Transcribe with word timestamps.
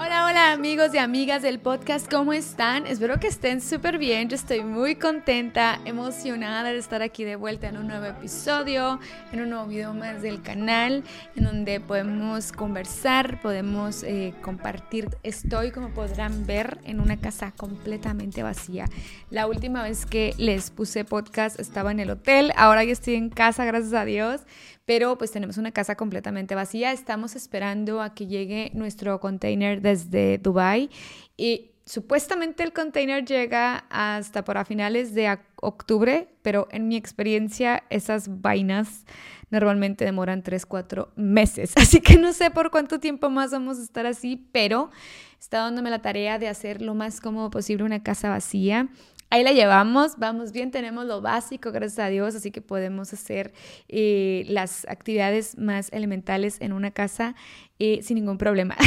Hola, 0.00 0.26
hola 0.26 0.52
amigos 0.52 0.94
y 0.94 0.98
amigas 0.98 1.42
del 1.42 1.58
podcast, 1.58 2.08
¿cómo 2.08 2.32
están? 2.32 2.86
Espero 2.86 3.18
que 3.18 3.26
estén 3.26 3.60
súper 3.60 3.98
bien, 3.98 4.28
yo 4.28 4.36
estoy 4.36 4.62
muy 4.62 4.94
contenta, 4.94 5.80
emocionada 5.86 6.70
de 6.70 6.78
estar 6.78 7.02
aquí 7.02 7.24
de 7.24 7.34
vuelta 7.34 7.66
en 7.66 7.78
un 7.78 7.88
nuevo 7.88 8.04
episodio, 8.04 9.00
en 9.32 9.40
un 9.40 9.50
nuevo 9.50 9.66
video 9.66 9.94
más 9.94 10.22
del 10.22 10.40
canal, 10.40 11.02
en 11.34 11.42
donde 11.42 11.80
podemos 11.80 12.52
conversar, 12.52 13.42
podemos 13.42 14.04
eh, 14.04 14.34
compartir. 14.40 15.08
Estoy, 15.24 15.72
como 15.72 15.88
podrán 15.88 16.46
ver, 16.46 16.78
en 16.84 17.00
una 17.00 17.16
casa 17.16 17.50
completamente 17.56 18.44
vacía. 18.44 18.84
La 19.30 19.48
última 19.48 19.82
vez 19.82 20.06
que 20.06 20.32
les 20.38 20.70
puse 20.70 21.04
podcast 21.04 21.58
estaba 21.58 21.90
en 21.90 21.98
el 21.98 22.10
hotel, 22.10 22.52
ahora 22.56 22.84
ya 22.84 22.92
estoy 22.92 23.16
en 23.16 23.30
casa, 23.30 23.64
gracias 23.64 23.94
a 23.94 24.04
Dios 24.04 24.42
pero 24.88 25.18
pues 25.18 25.30
tenemos 25.30 25.58
una 25.58 25.70
casa 25.70 25.96
completamente 25.96 26.54
vacía. 26.54 26.92
Estamos 26.92 27.36
esperando 27.36 28.00
a 28.00 28.14
que 28.14 28.26
llegue 28.26 28.70
nuestro 28.72 29.20
container 29.20 29.82
desde 29.82 30.38
Dubai 30.38 30.88
y 31.36 31.72
supuestamente 31.84 32.62
el 32.62 32.72
container 32.72 33.22
llega 33.22 33.84
hasta 33.90 34.46
para 34.46 34.64
finales 34.64 35.12
de 35.12 35.38
octubre, 35.56 36.28
pero 36.40 36.68
en 36.70 36.88
mi 36.88 36.96
experiencia 36.96 37.84
esas 37.90 38.40
vainas 38.40 39.04
normalmente 39.50 40.06
demoran 40.06 40.42
3, 40.42 40.64
4 40.64 41.12
meses. 41.16 41.72
Así 41.76 42.00
que 42.00 42.16
no 42.16 42.32
sé 42.32 42.50
por 42.50 42.70
cuánto 42.70 42.98
tiempo 42.98 43.28
más 43.28 43.50
vamos 43.50 43.78
a 43.78 43.82
estar 43.82 44.06
así, 44.06 44.48
pero 44.52 44.90
está 45.38 45.58
dándome 45.58 45.90
la 45.90 46.00
tarea 46.00 46.38
de 46.38 46.48
hacer 46.48 46.80
lo 46.80 46.94
más 46.94 47.20
cómodo 47.20 47.50
posible 47.50 47.84
una 47.84 48.02
casa 48.02 48.30
vacía. 48.30 48.88
Ahí 49.30 49.44
la 49.44 49.52
llevamos, 49.52 50.16
vamos 50.16 50.52
bien, 50.52 50.70
tenemos 50.70 51.04
lo 51.04 51.20
básico, 51.20 51.70
gracias 51.70 51.98
a 51.98 52.08
Dios, 52.08 52.34
así 52.34 52.50
que 52.50 52.62
podemos 52.62 53.12
hacer 53.12 53.52
eh, 53.88 54.44
las 54.48 54.88
actividades 54.88 55.58
más 55.58 55.92
elementales 55.92 56.56
en 56.60 56.72
una 56.72 56.92
casa 56.92 57.34
eh, 57.80 58.00
sin 58.02 58.16
ningún 58.16 58.38
problema. 58.38 58.76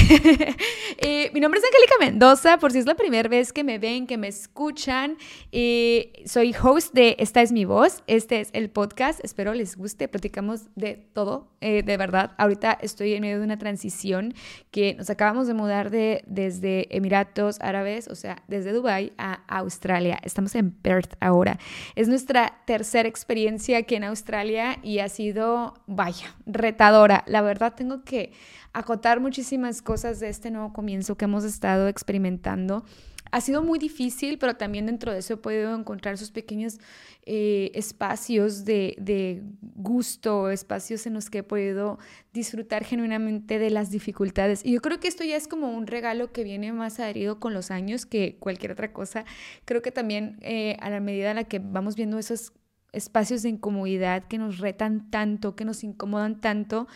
Eh, 1.03 1.31
mi 1.33 1.39
nombre 1.39 1.59
es 1.59 1.65
Angélica 1.65 1.95
Mendoza, 1.99 2.59
por 2.59 2.71
si 2.71 2.77
es 2.77 2.85
la 2.85 2.93
primera 2.93 3.27
vez 3.27 3.53
que 3.53 3.63
me 3.63 3.79
ven, 3.79 4.05
que 4.05 4.17
me 4.17 4.27
escuchan. 4.27 5.17
Eh, 5.51 6.21
soy 6.25 6.53
host 6.61 6.93
de 6.93 7.15
Esta 7.17 7.41
es 7.41 7.51
mi 7.51 7.65
voz, 7.65 8.03
este 8.05 8.39
es 8.39 8.49
el 8.53 8.69
podcast, 8.69 9.19
espero 9.23 9.55
les 9.55 9.77
guste, 9.77 10.07
platicamos 10.07 10.67
de 10.75 10.97
todo, 11.13 11.47
de 11.59 11.97
verdad. 11.97 12.31
Ahorita 12.37 12.77
estoy 12.81 13.13
en 13.13 13.21
medio 13.21 13.39
de 13.39 13.45
una 13.45 13.57
transición 13.57 14.35
que 14.69 14.93
nos 14.93 15.09
acabamos 15.09 15.47
de 15.47 15.55
mudar 15.55 15.89
de, 15.89 16.23
desde 16.27 16.95
Emiratos 16.95 17.59
Árabes, 17.61 18.07
o 18.07 18.15
sea, 18.15 18.43
desde 18.47 18.71
Dubai 18.71 19.11
a 19.17 19.41
Australia. 19.47 20.19
Estamos 20.21 20.53
en 20.53 20.69
Perth 20.71 21.13
ahora. 21.19 21.57
Es 21.95 22.07
nuestra 22.09 22.61
tercera 22.67 23.09
experiencia 23.09 23.79
aquí 23.79 23.95
en 23.95 24.03
Australia 24.03 24.77
y 24.83 24.99
ha 24.99 25.09
sido, 25.09 25.73
vaya, 25.87 26.35
retadora. 26.45 27.23
La 27.25 27.41
verdad 27.41 27.73
tengo 27.75 28.03
que 28.03 28.33
acotar 28.81 29.19
muchísimas 29.19 29.81
cosas 29.81 30.19
de 30.19 30.29
este 30.29 30.51
nuevo 30.51 30.73
comienzo 30.73 31.15
que 31.15 31.25
hemos 31.25 31.43
estado 31.43 31.87
experimentando. 31.87 32.83
Ha 33.31 33.39
sido 33.39 33.63
muy 33.63 33.79
difícil, 33.79 34.37
pero 34.37 34.55
también 34.57 34.87
dentro 34.87 35.13
de 35.13 35.19
eso 35.19 35.35
he 35.35 35.37
podido 35.37 35.73
encontrar 35.73 36.15
esos 36.15 36.31
pequeños 36.31 36.79
eh, 37.25 37.71
espacios 37.75 38.65
de, 38.65 38.95
de, 38.99 39.41
gusto, 39.61 40.49
espacios 40.49 41.07
en 41.07 41.13
los 41.13 41.29
que 41.29 41.37
he 41.37 41.43
podido 41.43 41.97
disfrutar 42.33 42.83
genuinamente 42.83 43.57
de 43.57 43.69
las 43.69 43.89
dificultades. 43.89 44.65
Y 44.65 44.73
yo 44.73 44.81
creo 44.81 44.99
que 44.99 45.07
esto 45.07 45.23
ya 45.23 45.37
es 45.37 45.47
como 45.47 45.69
un 45.69 45.87
regalo 45.87 46.33
que 46.33 46.43
viene 46.43 46.73
más 46.73 46.99
adherido 46.99 47.39
con 47.39 47.53
los 47.53 47.71
años 47.71 48.05
que 48.05 48.35
cualquier 48.37 48.73
otra 48.73 48.91
cosa. 48.91 49.23
Creo 49.63 49.81
que 49.81 49.91
también 49.91 50.37
eh, 50.41 50.75
a 50.81 50.89
la 50.89 50.99
medida 50.99 51.29
en 51.29 51.37
la 51.37 51.45
que 51.45 51.59
vamos 51.59 51.95
viendo 51.95 52.19
esos 52.19 52.51
espacios 52.91 53.43
de 53.43 53.49
incomodidad 53.49 54.23
que 54.27 54.37
nos 54.37 54.59
retan 54.59 55.09
tanto, 55.09 55.55
que 55.55 55.65
nos 55.65 55.83
incomodan 55.83 56.41
tanto, 56.41 56.87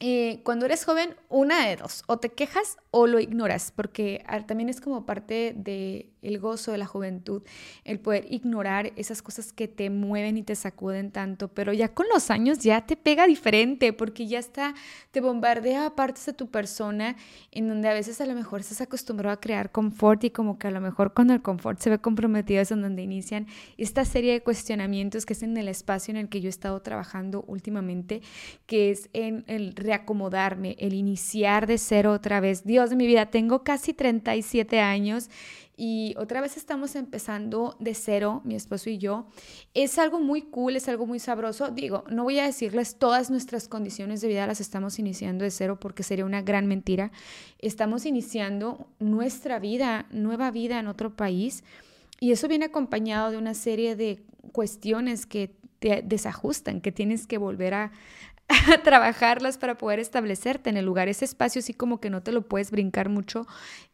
eh, 0.00 0.40
cuando 0.44 0.64
eres 0.66 0.84
joven, 0.84 1.14
una 1.28 1.66
de 1.66 1.76
dos, 1.76 2.04
o 2.06 2.18
te 2.18 2.30
quejas 2.30 2.78
o 2.90 3.06
lo 3.06 3.20
ignoras, 3.20 3.72
porque 3.74 4.24
también 4.46 4.68
es 4.68 4.80
como 4.80 5.06
parte 5.06 5.54
de 5.56 6.10
el 6.22 6.38
gozo 6.38 6.72
de 6.72 6.78
la 6.78 6.86
juventud, 6.86 7.42
el 7.84 7.98
poder 7.98 8.26
ignorar 8.30 8.92
esas 8.96 9.22
cosas 9.22 9.52
que 9.52 9.68
te 9.68 9.90
mueven 9.90 10.36
y 10.36 10.42
te 10.42 10.54
sacuden 10.54 11.10
tanto, 11.10 11.48
pero 11.48 11.72
ya 11.72 11.94
con 11.94 12.06
los 12.12 12.30
años 12.30 12.58
ya 12.58 12.86
te 12.86 12.96
pega 12.96 13.26
diferente 13.26 13.92
porque 13.92 14.26
ya 14.26 14.38
está, 14.38 14.74
te 15.12 15.20
bombardea 15.20 15.94
partes 15.94 16.26
de 16.26 16.32
tu 16.32 16.50
persona 16.50 17.16
en 17.52 17.68
donde 17.68 17.88
a 17.88 17.94
veces 17.94 18.20
a 18.20 18.26
lo 18.26 18.34
mejor 18.34 18.60
estás 18.60 18.80
acostumbrado 18.80 19.32
a 19.32 19.40
crear 19.40 19.70
confort 19.70 20.24
y 20.24 20.30
como 20.30 20.58
que 20.58 20.68
a 20.68 20.70
lo 20.70 20.80
mejor 20.80 21.14
cuando 21.14 21.32
el 21.32 21.42
confort 21.42 21.80
se 21.80 21.90
ve 21.90 21.98
comprometido 21.98 22.60
es 22.60 22.70
en 22.70 22.82
donde 22.82 23.02
inician 23.02 23.46
esta 23.78 24.04
serie 24.04 24.32
de 24.32 24.42
cuestionamientos 24.42 25.24
que 25.24 25.32
es 25.32 25.42
en 25.42 25.56
el 25.56 25.68
espacio 25.68 26.12
en 26.12 26.18
el 26.18 26.28
que 26.28 26.40
yo 26.40 26.48
he 26.48 26.50
estado 26.50 26.80
trabajando 26.82 27.44
últimamente, 27.46 28.20
que 28.66 28.90
es 28.90 29.08
en 29.12 29.44
el 29.46 29.74
reacomodarme, 29.74 30.76
el 30.78 30.94
iniciar 30.94 31.66
de 31.66 31.78
cero 31.78 32.12
otra 32.12 32.40
vez. 32.40 32.64
Dios 32.64 32.79
de 32.88 32.96
mi 32.96 33.06
vida, 33.06 33.26
tengo 33.26 33.62
casi 33.64 33.92
37 33.92 34.80
años 34.80 35.28
y 35.82 36.14
otra 36.18 36.42
vez 36.42 36.58
estamos 36.58 36.94
empezando 36.94 37.74
de 37.80 37.94
cero, 37.94 38.42
mi 38.44 38.54
esposo 38.54 38.90
y 38.90 38.98
yo. 38.98 39.26
Es 39.72 39.98
algo 39.98 40.20
muy 40.20 40.42
cool, 40.42 40.76
es 40.76 40.88
algo 40.88 41.06
muy 41.06 41.18
sabroso. 41.18 41.70
Digo, 41.70 42.04
no 42.10 42.24
voy 42.24 42.38
a 42.38 42.44
decirles 42.44 42.98
todas 42.98 43.30
nuestras 43.30 43.66
condiciones 43.66 44.20
de 44.20 44.28
vida 44.28 44.46
las 44.46 44.60
estamos 44.60 44.98
iniciando 44.98 45.42
de 45.42 45.50
cero 45.50 45.80
porque 45.80 46.02
sería 46.02 46.26
una 46.26 46.42
gran 46.42 46.66
mentira. 46.66 47.12
Estamos 47.60 48.04
iniciando 48.04 48.88
nuestra 48.98 49.58
vida, 49.58 50.06
nueva 50.10 50.50
vida 50.50 50.78
en 50.78 50.86
otro 50.86 51.16
país 51.16 51.64
y 52.20 52.32
eso 52.32 52.46
viene 52.46 52.66
acompañado 52.66 53.30
de 53.30 53.38
una 53.38 53.54
serie 53.54 53.96
de 53.96 54.22
cuestiones 54.52 55.24
que 55.24 55.56
te 55.78 56.02
desajustan, 56.02 56.82
que 56.82 56.92
tienes 56.92 57.26
que 57.26 57.38
volver 57.38 57.72
a, 57.72 57.84
a 57.84 57.90
trabajarlas 58.84 59.58
para 59.58 59.76
poder 59.76 60.00
establecerte 60.00 60.70
en 60.70 60.76
el 60.76 60.84
lugar. 60.84 61.08
Ese 61.08 61.24
espacio 61.24 61.62
sí 61.62 61.74
como 61.74 62.00
que 62.00 62.10
no 62.10 62.22
te 62.22 62.32
lo 62.32 62.42
puedes 62.42 62.70
brincar 62.70 63.08
mucho 63.08 63.46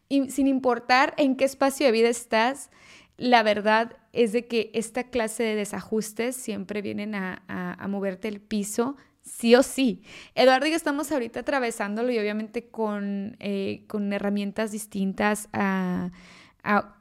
y 0.09 0.29
sin 0.29 0.47
importar 0.47 1.13
en 1.17 1.35
qué 1.35 1.45
espacio 1.45 1.85
de 1.85 1.91
vida 1.91 2.09
estás, 2.09 2.69
la 3.17 3.43
verdad 3.43 3.97
es 4.13 4.31
de 4.31 4.47
que 4.47 4.71
esta 4.73 5.05
clase 5.05 5.43
de 5.43 5.55
desajustes 5.55 6.35
siempre 6.35 6.81
vienen 6.81 7.15
a, 7.15 7.85
moverte 7.89 8.27
el 8.27 8.39
piso, 8.39 8.95
sí 9.21 9.55
o 9.55 9.63
sí. 9.63 10.03
Eduardo 10.35 10.67
y 10.67 10.71
yo 10.71 10.75
estamos 10.75 11.11
ahorita 11.11 11.41
atravesándolo 11.41 12.11
y 12.11 12.19
obviamente 12.19 12.67
con, 12.67 13.35
eh, 13.39 13.83
con 13.87 14.11
herramientas 14.13 14.71
distintas 14.71 15.49
a... 15.53 16.11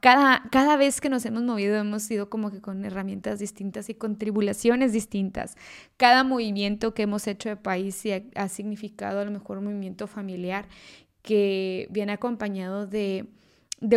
cada, 0.00 0.43
cada 0.50 0.77
vez 0.77 1.00
que 1.00 1.09
nos 1.09 1.25
hemos 1.27 1.43
movido 1.43 1.77
hemos 1.77 2.03
sido 2.03 2.31
como 2.31 2.50
que 2.50 2.60
con 2.60 2.84
herramientas 2.84 3.38
distintas 3.38 3.88
y 3.88 3.94
con 3.94 4.16
tribulaciones 4.16 4.93
distintas. 4.93 5.56
Cada 5.97 6.25
movimiento 6.25 6.94
que 6.94 7.03
hemos 7.03 7.27
hecho 7.27 7.49
de 7.49 7.56
país 7.56 8.03
ha, 8.06 8.43
ha 8.43 8.49
significado 8.49 9.21
a 9.21 9.25
lo 9.25 9.31
mejor 9.31 9.59
un 9.59 9.65
movimiento 9.65 10.06
familiar 10.06 10.66
que 11.27 11.88
viene 11.91 12.12
acompañado 12.12 12.87
de, 12.87 13.27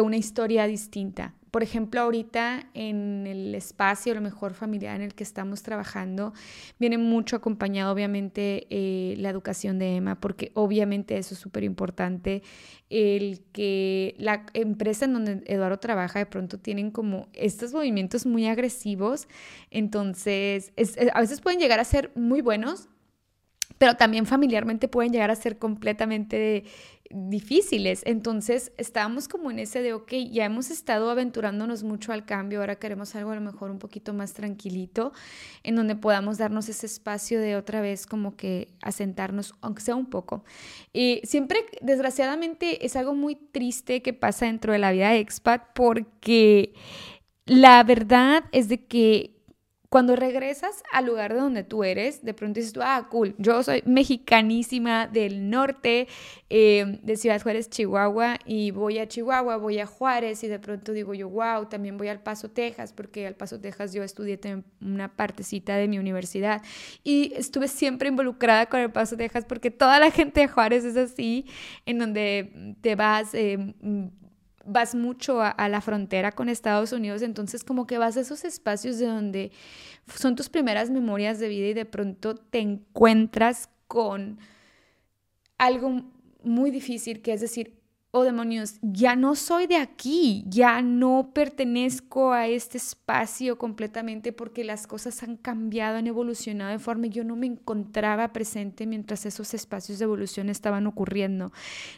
una 0.01 0.17
historia 0.17 0.65
distinta. 0.65 1.33
Por 1.51 1.63
ejemplo, 1.63 2.01
ahorita 2.01 2.69
en 2.73 3.25
el 3.27 3.55
espacio, 3.55 4.11
a 4.11 4.15
lo 4.15 4.21
mejor 4.21 4.53
familiar 4.53 4.95
en 4.95 5.01
el 5.01 5.15
que 5.15 5.23
estamos 5.23 5.63
trabajando, 5.63 6.33
viene 6.79 6.97
mucho 6.97 7.35
acompañado, 7.35 7.91
obviamente, 7.91 8.67
eh, 8.69 9.15
la 9.17 9.29
educación 9.29 9.79
de 9.79 9.95
Emma, 9.95 10.19
porque 10.19 10.51
obviamente 10.53 11.17
eso 11.17 11.33
es 11.33 11.39
súper 11.39 11.63
importante. 11.63 12.43
El 12.89 13.41
que 13.51 14.15
la 14.17 14.45
empresa 14.53 15.05
en 15.05 15.13
donde 15.13 15.43
Eduardo 15.45 15.77
trabaja 15.77 16.19
de 16.19 16.25
pronto 16.25 16.59
tienen 16.59 16.91
como 16.91 17.27
estos 17.33 17.73
movimientos 17.73 18.25
muy 18.25 18.47
agresivos, 18.47 19.27
entonces 19.71 20.71
a 21.13 21.21
veces 21.21 21.41
pueden 21.41 21.59
llegar 21.59 21.79
a 21.79 21.83
ser 21.83 22.11
muy 22.15 22.41
buenos, 22.41 22.89
pero 23.79 23.95
también 23.95 24.27
familiarmente 24.27 24.87
pueden 24.87 25.11
llegar 25.11 25.31
a 25.31 25.35
ser 25.35 25.57
completamente 25.57 26.65
difíciles. 27.09 28.03
Entonces 28.05 28.71
estábamos 28.77 29.27
como 29.27 29.49
en 29.49 29.57
ese 29.57 29.81
de, 29.81 29.93
ok, 29.93 30.11
ya 30.29 30.45
hemos 30.45 30.69
estado 30.69 31.09
aventurándonos 31.09 31.83
mucho 31.83 32.11
al 32.11 32.25
cambio, 32.25 32.59
ahora 32.59 32.75
queremos 32.75 33.15
algo 33.15 33.31
a 33.31 33.35
lo 33.35 33.41
mejor 33.41 33.71
un 33.71 33.79
poquito 33.79 34.13
más 34.13 34.33
tranquilito, 34.33 35.11
en 35.63 35.75
donde 35.75 35.95
podamos 35.95 36.37
darnos 36.37 36.69
ese 36.69 36.85
espacio 36.85 37.39
de 37.39 37.55
otra 37.55 37.81
vez 37.81 38.05
como 38.05 38.35
que 38.35 38.67
asentarnos, 38.81 39.55
aunque 39.61 39.81
sea 39.81 39.95
un 39.95 40.07
poco. 40.07 40.43
Y 40.93 41.21
siempre, 41.23 41.65
desgraciadamente, 41.81 42.85
es 42.85 42.95
algo 42.97 43.15
muy 43.15 43.35
triste 43.35 44.01
que 44.01 44.13
pasa 44.13 44.45
dentro 44.45 44.73
de 44.73 44.79
la 44.79 44.91
vida 44.91 45.09
de 45.09 45.19
expat 45.19 45.63
porque 45.73 46.73
la 47.45 47.81
verdad 47.83 48.43
es 48.51 48.67
de 48.67 48.85
que 48.85 49.38
cuando 49.89 50.15
regresas 50.15 50.83
al 50.91 51.07
lugar 51.07 51.33
de 51.33 51.39
donde 51.39 51.63
tú 51.63 51.83
eres, 51.83 52.23
de 52.23 52.35
pronto 52.35 52.59
dices 52.59 52.73
tú, 52.73 52.81
ah, 52.83 53.07
cool, 53.09 53.33
yo 53.39 53.63
soy 53.63 53.81
mexicanísima 53.87 55.07
del 55.07 55.49
norte, 55.49 56.07
eh, 56.51 56.99
de 57.01 57.17
Ciudad 57.17 57.41
Juárez, 57.41 57.71
Chihuahua, 57.71 58.37
y 58.45 58.69
voy 58.69 58.99
a 58.99 59.07
Chihuahua, 59.07 59.57
voy 59.57 59.79
a 59.79 59.87
Juárez, 59.87 60.43
y 60.43 60.47
de 60.47 60.59
pronto 60.59 60.93
digo 60.93 61.15
yo, 61.15 61.27
wow, 61.29 61.65
también 61.69 61.97
voy 61.97 62.07
al 62.07 62.21
Paso, 62.21 62.51
Texas, 62.51 62.93
porque 62.93 63.25
al 63.25 63.33
Paso, 63.33 63.59
Texas 63.59 63.91
yo 63.91 64.03
estudié 64.03 64.39
una 64.79 65.15
partecita 65.15 65.75
de 65.75 65.87
mi 65.87 65.97
universidad, 65.97 66.61
y 67.03 67.33
estuve 67.35 67.67
siempre 67.67 68.09
involucrada 68.09 68.67
con 68.67 68.79
el 68.81 68.91
Paso, 68.91 69.17
Texas, 69.17 69.45
porque 69.45 69.71
toda 69.71 69.99
la 69.99 70.11
gente 70.11 70.41
de 70.41 70.47
Juárez 70.47 70.85
es 70.85 70.97
así, 70.97 71.47
en 71.87 71.97
donde 71.97 72.75
te 72.81 72.95
vas... 72.95 73.33
Eh, 73.33 73.73
vas 74.71 74.93
mucho 74.93 75.41
a, 75.41 75.69
la 75.69 75.81
frontera 75.81 76.31
con 76.31 76.47
Estados 76.47 76.91
Unidos, 76.91 77.21
entonces 77.21 77.63
como 77.63 77.87
que 77.87 77.97
vas 77.97 78.17
a 78.17 78.21
esos 78.21 78.43
espacios 78.45 78.99
de 78.99 79.07
donde 79.07 79.51
son 80.15 80.35
tus 80.35 80.49
primeras 80.49 80.89
memorias 80.89 81.39
de 81.39 81.49
vida 81.49 81.67
y 81.67 81.73
de 81.73 81.85
pronto 81.85 82.35
te 82.35 82.59
encuentras 82.59 83.69
con 83.87 84.37
algo 85.57 86.03
muy 86.43 86.71
difícil, 86.71 87.21
que 87.21 87.33
es 87.33 87.41
decir, 87.41 87.78
oh 88.11 88.23
demonios, 88.23 88.79
ya 88.81 89.15
no 89.15 89.35
soy 89.35 89.67
de 89.67 89.77
aquí, 89.77 90.43
ya 90.47 90.81
no 90.81 91.31
pertenezco 91.33 92.33
a 92.33 92.47
este 92.47 92.77
espacio 92.77 93.57
completamente 93.59 94.33
porque 94.33 94.63
las 94.63 94.87
cosas 94.87 95.21
han 95.21 95.37
cambiado, 95.37 95.97
han 95.97 96.07
evolucionado 96.07 96.71
de 96.71 96.79
forma 96.79 97.07
y 97.07 97.11
yo 97.11 97.23
no 97.23 97.35
me 97.35 97.45
encontraba 97.45 98.33
presente 98.33 98.87
mientras 98.87 99.27
esos 99.27 99.53
espacios 99.53 99.99
de 99.99 100.05
evolución 100.05 100.49
estaban 100.49 100.87
ocurriendo. 100.87 101.51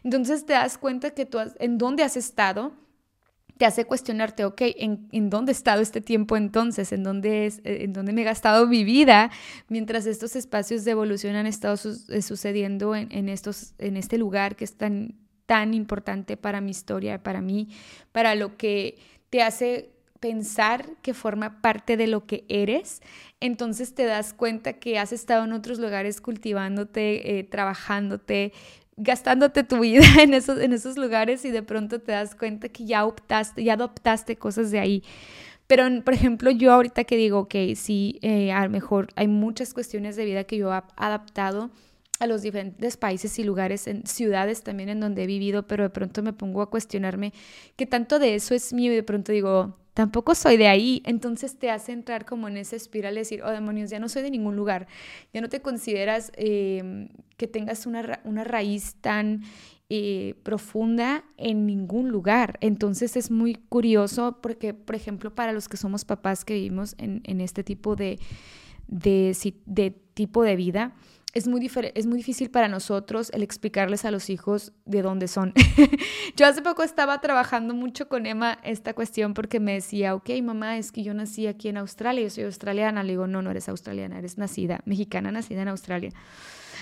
Entonces 0.03 0.45
te 0.45 0.53
das 0.53 0.77
cuenta 0.77 1.11
que 1.11 1.25
tú 1.25 1.37
en 1.59 1.77
dónde 1.77 2.03
has 2.03 2.17
estado, 2.17 2.73
te 3.57 3.65
hace 3.65 3.85
cuestionarte, 3.85 4.43
ok, 4.43 4.61
¿en, 4.75 5.07
¿en, 5.11 5.29
dónde 5.29 5.51
he 5.51 5.53
estado 5.53 5.81
este 5.81 6.01
tiempo 6.01 6.35
entonces? 6.35 6.91
¿En 6.91 7.03
dónde, 7.03 7.45
es, 7.45 7.59
eh, 7.59 7.83
¿En 7.83 7.93
dónde 7.93 8.11
me 8.11 8.21
he 8.21 8.23
gastado 8.25 8.65
mi 8.67 8.83
vida 8.83 9.29
mientras 9.69 10.07
estos 10.07 10.35
espacios 10.35 10.83
de 10.83 10.91
evolución 10.91 11.35
han 11.35 11.45
estado 11.45 11.77
eh, 12.09 12.21
sucediendo 12.23 12.95
en, 12.95 13.11
en, 13.11 13.29
estos, 13.29 13.75
en 13.77 13.97
este 13.97 14.17
lugar 14.17 14.55
que 14.55 14.65
es 14.65 14.75
tan 14.75 15.20
tan 15.51 15.74
importante 15.74 16.38
para 16.38 16.62
mi 16.62 16.71
historia, 16.71 17.21
para 17.21 17.42
mí, 17.42 17.68
para 18.13 18.36
lo 18.36 18.56
que 18.56 18.98
te 19.30 19.42
hace 19.44 19.89
pensar 20.21 20.86
que 21.01 21.13
forma 21.13 21.62
parte 21.62 21.98
de 21.98 22.07
lo 22.07 22.25
que 22.25 22.45
eres, 22.48 23.01
entonces 23.42 23.94
te 23.94 24.06
das 24.06 24.33
cuenta 24.33 24.80
que 24.80 24.98
has 24.98 25.12
estado 25.12 25.44
en 25.44 25.51
otros 25.51 25.77
lugares 25.77 26.21
cultivándote, 26.21 27.38
eh, 27.38 27.44
trabajándote, 27.44 28.53
gastándote 28.95 29.65
tu 29.65 29.81
vida 29.81 30.06
en 30.21 30.33
esos, 30.33 30.57
en 30.57 30.71
esos 30.71 30.95
lugares 30.95 31.44
y 31.44 31.51
de 31.51 31.63
pronto 31.63 32.00
te 32.00 32.13
das 32.13 32.33
cuenta 32.33 32.69
que 32.69 32.86
ya 32.86 33.03
optaste, 33.03 33.62
ya 33.62 33.74
adoptaste 33.74 34.38
cosas 34.38 34.71
de 34.71 34.80
ahí. 34.80 35.03
Pero, 35.68 35.83
por 36.06 36.13
ejemplo, 36.13 36.50
yo 36.51 36.71
ahorita 36.71 37.03
que 37.03 37.18
digo, 37.18 37.50
que 37.50 37.75
sí, 37.75 38.19
eh, 38.21 38.53
a 38.53 38.63
lo 38.63 38.69
mejor 38.69 39.09
hay 39.18 39.27
muchas 39.27 39.74
cuestiones 39.74 40.15
de 40.15 40.24
vida 40.24 40.45
que 40.45 40.56
yo 40.56 40.74
he 40.74 40.81
adaptado 40.95 41.71
a 42.21 42.27
los 42.27 42.44
diferentes 42.44 42.97
países 42.97 43.39
y 43.39 43.44
lugares, 43.44 43.88
en 43.88 44.06
ciudades 44.06 44.62
también 44.62 44.89
en 44.89 45.00
donde 45.00 45.23
he 45.23 45.25
vivido, 45.25 45.65
pero 45.65 45.83
de 45.83 45.89
pronto 45.89 46.21
me 46.21 46.33
pongo 46.33 46.62
a 46.62 46.69
cuestionarme 46.69 47.33
qué 47.75 47.88
tanto 47.88 48.19
de 48.19 48.35
eso 48.35 48.53
es 48.53 48.73
mío 48.73 48.91
y 48.91 48.95
de 48.95 49.01
pronto 49.01 49.31
digo, 49.31 49.75
tampoco 49.95 50.35
soy 50.35 50.56
de 50.56 50.68
ahí, 50.68 51.01
entonces 51.07 51.57
te 51.57 51.71
hace 51.71 51.94
entrar 51.94 52.25
como 52.25 52.47
en 52.47 52.57
esa 52.57 52.75
espiral 52.75 53.15
de 53.15 53.21
decir, 53.21 53.41
oh 53.41 53.50
demonios, 53.50 53.89
ya 53.89 54.00
no 54.00 54.07
soy 54.07 54.21
de 54.21 54.29
ningún 54.29 54.56
lugar, 54.56 54.85
ya 55.33 55.41
no 55.41 55.50
te 55.50 55.62
consideras 55.62 56.31
em, 56.35 57.09
que 57.38 57.47
tengas 57.47 57.88
una, 57.88 58.21
una 58.24 58.44
raíz 58.44 58.94
tan 59.01 59.41
eh, 59.89 60.35
profunda 60.44 61.24
en 61.38 61.65
ningún 61.65 62.09
lugar. 62.09 62.59
Entonces 62.62 63.17
es 63.17 63.31
muy 63.31 63.56
curioso 63.56 64.38
porque, 64.44 64.75
por 64.75 64.95
ejemplo, 64.95 65.33
para 65.33 65.53
los 65.53 65.67
que 65.67 65.75
somos 65.75 66.06
papás 66.06 66.45
que 66.45 66.53
vivimos 66.53 66.94
en, 67.00 67.21
en 67.25 67.41
este 67.41 67.63
tipo 67.63 67.95
de, 67.95 68.19
de, 68.88 69.35
de 69.65 69.91
tipo 70.13 70.44
de 70.44 70.56
vida, 70.56 70.94
es 71.33 71.47
muy, 71.47 71.69
es 71.95 72.05
muy 72.07 72.17
difícil 72.17 72.49
para 72.49 72.67
nosotros 72.67 73.31
el 73.33 73.41
explicarles 73.41 74.03
a 74.05 74.11
los 74.11 74.29
hijos 74.29 74.73
de 74.85 75.01
dónde 75.01 75.27
son. 75.27 75.53
yo 76.35 76.45
hace 76.45 76.61
poco 76.61 76.83
estaba 76.83 77.21
trabajando 77.21 77.73
mucho 77.73 78.09
con 78.09 78.25
Emma 78.25 78.59
esta 78.63 78.93
cuestión 78.93 79.33
porque 79.33 79.59
me 79.59 79.73
decía, 79.73 80.13
ok, 80.13 80.29
mamá, 80.43 80.77
es 80.77 80.91
que 80.91 81.03
yo 81.03 81.13
nací 81.13 81.47
aquí 81.47 81.69
en 81.69 81.77
Australia, 81.77 82.23
yo 82.23 82.29
soy 82.29 82.43
australiana. 82.43 83.03
Le 83.03 83.13
digo, 83.13 83.27
no, 83.27 83.41
no 83.41 83.51
eres 83.51 83.69
australiana, 83.69 84.19
eres 84.19 84.37
nacida, 84.37 84.81
mexicana, 84.85 85.31
nacida 85.31 85.61
en 85.61 85.69
Australia. 85.69 86.11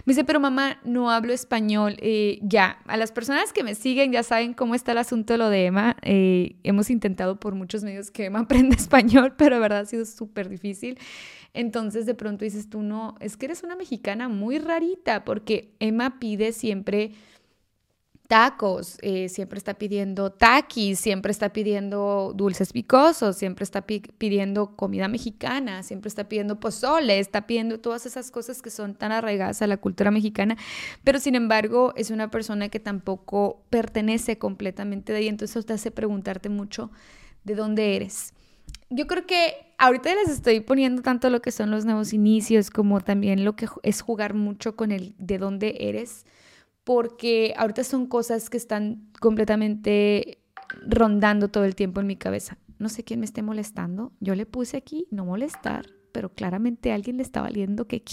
Me 0.05 0.11
dice, 0.11 0.23
pero 0.23 0.39
mamá, 0.39 0.79
no 0.83 1.11
hablo 1.11 1.33
español. 1.33 1.97
Eh, 1.99 2.39
ya, 2.41 2.79
a 2.87 2.97
las 2.97 3.11
personas 3.11 3.53
que 3.53 3.63
me 3.63 3.75
siguen 3.75 4.11
ya 4.11 4.23
saben 4.23 4.53
cómo 4.53 4.75
está 4.75 4.93
el 4.93 4.99
asunto 4.99 5.33
de 5.33 5.37
lo 5.37 5.49
de 5.49 5.65
Emma. 5.65 5.97
Eh, 6.01 6.55
hemos 6.63 6.89
intentado 6.89 7.39
por 7.39 7.55
muchos 7.55 7.83
medios 7.83 8.11
que 8.11 8.25
Emma 8.25 8.39
aprenda 8.41 8.75
español, 8.75 9.33
pero 9.37 9.55
de 9.57 9.61
verdad 9.61 9.79
ha 9.79 9.85
sido 9.85 10.05
súper 10.05 10.49
difícil. 10.49 10.97
Entonces 11.53 12.05
de 12.05 12.13
pronto 12.13 12.45
dices 12.45 12.69
tú, 12.69 12.81
no, 12.81 13.15
es 13.19 13.37
que 13.37 13.47
eres 13.47 13.63
una 13.63 13.75
mexicana 13.75 14.29
muy 14.29 14.59
rarita, 14.59 15.25
porque 15.25 15.73
Emma 15.79 16.19
pide 16.19 16.51
siempre 16.51 17.13
tacos, 18.29 18.99
eh, 19.01 19.27
siempre 19.27 19.57
está 19.57 19.73
pidiendo 19.73 20.31
taquis, 20.31 20.99
siempre 20.99 21.31
está 21.31 21.49
pidiendo 21.51 22.31
dulces 22.35 22.71
picosos, 22.71 23.35
siempre 23.35 23.63
está 23.63 23.81
pidiendo 23.81 24.75
comida 24.75 25.07
mexicana, 25.07 25.81
siempre 25.81 26.09
está 26.09 26.29
pidiendo 26.29 26.59
pozole, 26.59 27.17
está 27.17 27.47
pidiendo 27.47 27.79
todas 27.79 28.05
esas 28.05 28.29
cosas 28.29 28.61
que 28.61 28.69
son 28.69 28.93
tan 28.93 29.11
arraigadas 29.11 29.63
a 29.63 29.67
la 29.67 29.77
cultura 29.77 30.11
mexicana, 30.11 30.57
pero 31.03 31.19
sin 31.19 31.33
embargo 31.33 31.91
es 31.95 32.11
una 32.11 32.29
persona 32.29 32.69
que 32.69 32.79
tampoco 32.79 33.63
pertenece 33.71 34.37
completamente 34.37 35.11
de 35.11 35.17
ahí, 35.17 35.27
entonces 35.27 35.65
te 35.65 35.73
hace 35.73 35.89
preguntarte 35.89 36.49
mucho 36.49 36.91
de 37.43 37.55
dónde 37.55 37.95
eres. 37.95 38.35
Yo 38.89 39.07
creo 39.07 39.25
que 39.25 39.73
ahorita 39.77 40.13
les 40.15 40.29
estoy 40.29 40.61
poniendo 40.61 41.01
tanto 41.01 41.29
lo 41.29 41.41
que 41.41 41.51
son 41.51 41.69
los 41.71 41.85
nuevos 41.85 42.13
inicios 42.13 42.69
como 42.71 43.01
también 43.01 43.45
lo 43.45 43.55
que 43.55 43.67
es 43.83 44.01
jugar 44.01 44.33
mucho 44.33 44.75
con 44.75 44.91
el 44.91 45.15
de 45.17 45.37
dónde 45.37 45.77
eres 45.79 46.25
porque 46.83 47.53
ahorita 47.55 47.83
son 47.83 48.07
cosas 48.07 48.49
que 48.49 48.57
están 48.57 49.11
completamente 49.19 50.39
rondando 50.87 51.49
todo 51.49 51.65
el 51.65 51.75
tiempo 51.75 52.01
en 52.01 52.07
mi 52.07 52.15
cabeza. 52.15 52.57
No 52.79 52.89
sé 52.89 53.03
quién 53.03 53.19
me 53.19 53.27
esté 53.27 53.43
molestando. 53.43 54.11
Yo 54.19 54.33
le 54.33 54.47
puse 54.47 54.77
aquí 54.77 55.07
no 55.11 55.23
molestar, 55.23 55.85
pero 56.11 56.33
claramente 56.33 56.91
a 56.91 56.95
alguien 56.95 57.17
le 57.17 57.21
está 57.23 57.41
valiendo 57.41 57.85
que 57.87 58.03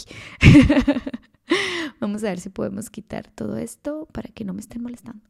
Vamos 2.01 2.23
a 2.23 2.29
ver 2.29 2.39
si 2.39 2.51
podemos 2.51 2.91
quitar 2.91 3.31
todo 3.31 3.57
esto 3.57 4.09
para 4.13 4.29
que 4.29 4.45
no 4.45 4.53
me 4.53 4.61
estén 4.61 4.83
molestando. 4.83 5.25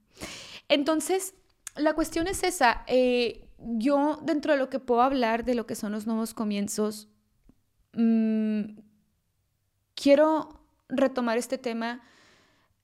Entonces, 0.69 1.34
la 1.76 1.94
cuestión 1.94 2.26
es 2.26 2.42
esa. 2.42 2.82
Eh, 2.88 3.45
yo, 3.58 4.18
dentro 4.22 4.52
de 4.52 4.58
lo 4.58 4.70
que 4.70 4.78
puedo 4.78 5.02
hablar 5.02 5.44
de 5.44 5.54
lo 5.54 5.66
que 5.66 5.74
son 5.74 5.92
los 5.92 6.06
nuevos 6.06 6.34
comienzos, 6.34 7.08
mm, 7.94 8.78
quiero 9.94 10.60
retomar 10.88 11.38
este 11.38 11.58
tema 11.58 12.02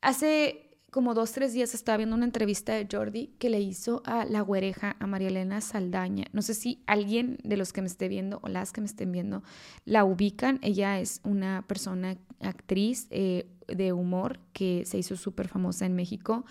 Hace 0.02 0.69
como 0.90 1.14
dos, 1.14 1.32
tres 1.32 1.54
días 1.54 1.74
estaba 1.74 1.96
viendo 1.96 2.16
una 2.16 2.26
entrevista 2.26 2.74
de 2.74 2.86
Jordi 2.90 3.28
que 3.38 3.48
le 3.48 3.60
hizo 3.60 4.02
a 4.04 4.26
la 4.26 4.42
güereja, 4.42 4.96
a 4.98 5.06
María 5.06 5.28
Elena 5.28 5.60
Saldaña. 5.60 6.26
No 6.32 6.42
sé 6.42 6.54
si 6.54 6.82
alguien 6.86 7.38
de 7.44 7.56
los 7.56 7.72
que 7.72 7.80
me 7.80 7.86
esté 7.86 8.08
viendo 8.08 8.40
o 8.42 8.48
las 8.48 8.72
que 8.72 8.80
me 8.82 8.88
estén 8.88 9.12
viendo 9.12 9.42
la 9.84 10.04
ubican. 10.04 10.58
Ella 10.60 10.98
es 10.98 11.20
una 11.22 11.64
persona, 11.69 12.19
actriz 12.40 13.06
eh, 13.10 13.46
de 13.69 13.92
humor 13.92 14.40
que 14.52 14.84
se 14.84 14.98
hizo 14.98 15.16
súper 15.16 15.48
famosa 15.48 15.86
en 15.86 15.94
México. 15.94 16.44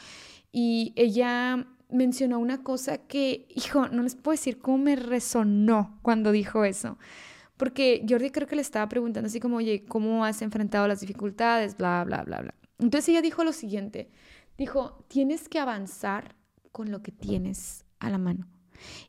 Y 0.52 0.94
ella 0.96 1.68
mencionó 1.92 2.40
una 2.40 2.64
cosa 2.64 2.98
que, 2.98 3.46
hijo, 3.50 3.88
no 3.90 4.04
les 4.04 4.16
puedo 4.16 4.34
decir 4.34 4.60
cómo 4.60 4.78
me 4.78 4.96
resonó 4.96 6.00
cuando 6.02 6.32
dijo 6.32 6.66
eso. 6.66 6.98
Porque 7.58 8.06
Jordi 8.10 8.32
creo 8.32 8.48
que 8.48 8.56
le 8.56 8.62
estaba 8.62 8.90
preguntando 8.90 9.28
así 9.28 9.40
como, 9.40 9.58
oye, 9.58 9.86
¿cómo 9.86 10.26
has 10.26 10.42
enfrentado 10.42 10.88
las 10.88 11.02
dificultades? 11.02 11.78
Bla, 11.78 12.04
bla, 12.04 12.24
bla, 12.24 12.42
bla. 12.42 12.56
Entonces 12.80 13.10
ella 13.10 13.22
dijo 13.22 13.44
lo 13.44 13.54
siguiente, 13.54 14.10
dijo, 14.58 15.06
tienes 15.08 15.48
que 15.48 15.60
avanzar 15.60 16.36
con 16.72 16.90
lo 16.90 17.04
que 17.04 17.12
tienes 17.12 17.86
a 18.00 18.10
la 18.10 18.18
mano. 18.18 18.48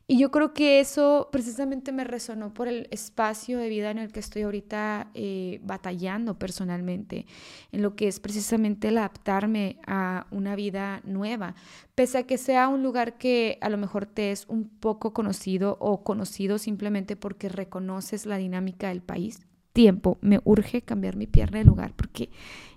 Y 0.07 0.17
yo 0.19 0.31
creo 0.31 0.53
que 0.53 0.79
eso 0.79 1.29
precisamente 1.31 1.91
me 1.91 2.03
resonó 2.03 2.53
por 2.53 2.67
el 2.67 2.87
espacio 2.91 3.57
de 3.57 3.69
vida 3.69 3.91
en 3.91 3.97
el 3.97 4.11
que 4.11 4.19
estoy 4.19 4.43
ahorita 4.43 5.09
eh, 5.13 5.59
batallando 5.63 6.37
personalmente, 6.37 7.25
en 7.71 7.81
lo 7.81 7.95
que 7.95 8.07
es 8.07 8.19
precisamente 8.19 8.89
el 8.89 8.97
adaptarme 8.97 9.77
a 9.87 10.27
una 10.31 10.55
vida 10.55 11.01
nueva, 11.05 11.55
pese 11.95 12.17
a 12.17 12.23
que 12.23 12.37
sea 12.37 12.67
un 12.67 12.83
lugar 12.83 13.17
que 13.17 13.57
a 13.61 13.69
lo 13.69 13.77
mejor 13.77 14.05
te 14.05 14.31
es 14.31 14.45
un 14.47 14.67
poco 14.67 15.13
conocido 15.13 15.77
o 15.79 16.03
conocido 16.03 16.57
simplemente 16.57 17.15
porque 17.15 17.49
reconoces 17.49 18.25
la 18.25 18.37
dinámica 18.37 18.89
del 18.89 19.01
país. 19.01 19.39
Tiempo, 19.73 20.17
me 20.21 20.39
urge 20.43 20.81
cambiar 20.81 21.15
mi 21.15 21.27
pierna 21.27 21.59
de 21.59 21.65
lugar 21.65 21.93
porque 21.95 22.29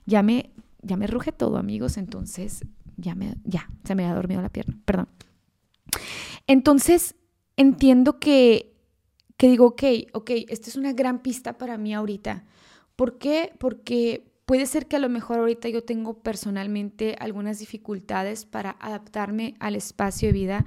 ya 0.07 0.23
me 0.23 0.50
ya 0.87 0.97
me 0.97 1.07
ruge 1.07 1.33
todo, 1.33 1.59
amigos, 1.59 1.97
entonces 1.97 2.65
ya 2.97 3.15
me, 3.15 3.35
ya, 3.45 3.69
se 3.85 3.95
me 3.95 4.07
ha 4.07 4.15
dormido 4.15 4.41
la 4.41 4.49
pierna, 4.49 4.79
perdón. 4.85 5.09
Entonces, 6.47 7.15
entiendo 7.57 8.19
que, 8.19 8.75
que 9.37 9.49
digo, 9.49 9.67
ok, 9.67 9.83
ok, 10.12 10.31
esta 10.49 10.71
es 10.71 10.76
una 10.76 10.93
gran 10.93 11.21
pista 11.21 11.59
para 11.59 11.79
mí 11.79 11.95
ahorita. 11.95 12.45
¿Por 12.97 13.19
qué? 13.19 13.53
Porque 13.59 14.25
puede 14.47 14.67
ser 14.67 14.87
que 14.87 14.97
a 14.97 15.00
lo 15.00 15.09
mejor 15.09 15.38
ahorita 15.38 15.69
yo 15.69 15.85
tengo 15.85 16.23
personalmente 16.23 17.17
algunas 17.19 17.59
dificultades 17.59 18.47
para 18.47 18.76
adaptarme 18.81 19.55
al 19.59 19.75
espacio 19.75 20.29
de 20.29 20.33
vida 20.33 20.67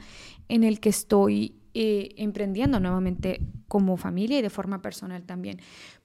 en 0.50 0.64
el 0.64 0.80
que 0.80 0.90
estoy 0.90 1.56
eh, 1.74 2.10
emprendiendo 2.18 2.80
nuevamente 2.80 3.42
como 3.68 3.96
familia 3.96 4.40
y 4.40 4.42
de 4.42 4.50
forma 4.50 4.82
personal 4.82 5.24
también. 5.24 5.60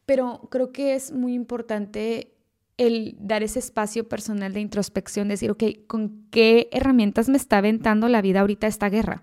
Pero 0.07 0.49
creo 0.51 0.73
que 0.73 0.95
es 0.95 1.13
muy 1.13 1.35
importante 1.35 2.34
el 2.77 3.17
dar 3.19 3.43
ese 3.43 3.59
espacio 3.59 4.09
personal 4.09 4.53
de 4.53 4.61
introspección, 4.61 5.29
decir, 5.29 5.51
ok, 5.51 5.65
¿con 5.87 6.27
qué 6.31 6.69
herramientas 6.73 7.29
me 7.29 7.37
está 7.37 7.59
aventando 7.59 8.09
la 8.09 8.23
vida 8.23 8.41
ahorita 8.41 8.67
esta 8.67 8.89
guerra? 8.89 9.23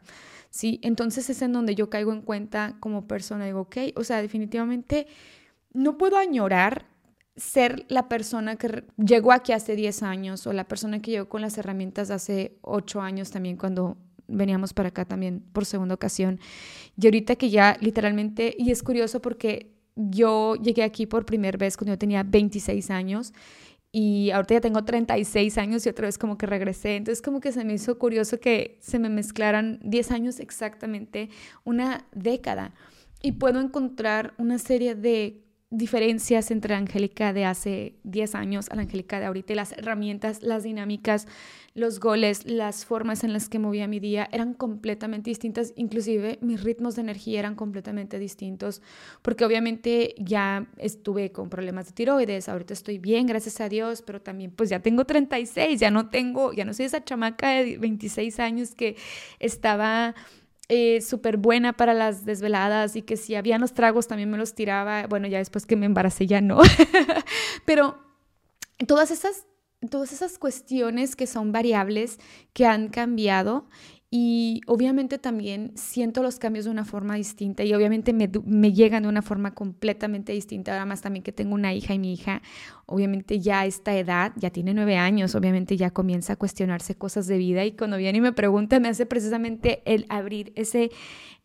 ¿Sí? 0.49 0.79
Entonces 0.83 1.29
es 1.29 1.41
en 1.41 1.53
donde 1.53 1.75
yo 1.75 1.89
caigo 1.89 2.11
en 2.13 2.21
cuenta 2.21 2.77
como 2.79 3.07
persona, 3.07 3.45
digo, 3.45 3.61
ok, 3.61 3.77
o 3.95 4.03
sea, 4.03 4.21
definitivamente 4.21 5.07
no 5.73 5.97
puedo 5.97 6.17
añorar 6.17 6.85
ser 7.37 7.85
la 7.87 8.09
persona 8.09 8.57
que 8.57 8.83
llegó 8.97 9.31
aquí 9.31 9.53
hace 9.53 9.75
10 9.75 10.03
años 10.03 10.45
o 10.47 10.53
la 10.53 10.67
persona 10.67 11.01
que 11.01 11.11
llegó 11.11 11.29
con 11.29 11.41
las 11.41 11.57
herramientas 11.57 12.11
hace 12.11 12.57
8 12.61 13.01
años 13.01 13.31
también 13.31 13.55
cuando 13.55 13.97
veníamos 14.27 14.73
para 14.73 14.89
acá 14.89 15.05
también 15.05 15.41
por 15.53 15.65
segunda 15.65 15.95
ocasión. 15.95 16.39
Y 16.97 17.07
ahorita 17.07 17.35
que 17.35 17.49
ya 17.49 17.77
literalmente, 17.79 18.55
y 18.57 18.71
es 18.71 18.83
curioso 18.83 19.21
porque 19.21 19.71
yo 19.95 20.55
llegué 20.55 20.83
aquí 20.83 21.05
por 21.05 21.25
primera 21.25 21.57
vez 21.57 21.77
cuando 21.77 21.93
yo 21.93 21.97
tenía 21.97 22.23
26 22.23 22.89
años 22.91 23.33
y 23.91 24.31
ahorita 24.31 24.55
ya 24.55 24.61
tengo 24.61 24.85
36 24.85 25.57
años 25.57 25.85
y 25.85 25.89
otra 25.89 26.07
vez 26.07 26.17
como 26.17 26.37
que 26.37 26.45
regresé. 26.45 26.95
Entonces 26.95 27.21
como 27.21 27.41
que 27.41 27.51
se 27.51 27.65
me 27.65 27.73
hizo 27.73 27.97
curioso 27.99 28.39
que 28.39 28.77
se 28.79 28.99
me 28.99 29.09
mezclaran 29.09 29.79
10 29.83 30.11
años 30.11 30.39
exactamente, 30.39 31.29
una 31.65 32.05
década. 32.13 32.73
Y 33.21 33.33
puedo 33.33 33.59
encontrar 33.59 34.33
una 34.37 34.57
serie 34.57 34.95
de 34.95 35.43
diferencias 35.71 36.51
entre 36.51 36.73
la 36.73 36.79
Angélica 36.79 37.31
de 37.31 37.45
hace 37.45 37.95
10 38.03 38.35
años 38.35 38.69
a 38.69 38.75
la 38.75 38.81
Angélica 38.81 39.21
de 39.21 39.25
ahorita 39.25 39.55
las 39.55 39.71
herramientas, 39.71 40.43
las 40.43 40.63
dinámicas, 40.63 41.27
los 41.73 42.01
goles, 42.01 42.45
las 42.45 42.83
formas 42.85 43.23
en 43.23 43.31
las 43.31 43.47
que 43.47 43.57
movía 43.57 43.87
mi 43.87 44.01
día 44.01 44.27
eran 44.33 44.53
completamente 44.53 45.29
distintas, 45.29 45.71
inclusive 45.77 46.39
mis 46.41 46.61
ritmos 46.61 46.95
de 46.95 47.03
energía 47.03 47.39
eran 47.39 47.55
completamente 47.55 48.19
distintos, 48.19 48.81
porque 49.21 49.45
obviamente 49.45 50.13
ya 50.17 50.67
estuve 50.77 51.31
con 51.31 51.49
problemas 51.49 51.85
de 51.85 51.93
tiroides, 51.93 52.49
ahorita 52.49 52.73
estoy 52.73 52.97
bien, 52.97 53.25
gracias 53.25 53.61
a 53.61 53.69
Dios, 53.69 54.01
pero 54.01 54.21
también 54.21 54.51
pues 54.51 54.69
ya 54.69 54.81
tengo 54.81 55.05
36, 55.05 55.79
ya 55.79 55.89
no 55.89 56.09
tengo, 56.09 56.51
ya 56.51 56.65
no 56.65 56.73
soy 56.73 56.87
esa 56.87 57.03
chamaca 57.05 57.51
de 57.51 57.77
26 57.77 58.41
años 58.41 58.75
que 58.75 58.97
estaba 59.39 60.15
eh, 60.73 61.01
súper 61.01 61.35
buena 61.35 61.73
para 61.73 61.93
las 61.93 62.23
desveladas 62.23 62.95
y 62.95 63.01
que 63.01 63.17
si 63.17 63.35
había 63.35 63.57
los 63.57 63.73
tragos 63.73 64.07
también 64.07 64.29
me 64.31 64.37
los 64.37 64.55
tiraba. 64.55 65.05
Bueno, 65.05 65.27
ya 65.27 65.39
después 65.39 65.65
que 65.65 65.75
me 65.75 65.85
embaracé 65.85 66.27
ya 66.27 66.39
no. 66.39 66.61
Pero 67.65 67.99
todas 68.87 69.11
esas, 69.11 69.45
todas 69.89 70.13
esas 70.13 70.37
cuestiones 70.37 71.17
que 71.17 71.27
son 71.27 71.51
variables 71.51 72.19
que 72.53 72.67
han 72.67 72.87
cambiado 72.87 73.65
y 74.13 74.59
obviamente 74.67 75.19
también 75.19 75.71
siento 75.75 76.21
los 76.21 76.37
cambios 76.37 76.65
de 76.65 76.71
una 76.71 76.83
forma 76.83 77.15
distinta 77.15 77.63
y 77.63 77.73
obviamente 77.73 78.11
me, 78.11 78.29
me, 78.43 78.73
llegan 78.73 79.03
de 79.03 79.09
una 79.09 79.21
forma 79.21 79.53
completamente 79.53 80.33
distinta. 80.33 80.73
Ahora 80.73 80.85
más 80.85 80.99
también 80.99 81.23
que 81.23 81.31
tengo 81.31 81.55
una 81.55 81.73
hija 81.73 81.93
y 81.93 81.99
mi 81.99 82.11
hija, 82.11 82.41
obviamente 82.87 83.39
ya 83.39 83.61
a 83.61 83.65
esta 83.65 83.97
edad, 83.97 84.33
ya 84.35 84.49
tiene 84.49 84.73
nueve 84.73 84.97
años, 84.97 85.33
obviamente 85.33 85.77
ya 85.77 85.91
comienza 85.91 86.33
a 86.33 86.35
cuestionarse 86.35 86.95
cosas 86.95 87.25
de 87.27 87.37
vida 87.37 87.63
y 87.63 87.71
cuando 87.71 87.95
viene 87.95 88.17
y 88.17 88.21
me 88.21 88.33
pregunta 88.33 88.81
me 88.81 88.89
hace 88.89 89.05
precisamente 89.05 89.81
el 89.85 90.05
abrir 90.09 90.51
ese, 90.57 90.91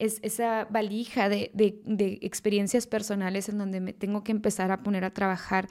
es, 0.01 0.19
esa 0.23 0.65
valija 0.65 1.29
de, 1.29 1.53
de 1.55 2.19
experiencias 2.23 2.89
personales 2.89 3.49
en 3.49 3.59
donde 3.59 3.79
me 3.79 3.93
tengo 3.93 4.25
que 4.25 4.33
empezar 4.33 4.73
a 4.73 4.83
poner 4.83 5.05
a 5.05 5.15
trabajar 5.15 5.69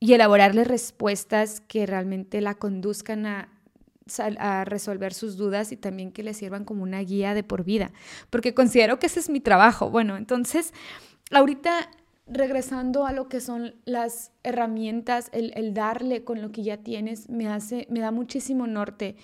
y 0.00 0.14
elaborarle 0.14 0.64
respuestas 0.64 1.60
que 1.60 1.86
realmente 1.86 2.40
la 2.40 2.56
conduzcan 2.56 3.26
a 3.26 3.61
a 4.38 4.64
resolver 4.64 5.14
sus 5.14 5.36
dudas 5.36 5.72
y 5.72 5.76
también 5.76 6.12
que 6.12 6.22
le 6.22 6.34
sirvan 6.34 6.64
como 6.64 6.82
una 6.82 7.00
guía 7.00 7.34
de 7.34 7.42
por 7.42 7.64
vida, 7.64 7.92
porque 8.30 8.54
considero 8.54 8.98
que 8.98 9.06
ese 9.06 9.20
es 9.20 9.30
mi 9.30 9.40
trabajo. 9.40 9.90
Bueno, 9.90 10.16
entonces, 10.16 10.72
ahorita 11.30 11.90
regresando 12.26 13.06
a 13.06 13.12
lo 13.12 13.28
que 13.28 13.40
son 13.40 13.74
las 13.84 14.32
herramientas, 14.42 15.28
el, 15.32 15.52
el, 15.56 15.74
darle 15.74 16.24
con 16.24 16.40
lo 16.40 16.52
que 16.52 16.62
ya 16.62 16.78
tienes, 16.78 17.28
me 17.28 17.48
hace, 17.48 17.86
me 17.90 18.00
da 18.00 18.10
muchísimo 18.10 18.66
norte. 18.66 19.16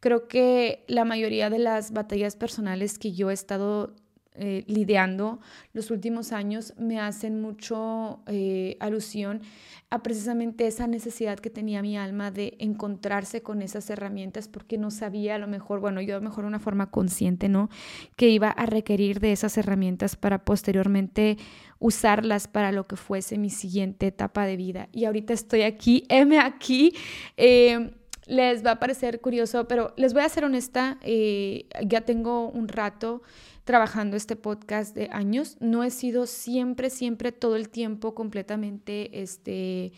Creo 0.00 0.28
que 0.28 0.84
la 0.88 1.04
mayoría 1.04 1.50
de 1.50 1.58
las 1.58 1.92
batallas 1.92 2.36
personales 2.36 2.98
que 2.98 3.12
yo 3.12 3.30
he 3.30 3.34
estado 3.34 3.94
eh, 4.34 4.64
lidiando 4.66 5.40
los 5.74 5.90
últimos 5.90 6.32
años 6.32 6.72
me 6.78 6.98
hacen 6.98 7.42
mucho 7.42 8.20
eh, 8.26 8.78
alusión 8.80 9.42
a 9.90 10.02
precisamente 10.02 10.66
esa 10.66 10.86
necesidad 10.86 11.38
que 11.38 11.50
tenía 11.50 11.82
mi 11.82 11.98
alma 11.98 12.30
de 12.30 12.56
encontrarse 12.58 13.42
con 13.42 13.60
esas 13.60 13.90
herramientas 13.90 14.48
porque 14.48 14.78
no 14.78 14.90
sabía 14.90 15.34
a 15.34 15.38
lo 15.38 15.48
mejor, 15.48 15.80
bueno, 15.80 16.00
yo 16.00 16.16
a 16.16 16.18
lo 16.18 16.24
mejor 16.24 16.46
una 16.46 16.58
forma 16.58 16.90
consciente, 16.90 17.50
¿no? 17.50 17.68
Que 18.16 18.30
iba 18.30 18.48
a 18.48 18.64
requerir 18.64 19.20
de 19.20 19.32
esas 19.32 19.58
herramientas 19.58 20.16
para 20.16 20.46
posteriormente 20.46 21.36
usarlas 21.78 22.48
para 22.48 22.72
lo 22.72 22.86
que 22.86 22.96
fuese 22.96 23.36
mi 23.36 23.50
siguiente 23.50 24.06
etapa 24.06 24.46
de 24.46 24.56
vida. 24.56 24.88
Y 24.92 25.04
ahorita 25.04 25.34
estoy 25.34 25.60
aquí, 25.60 26.06
M 26.08 26.38
aquí. 26.38 26.94
Eh, 27.36 27.90
les 28.32 28.64
va 28.64 28.72
a 28.72 28.78
parecer 28.80 29.20
curioso, 29.20 29.68
pero 29.68 29.92
les 29.98 30.14
voy 30.14 30.22
a 30.22 30.28
ser 30.28 30.44
honesta, 30.44 30.98
ya 31.04 32.00
tengo 32.00 32.48
un 32.48 32.66
rato 32.66 33.22
trabajando 33.64 34.16
este 34.16 34.36
podcast 34.36 34.94
de 34.94 35.08
años. 35.12 35.56
No 35.60 35.84
he 35.84 35.90
sido 35.90 36.26
siempre, 36.26 36.88
siempre, 36.88 37.32
todo 37.32 37.56
el 37.56 37.68
tiempo 37.68 38.14
completamente, 38.14 39.22
este, 39.22 39.92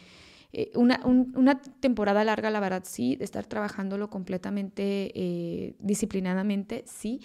eh, 0.53 0.71
una, 0.75 1.00
una, 1.05 1.61
temporada 1.61 2.25
larga, 2.25 2.50
la 2.50 2.61
verdad, 2.61 2.83
sí, 2.85 3.17
de 3.17 3.25
estar 3.25 3.47
trabajándolo 3.47 4.11
completamente 4.11 5.12
eh, 5.14 5.76
disciplinadamente, 5.79 6.85
sí, 6.87 7.21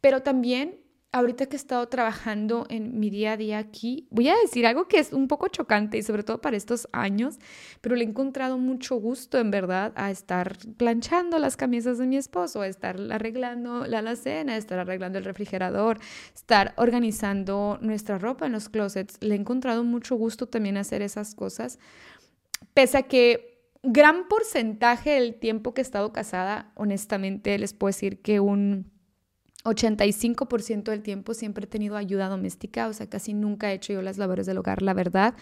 pero 0.00 0.22
también 0.22 0.83
ahorita 1.14 1.46
que 1.46 1.54
he 1.54 1.56
estado 1.56 1.86
trabajando 1.86 2.66
en 2.68 2.98
mi 2.98 3.08
día 3.08 3.32
a 3.32 3.36
día 3.36 3.58
aquí, 3.58 4.08
voy 4.10 4.28
a 4.28 4.34
decir 4.36 4.66
algo 4.66 4.88
que 4.88 4.98
es 4.98 5.12
un 5.12 5.28
poco 5.28 5.46
chocante 5.46 5.96
y 5.96 6.02
sobre 6.02 6.24
todo 6.24 6.40
para 6.40 6.56
estos 6.56 6.88
años, 6.90 7.38
pero 7.80 7.94
le 7.94 8.04
he 8.04 8.08
encontrado 8.08 8.58
mucho 8.58 8.96
gusto 8.96 9.38
en 9.38 9.52
verdad 9.52 9.92
a 9.94 10.10
estar 10.10 10.58
planchando 10.76 11.38
las 11.38 11.56
camisas 11.56 11.98
de 11.98 12.08
mi 12.08 12.16
esposo, 12.16 12.62
a 12.62 12.66
estar 12.66 13.00
arreglando 13.12 13.86
la 13.86 14.00
alacena, 14.00 14.54
a 14.54 14.56
estar 14.56 14.80
arreglando 14.80 15.18
el 15.18 15.24
refrigerador, 15.24 16.00
estar 16.34 16.74
organizando 16.76 17.78
nuestra 17.80 18.18
ropa 18.18 18.46
en 18.46 18.52
los 18.52 18.68
closets. 18.68 19.16
Le 19.20 19.36
he 19.36 19.38
encontrado 19.38 19.84
mucho 19.84 20.16
gusto 20.16 20.48
también 20.48 20.76
hacer 20.76 21.00
esas 21.00 21.36
cosas, 21.36 21.78
pese 22.74 22.98
a 22.98 23.02
que 23.04 23.70
gran 23.84 24.26
porcentaje 24.26 25.10
del 25.10 25.36
tiempo 25.36 25.74
que 25.74 25.80
he 25.80 25.84
estado 25.84 26.12
casada, 26.12 26.72
honestamente 26.74 27.56
les 27.56 27.72
puedo 27.72 27.90
decir 27.90 28.20
que 28.20 28.40
un 28.40 28.93
85% 29.64 30.84
del 30.84 31.02
tiempo 31.02 31.34
siempre 31.34 31.64
he 31.64 31.68
tenido 31.68 31.96
ayuda 31.96 32.28
doméstica, 32.28 32.88
o 32.88 32.92
sea, 32.92 33.08
casi 33.08 33.34
nunca 33.34 33.72
he 33.72 33.74
hecho 33.74 33.92
yo 33.92 34.02
las 34.02 34.18
labores 34.18 34.46
del 34.46 34.58
hogar, 34.58 34.82
la 34.82 34.94
verdad. 34.94 35.34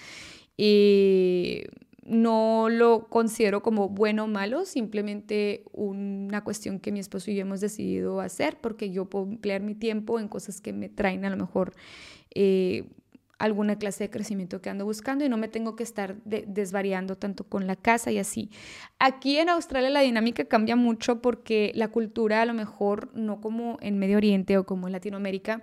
Y 0.57 1.63
no 2.05 2.69
lo 2.69 3.09
considero 3.09 3.63
como 3.63 3.89
bueno 3.89 4.25
o 4.25 4.29
malo, 4.29 4.65
simplemente 4.65 5.65
una 5.73 6.43
cuestión 6.43 6.81
que 6.81 6.93
mi 6.93 6.99
esposo 6.99 7.31
y 7.31 7.37
yo 7.37 7.43
hemos 7.43 7.61
decidido 7.61 8.21
hacer 8.21 8.59
porque 8.61 8.91
yo 8.91 9.09
puedo 9.09 9.27
emplear 9.27 9.63
mi 9.63 9.75
tiempo 9.75 10.19
en 10.19 10.29
cosas 10.29 10.61
que 10.61 10.73
me 10.73 10.89
traen 10.89 11.25
a 11.25 11.31
lo 11.31 11.37
mejor 11.37 11.73
eh, 12.35 12.89
alguna 13.43 13.77
clase 13.77 14.05
de 14.05 14.11
crecimiento 14.11 14.63
que 14.63 14.71
ando 14.71 14.85
buscando 14.85 15.25
y 15.25 15.29
no 15.29 15.37
me 15.37 15.49
tengo 15.49 15.75
que 15.75 15.83
estar 15.83 16.17
desvariando 16.25 17.17
tanto 17.17 17.43
con 17.43 17.67
la 17.67 17.75
casa 17.75 18.13
y 18.13 18.19
así. 18.19 18.51
Aquí 19.01 19.39
en 19.39 19.49
Australia 19.49 19.91
la 19.91 20.01
dinámica 20.01 20.45
cambia 20.45 20.77
mucho 20.77 21.21
porque 21.21 21.73
la 21.75 21.89
cultura 21.89 22.41
a 22.41 22.47
lo 22.47 22.55
mejor 22.55 23.11
no 23.15 23.41
como 23.41 23.79
en 23.81 23.99
Medio 23.99 24.19
Oriente 24.19 24.59
o 24.59 24.65
como 24.65 24.87
en 24.87 24.93
Latinoamérica, 24.93 25.63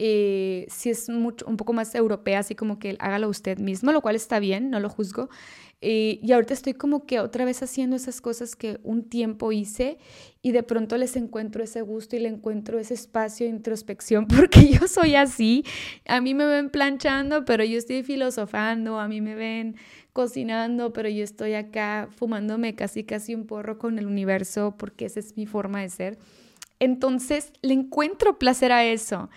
eh, 0.00 0.66
si 0.68 0.90
es 0.90 1.08
mucho, 1.08 1.46
un 1.46 1.56
poco 1.56 1.72
más 1.72 1.94
europea, 1.94 2.40
así 2.40 2.56
como 2.56 2.80
que 2.80 2.96
hágalo 2.98 3.28
usted 3.28 3.58
mismo, 3.58 3.92
lo 3.92 4.00
cual 4.00 4.16
está 4.16 4.40
bien, 4.40 4.68
no 4.68 4.80
lo 4.80 4.88
juzgo. 4.88 5.28
Eh, 5.84 6.20
y 6.22 6.30
ahorita 6.30 6.54
estoy 6.54 6.74
como 6.74 7.06
que 7.06 7.18
otra 7.18 7.44
vez 7.44 7.60
haciendo 7.60 7.96
esas 7.96 8.20
cosas 8.20 8.54
que 8.54 8.78
un 8.84 9.02
tiempo 9.02 9.50
hice 9.50 9.98
y 10.40 10.52
de 10.52 10.62
pronto 10.62 10.96
les 10.96 11.16
encuentro 11.16 11.64
ese 11.64 11.82
gusto 11.82 12.14
y 12.14 12.20
le 12.20 12.28
encuentro 12.28 12.78
ese 12.78 12.94
espacio 12.94 13.46
de 13.46 13.52
introspección 13.52 14.26
porque 14.28 14.68
yo 14.68 14.86
soy 14.86 15.16
así. 15.16 15.64
A 16.06 16.20
mí 16.20 16.34
me 16.34 16.46
ven 16.46 16.70
planchando, 16.70 17.44
pero 17.44 17.64
yo 17.64 17.78
estoy 17.78 18.04
filosofando, 18.04 19.00
a 19.00 19.08
mí 19.08 19.20
me 19.20 19.34
ven 19.34 19.74
cocinando, 20.12 20.92
pero 20.92 21.08
yo 21.08 21.24
estoy 21.24 21.54
acá 21.54 22.08
fumándome 22.14 22.76
casi 22.76 23.02
casi 23.02 23.34
un 23.34 23.44
porro 23.46 23.76
con 23.78 23.98
el 23.98 24.06
universo 24.06 24.76
porque 24.78 25.06
esa 25.06 25.18
es 25.18 25.36
mi 25.36 25.46
forma 25.46 25.80
de 25.80 25.88
ser. 25.88 26.18
Entonces 26.78 27.52
le 27.60 27.74
encuentro 27.74 28.38
placer 28.38 28.70
a 28.70 28.84
eso. 28.84 29.30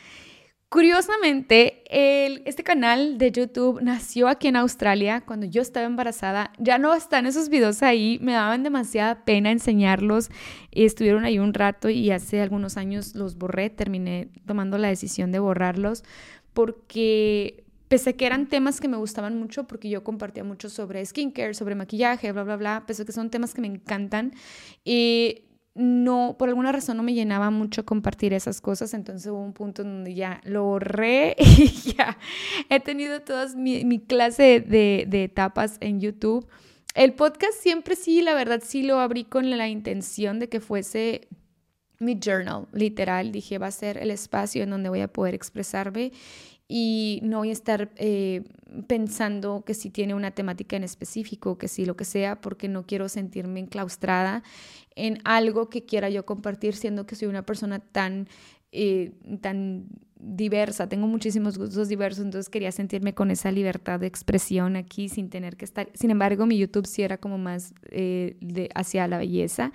Curiosamente, 0.75 1.84
este 1.89 2.62
canal 2.62 3.17
de 3.17 3.32
YouTube 3.32 3.82
nació 3.82 4.27
aquí 4.27 4.50
en 4.50 4.58
Australia 4.58 5.22
cuando 5.22 5.46
yo 5.46 5.62
estaba 5.62 5.86
embarazada. 5.86 6.51
Ya 6.58 6.77
no 6.77 6.94
están 6.94 7.25
esos 7.25 7.48
videos 7.48 7.82
ahí, 7.82 8.20
me 8.22 8.34
daban 8.34 8.62
demasiada 8.62 9.24
pena 9.24 9.51
enseñarlos. 9.51 10.29
Estuvieron 10.74 11.24
ahí 11.24 11.39
un 11.39 11.53
rato 11.53 11.88
y 11.88 12.12
hace 12.12 12.41
algunos 12.41 12.75
años 12.75 13.15
los 13.15 13.38
borré, 13.38 13.70
terminé 13.70 14.27
tomando 14.46 14.77
la 14.77 14.89
decisión 14.89 15.32
de 15.32 15.39
borrarlos 15.39 16.03
porque 16.51 17.63
pese 17.88 18.17
que 18.17 18.25
eran 18.25 18.48
temas 18.48 18.82
que 18.82 18.89
me 18.89 18.98
gustaban 18.98 19.39
mucho, 19.39 19.67
porque 19.67 19.88
yo 19.88 20.03
compartía 20.03 20.44
mucho 20.44 20.70
sobre 20.70 21.05
skincare, 21.05 21.53
sobre 21.53 21.75
maquillaje, 21.75 22.34
bla, 22.34 22.44
bla, 22.44 22.58
bla, 22.58 22.84
pese 22.86 23.05
que 23.05 23.13
son 23.13 23.29
temas 23.29 23.53
que 23.53 23.62
me 23.62 23.67
encantan. 23.67 24.34
Y 24.84 25.44
no, 25.75 26.38
por 26.39 26.48
alguna 26.48 26.72
razón 26.72 26.96
no 26.96 27.03
me 27.03 27.13
llenaba 27.13 27.51
mucho 27.51 27.86
compartir 27.86 28.34
esas 28.34 28.62
cosas, 28.62 28.94
entonces 28.94 29.29
hubo 29.29 29.41
un 29.41 29.51
punto 29.51 29.82
en 29.82 29.89
donde 29.89 30.15
ya 30.15 30.39
lo 30.46 30.63
borré 30.63 31.36
y 31.38 31.67
ya 31.67 32.17
he 32.70 32.79
tenido 32.79 33.22
toda 33.22 33.53
mi, 33.55 34.00
clase 34.00 34.62
de, 34.62 35.24
etapas 35.24 35.77
en 35.82 36.00
YouTube. 36.00 36.48
El 36.94 37.13
podcast 37.13 37.60
siempre 37.60 37.98
sí, 37.98 38.22
la 38.22 38.34
verdad 38.34 38.62
sí 38.63 38.84
lo 38.84 39.01
abrí 39.01 39.25
con 39.25 39.50
la 39.50 39.67
intención 39.67 40.39
de 40.39 40.48
que 40.48 40.62
fuese 40.62 41.27
mi 42.00 42.17
journal, 42.24 42.67
literal, 42.72 43.34
dije 43.34 43.58
va 43.58 43.67
a 43.67 43.72
ser 43.72 43.98
el 43.98 44.12
espacio 44.12 44.63
en 44.63 44.70
donde 44.70 44.88
voy 44.88 45.01
a 45.01 45.10
poder 45.10 45.34
expresarme 45.34 46.13
y 46.70 47.20
no 47.22 47.39
voy 47.39 47.50
a 47.50 47.53
estar 47.53 47.91
eh, 47.98 48.44
pensando 48.88 49.63
que 49.65 49.74
si 49.74 49.89
tiene 49.89 50.15
una 50.15 50.32
temática 50.32 50.75
en 50.75 50.84
específico, 50.84 51.58
que 51.58 51.67
si 51.67 51.86
lo 51.86 51.96
que 51.96 52.05
sea, 52.05 52.41
porque 52.41 52.67
no 52.67 52.86
quiero 52.88 53.08
sentirme 53.08 53.60
enclaustrada 53.60 54.41
en 54.96 55.20
algo 55.24 55.70
que 55.70 55.86
quiera 55.86 56.10
yo 56.10 56.25
compartir, 56.25 56.75
siendo 56.75 57.06
que 57.06 57.16
soy 57.16 57.28
una 57.28 57.46
persona 57.46 57.80
tan, 57.80 58.28
eh, 58.72 59.12
tan 59.42 59.88
diversa, 60.18 60.88
tengo 60.88 61.08
muchísimos 61.08 61.58
gustos 61.58 61.90
diversos, 61.90 62.24
entonces 62.24 62.50
quería 62.50 62.72
sentirme 62.72 63.14
con 63.14 63.30
esa 63.32 63.52
libertad 63.52 64.00
de 64.00 64.08
expresión 64.08 64.75
aquí 64.75 65.10
sin 65.10 65.30
tener 65.30 65.58
que 65.58 65.66
estar. 65.66 65.90
Sin 65.94 66.10
embargo, 66.10 66.46
mi 66.46 66.58
YouTube 66.58 66.88
sí 66.88 67.04
era 67.04 67.18
como 67.18 67.38
más 67.38 67.74
eh, 67.92 68.38
hacia 68.74 69.08
la 69.08 69.18
belleza. 69.18 69.72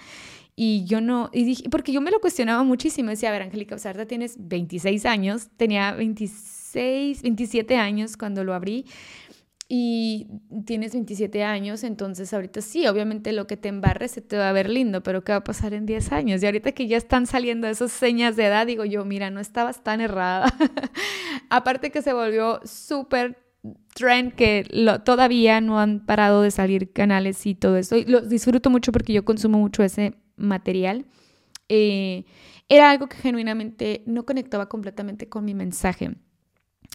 Y 0.56 0.84
yo 0.84 1.00
no, 1.00 1.30
y 1.32 1.44
dije, 1.44 1.70
porque 1.70 1.92
yo 1.92 2.00
me 2.00 2.10
lo 2.10 2.20
cuestionaba 2.20 2.64
muchísimo, 2.64 3.10
decía, 3.10 3.30
a 3.30 3.32
ver, 3.32 3.42
Angélica 3.42 3.76
Osarda, 3.76 4.06
tienes 4.06 4.36
26 4.38 5.06
años, 5.06 5.48
tenía 5.56 5.92
26, 5.92 7.22
27 7.22 7.76
años 7.76 8.16
cuando 8.16 8.44
lo 8.44 8.52
abrí, 8.52 8.84
y 9.72 10.26
tienes 10.66 10.94
27 10.94 11.44
años, 11.44 11.84
entonces 11.84 12.34
ahorita 12.34 12.60
sí, 12.60 12.88
obviamente 12.88 13.32
lo 13.32 13.46
que 13.46 13.56
te 13.56 13.68
embarre 13.68 14.08
se 14.08 14.20
te 14.20 14.36
va 14.36 14.48
a 14.48 14.52
ver 14.52 14.68
lindo, 14.68 15.00
pero 15.04 15.22
¿qué 15.22 15.30
va 15.30 15.38
a 15.38 15.44
pasar 15.44 15.74
en 15.74 15.86
10 15.86 16.10
años? 16.10 16.42
Y 16.42 16.46
ahorita 16.46 16.72
que 16.72 16.88
ya 16.88 16.96
están 16.96 17.28
saliendo 17.28 17.68
esas 17.68 17.92
señas 17.92 18.34
de 18.34 18.46
edad, 18.46 18.66
digo 18.66 18.84
yo, 18.84 19.04
mira, 19.04 19.30
no 19.30 19.38
estabas 19.38 19.84
tan 19.84 20.00
errada. 20.00 20.52
Aparte 21.50 21.92
que 21.92 22.02
se 22.02 22.12
volvió 22.12 22.58
súper 22.64 23.38
trend 23.94 24.34
que 24.34 24.66
todavía 25.04 25.60
no 25.60 25.78
han 25.78 26.04
parado 26.04 26.42
de 26.42 26.50
salir 26.50 26.92
canales 26.92 27.46
y 27.46 27.54
todo 27.54 27.76
eso. 27.76 27.94
Y 27.94 28.06
lo 28.06 28.22
disfruto 28.22 28.70
mucho 28.70 28.90
porque 28.90 29.12
yo 29.12 29.24
consumo 29.24 29.60
mucho 29.60 29.84
ese 29.84 30.14
material. 30.34 31.06
Eh, 31.68 32.24
era 32.68 32.90
algo 32.90 33.08
que 33.08 33.18
genuinamente 33.18 34.02
no 34.04 34.26
conectaba 34.26 34.68
completamente 34.68 35.28
con 35.28 35.44
mi 35.44 35.54
mensaje. 35.54 36.16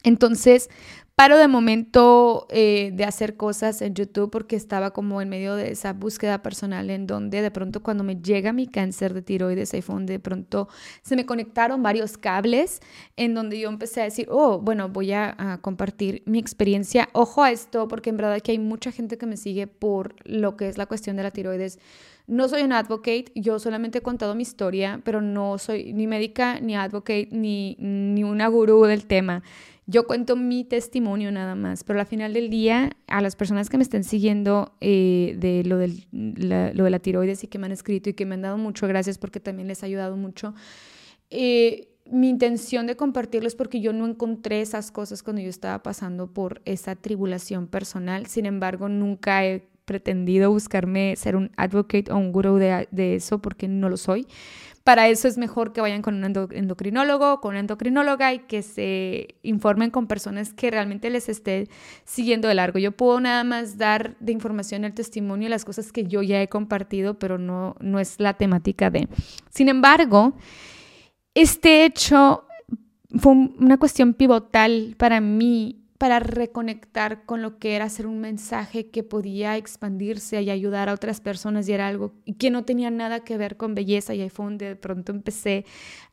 Entonces, 0.04 0.70
paro 1.16 1.38
de 1.38 1.48
momento 1.48 2.46
eh, 2.50 2.92
de 2.94 3.06
hacer 3.06 3.38
cosas 3.38 3.82
en 3.82 3.94
YouTube 3.94 4.30
porque 4.30 4.58
estaba 4.58 4.92
como 4.92 5.22
en 5.22 5.30
medio 5.30 5.56
de 5.56 5.72
esa 5.72 5.94
búsqueda 5.94 6.42
personal 6.44 6.90
en 6.90 7.08
donde 7.08 7.42
de 7.42 7.52
pronto 7.52 7.82
cuando 7.82 8.04
me 8.04 8.18
llega 8.18 8.52
mi 8.52 8.68
cáncer 8.68 9.14
de 9.14 9.22
tiroides, 9.22 9.74
iPhone, 9.74 10.06
de 10.06 10.20
pronto 10.20 10.68
se 11.04 11.16
me 11.16 11.26
conectaron 11.26 11.82
varios 11.82 12.18
cables 12.18 12.82
en 13.16 13.34
donde 13.34 13.58
yo 13.58 13.70
empecé 13.70 14.02
a 14.02 14.04
decir, 14.04 14.28
oh, 14.30 14.60
bueno, 14.60 14.90
voy 14.90 15.14
a, 15.14 15.60
compartir 15.62 16.22
mi 16.26 16.38
experiencia. 16.40 17.08
Ojo 17.14 17.44
a 17.44 17.52
esto 17.52 17.88
porque 17.88 18.10
en 18.10 18.18
verdad 18.18 18.42
que 18.42 18.52
hay 18.52 18.60
mucha 18.60 18.92
gente 18.92 19.18
que 19.18 19.26
me 19.26 19.38
sigue 19.38 19.68
por 19.68 20.16
lo 20.26 20.58
que 20.58 20.68
es 20.68 20.78
la 20.78 20.86
cuestión 20.86 21.16
de 21.16 21.24
la 21.24 21.32
tiroides. 21.32 21.80
No 22.28 22.50
soy 22.50 22.64
un 22.64 22.74
advocate, 22.74 23.26
yo 23.36 23.60
solamente 23.60 24.00
he 24.00 24.02
contado 24.02 24.34
mi 24.36 24.42
historia, 24.42 25.00
pero 25.04 25.22
no 25.22 25.60
soy 25.60 25.94
ni 25.94 26.08
médica, 26.08 26.60
ni 26.60 26.76
advocate, 26.76 27.30
ni, 27.32 27.78
ni 27.80 28.24
una 28.24 28.48
gurú 28.48 28.84
del 28.86 29.06
tema. 29.06 29.44
Yo 29.88 30.08
cuento 30.08 30.36
mi 30.36 30.64
testimonio 30.64 31.32
nada 31.32 31.54
más, 31.54 31.84
pero 31.84 32.00
al 32.00 32.08
final 32.08 32.34
del 32.34 32.50
día, 32.50 32.92
a 33.08 33.22
las 33.22 33.36
personas 33.36 33.70
que 33.70 33.78
me 33.78 33.84
estén 33.84 34.04
siguiendo 34.04 34.74
eh, 34.82 35.36
de 35.38 35.64
lo, 35.64 35.78
lo 35.78 36.84
de 36.84 36.90
la 36.90 37.00
tiroides 37.00 37.44
y 37.44 37.48
que 37.48 37.60
me 37.60 37.68
han 37.68 37.72
escrito 37.72 38.10
y 38.10 38.14
que 38.14 38.26
me 38.26 38.34
han 38.34 38.42
dado 38.42 38.58
mucho 38.58 38.88
gracias 38.88 39.20
porque 39.20 39.40
también 39.40 39.68
les 39.68 39.84
ha 39.84 39.86
ayudado 39.86 40.18
mucho, 40.18 40.56
eh, 41.30 41.90
mi 42.10 42.30
intención 42.30 42.86
de 42.88 42.96
compartirlo 42.96 43.48
es 43.48 43.56
porque 43.56 43.82
yo 43.82 43.92
no 43.92 44.06
encontré 44.06 44.62
esas 44.62 44.92
cosas 44.92 45.24
cuando 45.24 45.42
yo 45.42 45.50
estaba 45.50 45.82
pasando 45.82 46.28
por 46.28 46.62
esa 46.66 46.96
tribulación 46.96 47.68
personal. 47.68 48.28
Sin 48.28 48.46
embargo, 48.46 48.90
nunca 48.90 49.44
he 49.46 49.68
pretendido 49.86 50.52
buscarme 50.52 51.16
ser 51.16 51.36
un 51.36 51.52
advocate 51.58 52.12
o 52.12 52.18
un 52.18 52.32
gurú 52.32 52.58
de, 52.58 52.88
de 52.92 53.16
eso 53.16 53.40
porque 53.40 53.68
no 53.68 53.90
lo 53.90 53.98
soy. 53.98 54.28
Para 54.86 55.08
eso 55.08 55.28
es 55.28 55.40
mejor 55.40 55.74
que 55.74 55.82
vayan 55.82 56.04
con 56.04 56.14
un 56.14 56.24
endocrinólogo, 56.52 57.42
con 57.42 57.54
una 57.54 57.62
endocrinóloga 57.62 58.36
y 58.36 58.40
que 58.42 58.62
se 58.62 59.30
informen 59.42 59.90
con 59.90 60.06
personas 60.06 60.54
que 60.54 60.70
realmente 60.70 61.10
les 61.10 61.28
esté 61.28 61.70
siguiendo 62.04 62.48
de 62.48 62.54
largo. 62.54 62.78
Yo 62.78 62.92
puedo 62.92 63.20
nada 63.20 63.44
más 63.44 63.80
dar 63.80 64.16
de 64.20 64.32
información 64.32 64.86
el 64.86 64.94
testimonio, 64.94 65.50
las 65.50 65.66
cosas 65.66 65.92
que 65.92 66.04
yo 66.04 66.22
ya 66.22 66.40
he 66.40 66.50
compartido, 66.50 67.18
pero 67.18 67.40
no, 67.40 67.76
no 67.80 68.00
es 68.00 68.20
la 68.20 68.36
temática 68.36 68.92
de. 68.92 69.08
Sin 69.50 69.70
embargo, 69.70 70.34
este 71.34 71.86
hecho 71.86 72.46
fue 73.18 73.32
una 73.32 73.78
cuestión 73.78 74.14
pivotal 74.14 74.94
para 75.00 75.20
mí 75.20 75.85
para 75.98 76.20
reconectar 76.20 77.26
con 77.26 77.42
lo 77.42 77.58
que 77.58 77.76
era 77.76 77.86
hacer 77.86 78.06
un 78.06 78.20
mensaje 78.20 78.90
que 78.90 79.04
podía 79.04 79.56
expandirse 79.56 80.42
y 80.42 80.50
ayudar 80.50 80.90
a 80.90 80.94
otras 80.94 81.22
personas 81.22 81.70
y 81.70 81.74
era 81.74 81.88
algo 81.88 82.14
que 82.38 82.52
no 82.52 82.66
tenía 82.66 82.92
nada 82.92 83.24
que 83.24 83.38
ver 83.38 83.56
con 83.56 83.76
belleza 83.76 84.14
y 84.14 84.22
ahí 84.22 84.30
fue 84.30 84.46
donde 84.46 84.68
de 84.68 84.76
pronto 84.76 85.14
empecé 85.14 85.66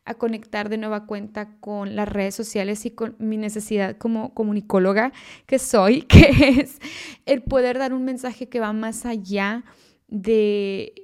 a 0.04 0.14
conectar 0.14 0.68
de 0.68 0.78
nueva 0.78 1.06
cuenta 1.06 1.56
con 1.58 1.96
las 1.96 2.08
redes 2.08 2.34
sociales 2.34 2.86
y 2.86 2.92
con 2.92 3.16
mi 3.18 3.36
necesidad 3.36 3.96
como 3.96 4.34
comunicóloga 4.34 5.12
que 5.46 5.58
soy, 5.58 6.02
que 6.08 6.60
es 6.60 6.78
el 7.26 7.42
poder 7.42 7.78
dar 7.78 7.92
un 7.92 8.04
mensaje 8.04 8.48
que 8.48 8.60
va 8.60 8.72
más 8.72 9.04
allá 9.04 9.64
de 10.06 11.01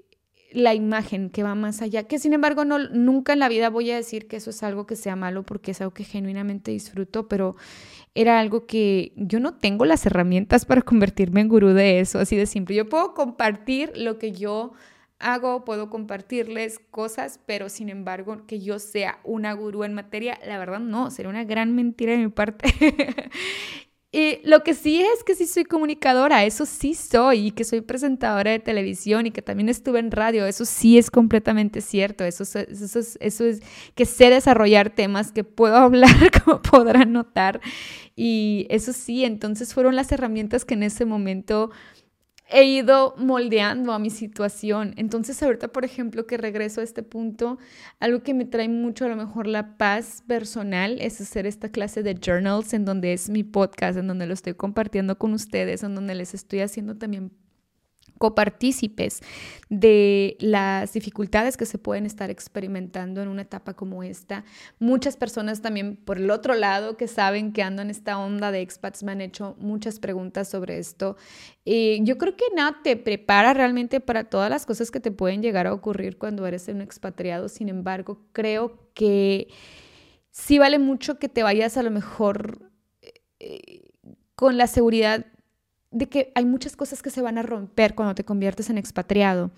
la 0.51 0.75
imagen 0.75 1.31
que 1.31 1.43
va 1.43 1.55
más 1.55 1.83
allá, 1.83 2.05
que 2.05 2.19
sin 2.19 2.33
embargo 2.33 2.65
no, 2.65 2.79
nunca 2.79 3.33
en 3.33 3.39
la 3.39 3.49
vida 3.49 3.69
voy 3.69 3.91
a 3.91 3.97
decir 3.97 4.29
que 4.29 4.37
eso 4.37 4.51
es 4.51 4.63
algo 4.63 4.87
que 4.87 4.97
sea 4.97 5.17
malo 5.17 5.43
porque 5.43 5.73
es 5.73 5.81
algo 5.81 5.93
que 5.93 6.05
genuinamente 6.05 6.71
disfruto, 6.71 7.29
pero 7.29 7.57
era 8.15 8.41
algo 8.41 8.67
que 8.67 9.13
yo 9.17 9.41
no 9.41 9.55
tengo 9.55 9.85
las 9.85 10.07
herramientas 10.07 10.65
para 10.65 10.83
convertirme 10.83 11.41
en 11.41 11.49
gurú 11.49 11.69
de 11.69 12.01
eso, 12.01 12.19
así 12.19 12.37
de 12.37 12.47
simple. 12.47 12.75
Yo 12.75 12.89
puedo 12.89 13.15
compartir 13.15 13.93
lo 13.95 14.19
que 14.19 14.33
yo 14.33 14.73
hago, 15.19 15.65
puedo 15.65 15.91
compartirles 15.91 16.79
cosas, 16.91 17.41
pero 17.47 17.69
sin 17.69 17.89
embargo 17.89 18.47
que 18.47 18.61
yo 18.61 18.79
sea 18.79 19.19
una 19.25 19.53
gurú 19.53 19.85
en 19.85 19.95
materia, 19.95 20.39
la 20.47 20.59
verdad 20.59 20.81
no, 20.81 21.11
sería 21.11 21.31
una 21.31 21.45
gran 21.45 21.75
mentira 21.75 22.13
de 22.13 22.19
mi 22.19 22.29
parte. 22.29 22.69
Y 24.11 24.41
lo 24.45 24.63
que 24.63 24.73
sí 24.73 25.03
es 25.03 25.23
que 25.23 25.35
sí 25.35 25.47
soy 25.47 25.65
comunicadora, 25.65 26.45
eso 26.45 26.65
sí 26.65 26.95
soy, 26.95 27.49
y 27.49 27.51
que 27.51 27.65
soy 27.65 27.83
presentadora 27.83 28.53
de 28.53 28.59
televisión 28.59 29.27
y 29.27 29.33
que 29.33 29.43
también 29.43 29.69
estuve 29.69 29.99
en 29.99 30.11
radio, 30.11 30.47
eso 30.47 30.65
sí 30.65 30.97
es 30.97 31.11
completamente 31.11 31.83
cierto, 31.83 32.25
eso, 32.25 32.43
eso, 32.45 33.01
eso 33.21 33.45
es 33.45 33.61
que 33.95 34.07
sé 34.07 34.31
desarrollar 34.31 34.89
temas, 34.89 35.31
que 35.31 35.45
puedo 35.45 35.77
hablar, 35.77 36.31
como 36.43 36.63
podrán 36.63 37.13
notar, 37.13 37.61
y 38.17 38.67
eso 38.71 38.95
sí, 38.95 39.27
entonces 39.27 39.75
fueron 39.75 39.95
las 39.95 40.11
herramientas 40.11 40.65
que 40.65 40.73
en 40.73 40.85
ese 40.85 41.05
momento 41.05 41.71
he 42.51 42.65
ido 42.65 43.15
moldeando 43.19 43.93
a 43.93 43.99
mi 43.99 44.11
situación. 44.11 44.95
Entonces 44.97 45.43
ahorita, 45.43 45.69
por 45.69 45.85
ejemplo, 45.85 46.27
que 46.27 46.37
regreso 46.37 46.81
a 46.81 46.85
este 46.85 47.03
punto, 47.03 47.59
algo 48.01 48.23
que 48.23 48.35
me 48.35 48.45
trae 48.45 48.69
mucho 48.69 49.05
a 49.05 49.09
lo 49.09 49.17
mejor 49.17 49.47
la 49.47 49.77
paz 49.77 50.23
personal 50.27 50.99
es 51.01 51.21
hacer 51.21 51.47
esta 51.47 51.71
clase 51.71 52.03
de 52.03 52.15
journals 52.15 52.73
en 52.73 52.85
donde 52.85 53.13
es 53.13 53.29
mi 53.29 53.45
podcast, 53.45 53.99
en 53.99 54.07
donde 54.07 54.27
lo 54.27 54.35
estoy 54.35 54.55
compartiendo 54.55 55.19
con 55.19 55.35
ustedes, 55.35 55.83
en 55.83 55.95
donde 55.95 56.15
les 56.15 56.35
estoy 56.35 56.61
haciendo 56.61 56.97
también 56.97 57.31
copartícipes 58.19 59.21
de 59.71 60.37
las 60.41 60.93
dificultades 60.93 61.57
que 61.57 61.67
se 61.67 61.79
pueden 61.79 62.07
estar 62.07 62.31
experimentando 62.31 63.23
en 63.23 63.29
una 63.29 63.43
etapa 63.43 63.75
como 63.75 64.03
esta. 64.03 64.45
Muchas 64.79 65.17
personas 65.17 65.63
también 65.63 65.97
por 65.97 66.19
el 66.19 66.31
otro 66.31 66.55
lado 66.55 66.97
que 66.97 67.09
saben 67.09 67.53
que 67.53 67.63
ando 67.63 67.83
en 67.83 67.91
esta 67.91 68.19
onda 68.19 68.51
de 68.51 68.61
expats 68.61 69.03
me 69.03 69.13
han 69.13 69.21
hecho 69.21 69.57
muchas 69.59 69.99
preguntas 69.99 70.49
sobre 70.49 70.79
esto. 70.79 71.17
y 71.65 72.03
yo 72.05 72.19
creo 72.19 72.37
que 72.37 72.47
nada 72.55 72.79
te 72.83 72.97
prepara 72.97 73.55
realmente 73.55 74.01
para 74.01 74.25
todas 74.25 74.51
las 74.51 74.67
cosas 74.67 74.91
que 74.91 75.01
te 75.01 75.11
pueden 75.11 75.43
llegar 75.43 75.67
a 75.67 75.73
ocurrir 75.73 76.19
cuando 76.19 76.47
eres 76.47 76.69
un 76.69 76.81
expatriado. 76.81 77.49
Sin 77.49 77.69
embargo, 77.69 78.23
creo 78.33 78.91
que 78.95 79.49
sí 80.31 80.59
vale 80.59 80.79
mucho 80.79 81.19
que 81.19 81.29
te 81.29 81.43
vayas 81.43 81.77
a 81.77 81.83
lo 81.83 81.91
mejor 81.91 82.71
eh, 83.41 83.91
con 84.35 84.57
la 84.57 84.67
seguridad 84.67 85.27
de 85.91 86.09
que 86.09 86.33
hay 86.35 86.45
muchas 86.45 86.77
cosas 86.77 87.03
que 87.03 87.11
se 87.11 87.23
van 87.23 87.39
a 87.39 87.43
romper 87.43 87.95
cuando 87.95 88.15
te 88.15 88.25
conviertes 88.25 88.71
en 88.71 88.79
expatriado. 88.79 89.51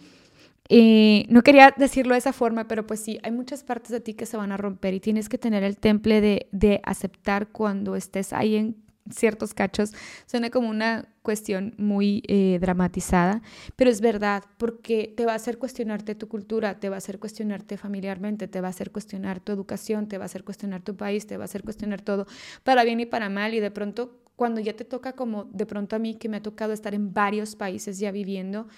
Eh, 0.68 1.26
no 1.28 1.42
quería 1.42 1.74
decirlo 1.76 2.14
de 2.14 2.18
esa 2.18 2.32
forma, 2.32 2.68
pero 2.68 2.86
pues 2.86 3.00
sí, 3.00 3.18
hay 3.24 3.32
muchas 3.32 3.64
partes 3.64 3.90
de 3.90 4.00
ti 4.00 4.14
que 4.14 4.26
se 4.26 4.36
van 4.36 4.52
a 4.52 4.56
romper 4.56 4.94
y 4.94 5.00
tienes 5.00 5.28
que 5.28 5.36
tener 5.36 5.64
el 5.64 5.76
temple 5.76 6.20
de, 6.20 6.48
de 6.52 6.80
aceptar 6.84 7.48
cuando 7.48 7.96
estés 7.96 8.32
ahí 8.32 8.56
en 8.56 8.76
ciertos 9.10 9.54
cachos. 9.54 9.92
Suena 10.26 10.50
como 10.50 10.68
una 10.68 11.08
cuestión 11.22 11.74
muy 11.76 12.22
eh, 12.28 12.58
dramatizada, 12.60 13.42
pero 13.76 13.90
es 13.90 14.00
verdad, 14.00 14.44
porque 14.58 15.12
te 15.16 15.26
va 15.26 15.32
a 15.32 15.36
hacer 15.36 15.58
cuestionarte 15.58 16.14
tu 16.14 16.28
cultura, 16.28 16.78
te 16.80 16.88
va 16.88 16.96
a 16.96 16.98
hacer 16.98 17.18
cuestionarte 17.18 17.76
familiarmente, 17.76 18.48
te 18.48 18.60
va 18.60 18.68
a 18.68 18.70
hacer 18.70 18.90
cuestionar 18.90 19.40
tu 19.40 19.52
educación, 19.52 20.08
te 20.08 20.18
va 20.18 20.24
a 20.24 20.26
hacer 20.26 20.44
cuestionar 20.44 20.82
tu 20.82 20.96
país, 20.96 21.26
te 21.26 21.36
va 21.36 21.44
a 21.44 21.46
hacer 21.46 21.62
cuestionar 21.62 22.00
todo, 22.00 22.26
para 22.64 22.84
bien 22.84 23.00
y 23.00 23.06
para 23.06 23.28
mal, 23.28 23.54
y 23.54 23.60
de 23.60 23.70
pronto 23.70 24.19
cuando 24.40 24.58
ya 24.62 24.72
te 24.74 24.86
toca 24.86 25.12
como 25.12 25.44
de 25.52 25.66
pronto 25.66 25.96
a 25.96 25.98
mí 25.98 26.14
que 26.14 26.30
me 26.30 26.38
ha 26.38 26.42
tocado 26.42 26.72
estar 26.72 26.94
en 26.94 27.12
varios 27.12 27.56
países 27.56 27.98
ya 27.98 28.10
viviendo, 28.10 28.68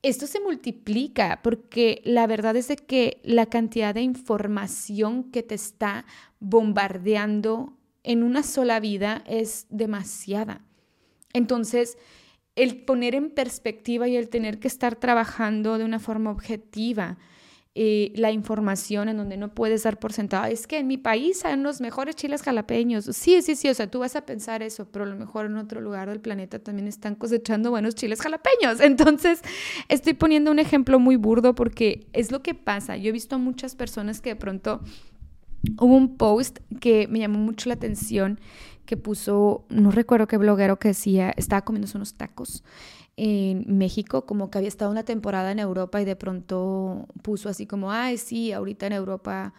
esto 0.00 0.28
se 0.28 0.38
multiplica 0.38 1.40
porque 1.42 2.02
la 2.04 2.28
verdad 2.28 2.54
es 2.54 2.68
de 2.68 2.76
que 2.76 3.20
la 3.24 3.46
cantidad 3.46 3.92
de 3.96 4.02
información 4.02 5.24
que 5.32 5.42
te 5.42 5.56
está 5.56 6.04
bombardeando 6.38 7.76
en 8.04 8.22
una 8.22 8.44
sola 8.44 8.78
vida 8.78 9.24
es 9.26 9.66
demasiada. 9.70 10.64
Entonces, 11.32 11.98
el 12.54 12.84
poner 12.84 13.16
en 13.16 13.30
perspectiva 13.30 14.06
y 14.06 14.14
el 14.14 14.28
tener 14.28 14.60
que 14.60 14.68
estar 14.68 14.94
trabajando 14.94 15.78
de 15.78 15.84
una 15.84 15.98
forma 15.98 16.30
objetiva, 16.30 17.18
eh, 17.80 18.10
la 18.16 18.32
información 18.32 19.08
en 19.08 19.18
donde 19.18 19.36
no 19.36 19.54
puedes 19.54 19.84
dar 19.84 20.00
por 20.00 20.12
sentado, 20.12 20.46
es 20.46 20.66
que 20.66 20.78
en 20.78 20.88
mi 20.88 20.96
país 20.98 21.44
hay 21.44 21.56
los 21.56 21.80
mejores 21.80 22.16
chiles 22.16 22.42
jalapeños. 22.42 23.04
Sí, 23.04 23.40
sí, 23.40 23.54
sí, 23.54 23.68
o 23.68 23.74
sea, 23.74 23.88
tú 23.88 24.00
vas 24.00 24.16
a 24.16 24.26
pensar 24.26 24.64
eso, 24.64 24.88
pero 24.90 25.04
a 25.04 25.08
lo 25.08 25.14
mejor 25.14 25.46
en 25.46 25.56
otro 25.58 25.80
lugar 25.80 26.08
del 26.08 26.20
planeta 26.20 26.58
también 26.58 26.88
están 26.88 27.14
cosechando 27.14 27.70
buenos 27.70 27.94
chiles 27.94 28.20
jalapeños. 28.20 28.80
Entonces, 28.80 29.42
estoy 29.88 30.14
poniendo 30.14 30.50
un 30.50 30.58
ejemplo 30.58 30.98
muy 30.98 31.14
burdo 31.14 31.54
porque 31.54 32.08
es 32.12 32.32
lo 32.32 32.42
que 32.42 32.52
pasa. 32.52 32.96
Yo 32.96 33.10
he 33.10 33.12
visto 33.12 33.36
a 33.36 33.38
muchas 33.38 33.76
personas 33.76 34.20
que 34.20 34.30
de 34.30 34.36
pronto 34.36 34.80
hubo 35.78 35.94
un 35.94 36.16
post 36.16 36.58
que 36.80 37.06
me 37.06 37.20
llamó 37.20 37.38
mucho 37.38 37.68
la 37.68 37.76
atención 37.76 38.40
que 38.86 38.96
puso, 38.96 39.66
no 39.68 39.92
recuerdo 39.92 40.26
qué 40.26 40.36
bloguero 40.36 40.80
que 40.80 40.88
decía, 40.88 41.32
estaba 41.36 41.62
comiéndose 41.62 41.96
unos 41.96 42.14
tacos 42.14 42.64
en 43.20 43.64
México, 43.66 44.26
como 44.26 44.48
que 44.48 44.58
había 44.58 44.68
estado 44.68 44.92
una 44.92 45.02
temporada 45.02 45.50
en 45.50 45.58
Europa 45.58 46.00
y 46.00 46.04
de 46.04 46.14
pronto 46.14 47.08
puso 47.22 47.48
así 47.48 47.66
como, 47.66 47.90
ay, 47.90 48.16
sí, 48.16 48.52
ahorita 48.52 48.86
en 48.86 48.92
Europa 48.92 49.54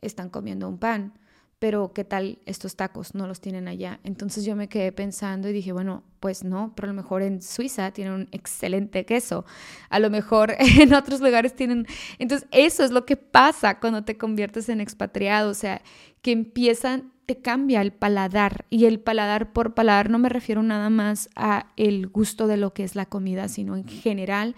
están 0.00 0.30
comiendo 0.30 0.68
un 0.68 0.78
pan, 0.78 1.14
pero 1.60 1.92
¿qué 1.94 2.02
tal 2.02 2.40
estos 2.44 2.74
tacos? 2.74 3.14
No 3.14 3.28
los 3.28 3.40
tienen 3.40 3.68
allá. 3.68 4.00
Entonces 4.02 4.44
yo 4.44 4.56
me 4.56 4.68
quedé 4.68 4.90
pensando 4.90 5.48
y 5.48 5.52
dije, 5.52 5.70
bueno, 5.70 6.02
pues 6.18 6.42
no, 6.42 6.72
pero 6.74 6.86
a 6.86 6.92
lo 6.92 6.96
mejor 7.00 7.22
en 7.22 7.40
Suiza 7.40 7.92
tienen 7.92 8.14
un 8.14 8.28
excelente 8.32 9.06
queso, 9.06 9.44
a 9.90 10.00
lo 10.00 10.10
mejor 10.10 10.56
en 10.58 10.92
otros 10.92 11.20
lugares 11.20 11.54
tienen... 11.54 11.86
Entonces 12.18 12.48
eso 12.50 12.82
es 12.82 12.90
lo 12.90 13.06
que 13.06 13.16
pasa 13.16 13.78
cuando 13.78 14.02
te 14.04 14.18
conviertes 14.18 14.68
en 14.68 14.80
expatriado, 14.80 15.50
o 15.50 15.54
sea, 15.54 15.82
que 16.24 16.32
empiezan 16.32 17.12
te 17.26 17.42
cambia 17.42 17.82
el 17.82 17.92
paladar 17.92 18.64
y 18.70 18.86
el 18.86 18.98
paladar 18.98 19.52
por 19.52 19.74
paladar 19.74 20.08
no 20.08 20.18
me 20.18 20.30
refiero 20.30 20.62
nada 20.62 20.88
más 20.88 21.28
a 21.36 21.66
el 21.76 22.06
gusto 22.06 22.46
de 22.46 22.56
lo 22.56 22.72
que 22.72 22.82
es 22.82 22.96
la 22.96 23.04
comida, 23.04 23.48
sino 23.48 23.76
en 23.76 23.86
general 23.86 24.56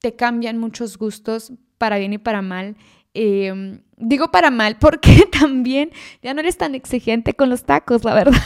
te 0.00 0.16
cambian 0.16 0.58
muchos 0.58 0.98
gustos 0.98 1.52
para 1.78 1.98
bien 1.98 2.12
y 2.12 2.18
para 2.18 2.42
mal. 2.42 2.76
Em, 3.14 3.82
digo 3.98 4.32
para 4.32 4.50
mal 4.50 4.78
porque 4.78 5.28
también 5.40 5.92
ya 6.22 6.34
no 6.34 6.40
eres 6.40 6.58
tan 6.58 6.74
exigente 6.74 7.34
con 7.34 7.50
los 7.50 7.62
tacos, 7.62 8.02
la 8.02 8.14
verdad. 8.14 8.42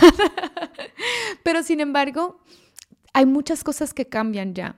Pero 1.43 1.63
sin 1.63 1.81
embargo, 1.81 2.41
hay 3.15 3.25
muchas 3.25 3.65
cosas 3.65 3.95
que 3.95 4.07
cambian 4.07 4.53
ya. 4.53 4.77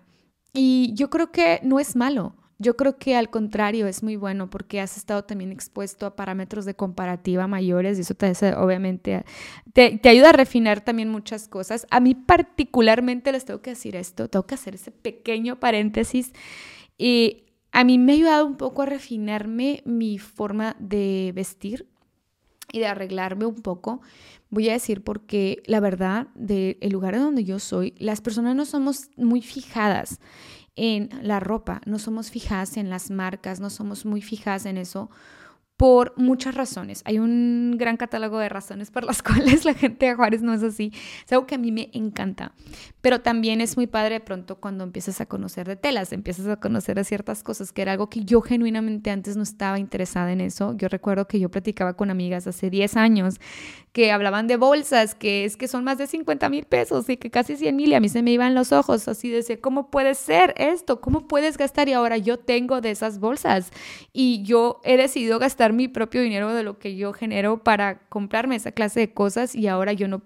Y 0.52 0.92
yo 0.94 1.10
creo 1.10 1.32
que 1.32 1.58
no 1.64 1.80
es 1.80 1.96
malo. 1.96 2.36
Yo 2.58 2.74
creo 2.74 2.96
que 2.96 3.16
al 3.16 3.28
contrario 3.28 3.86
es 3.86 4.02
muy 4.02 4.16
bueno 4.16 4.48
porque 4.48 4.80
has 4.80 4.96
estado 4.96 5.24
también 5.24 5.52
expuesto 5.52 6.06
a 6.06 6.16
parámetros 6.16 6.64
de 6.64 6.74
comparativa 6.74 7.46
mayores 7.46 7.98
y 7.98 8.00
eso 8.00 8.14
te, 8.14 8.32
obviamente 8.54 9.24
te, 9.74 9.98
te, 9.98 10.08
ayuda 10.08 10.30
a 10.30 10.32
refinar 10.32 10.80
también 10.80 11.10
muchas 11.10 11.48
cosas. 11.48 11.86
A 11.90 12.00
mí 12.00 12.14
particularmente 12.14 13.30
les 13.30 13.44
tengo 13.44 13.60
que 13.60 13.70
decir 13.70 13.94
esto, 13.94 14.28
tengo 14.28 14.46
que 14.46 14.54
hacer 14.54 14.74
ese 14.74 14.90
pequeño 14.90 15.60
paréntesis 15.60 16.32
y 16.96 17.44
a 17.72 17.84
mí 17.84 17.98
me 17.98 18.12
ha 18.12 18.14
ayudado 18.14 18.46
un 18.46 18.56
poco 18.56 18.80
a 18.80 18.86
refinarme 18.86 19.82
mi 19.84 20.18
forma 20.18 20.76
de 20.78 21.32
vestir 21.34 21.86
y 22.72 22.78
de 22.78 22.86
arreglarme 22.86 23.44
un 23.44 23.60
poco. 23.60 24.00
Voy 24.48 24.70
a 24.70 24.72
decir 24.72 25.04
porque 25.04 25.62
la 25.66 25.80
verdad, 25.80 26.28
del 26.34 26.78
lugar 26.90 27.14
en 27.14 27.20
donde 27.20 27.44
yo 27.44 27.58
soy, 27.58 27.94
las 27.98 28.22
personas 28.22 28.56
no 28.56 28.64
somos 28.64 29.10
muy 29.16 29.42
fijadas 29.42 30.20
en 30.76 31.08
la 31.22 31.40
ropa, 31.40 31.80
no 31.86 31.98
somos 31.98 32.30
fijas 32.30 32.76
en 32.76 32.90
las 32.90 33.10
marcas, 33.10 33.60
no 33.60 33.70
somos 33.70 34.04
muy 34.04 34.22
fijas 34.22 34.66
en 34.66 34.76
eso 34.76 35.10
por 35.76 36.14
muchas 36.16 36.54
razones. 36.54 37.02
Hay 37.04 37.18
un 37.18 37.76
gran 37.76 37.96
catálogo 37.98 38.38
de 38.38 38.48
razones 38.48 38.90
por 38.90 39.04
las 39.04 39.22
cuales 39.22 39.64
la 39.64 39.74
gente 39.74 40.06
de 40.06 40.14
Juárez 40.14 40.42
no 40.42 40.54
es 40.54 40.62
así. 40.62 40.92
Es 41.24 41.32
algo 41.32 41.46
que 41.46 41.56
a 41.56 41.58
mí 41.58 41.70
me 41.70 41.90
encanta. 41.92 42.52
Pero 43.00 43.20
también 43.20 43.60
es 43.60 43.76
muy 43.76 43.86
padre 43.86 44.14
de 44.14 44.20
pronto 44.20 44.56
cuando 44.56 44.84
empiezas 44.84 45.20
a 45.20 45.26
conocer 45.26 45.68
de 45.68 45.76
telas, 45.76 46.12
empiezas 46.12 46.46
a 46.46 46.56
conocer 46.56 46.96
de 46.96 47.04
ciertas 47.04 47.42
cosas, 47.42 47.72
que 47.72 47.82
era 47.82 47.92
algo 47.92 48.08
que 48.08 48.24
yo 48.24 48.40
genuinamente 48.40 49.10
antes 49.10 49.36
no 49.36 49.42
estaba 49.42 49.78
interesada 49.78 50.32
en 50.32 50.40
eso. 50.40 50.74
Yo 50.76 50.88
recuerdo 50.88 51.28
que 51.28 51.38
yo 51.38 51.50
platicaba 51.50 51.94
con 51.94 52.10
amigas 52.10 52.46
hace 52.46 52.70
10 52.70 52.96
años 52.96 53.36
que 53.96 54.12
hablaban 54.12 54.46
de 54.46 54.58
bolsas, 54.58 55.14
que 55.14 55.46
es 55.46 55.56
que 55.56 55.68
son 55.68 55.82
más 55.82 55.96
de 55.96 56.06
50 56.06 56.50
mil 56.50 56.66
pesos 56.66 57.08
y 57.08 57.16
que 57.16 57.30
casi 57.30 57.56
100 57.56 57.74
mil 57.74 57.92
y 57.92 57.94
a 57.94 58.00
mí 58.00 58.10
se 58.10 58.20
me 58.20 58.30
iban 58.30 58.54
los 58.54 58.70
ojos 58.70 59.08
así 59.08 59.30
de 59.30 59.58
¿cómo 59.58 59.90
puede 59.90 60.14
ser 60.14 60.52
esto? 60.58 61.00
¿Cómo 61.00 61.26
puedes 61.26 61.56
gastar? 61.56 61.88
Y 61.88 61.94
ahora 61.94 62.18
yo 62.18 62.38
tengo 62.38 62.82
de 62.82 62.90
esas 62.90 63.18
bolsas 63.20 63.70
y 64.12 64.42
yo 64.42 64.82
he 64.84 64.98
decidido 64.98 65.38
gastar 65.38 65.72
mi 65.72 65.88
propio 65.88 66.20
dinero 66.20 66.52
de 66.52 66.62
lo 66.62 66.78
que 66.78 66.94
yo 66.94 67.14
genero 67.14 67.64
para 67.64 68.00
comprarme 68.10 68.56
esa 68.56 68.70
clase 68.70 69.00
de 69.00 69.14
cosas 69.14 69.54
y 69.54 69.66
ahora 69.66 69.94
yo 69.94 70.08
no... 70.08 70.20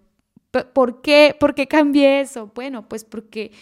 ¿Por 0.72 1.00
qué? 1.00 1.37
¿Por 1.38 1.54
qué 1.54 1.68
cambié 1.68 2.22
eso? 2.22 2.50
Bueno, 2.56 2.88
pues 2.88 3.04
porque 3.04 3.52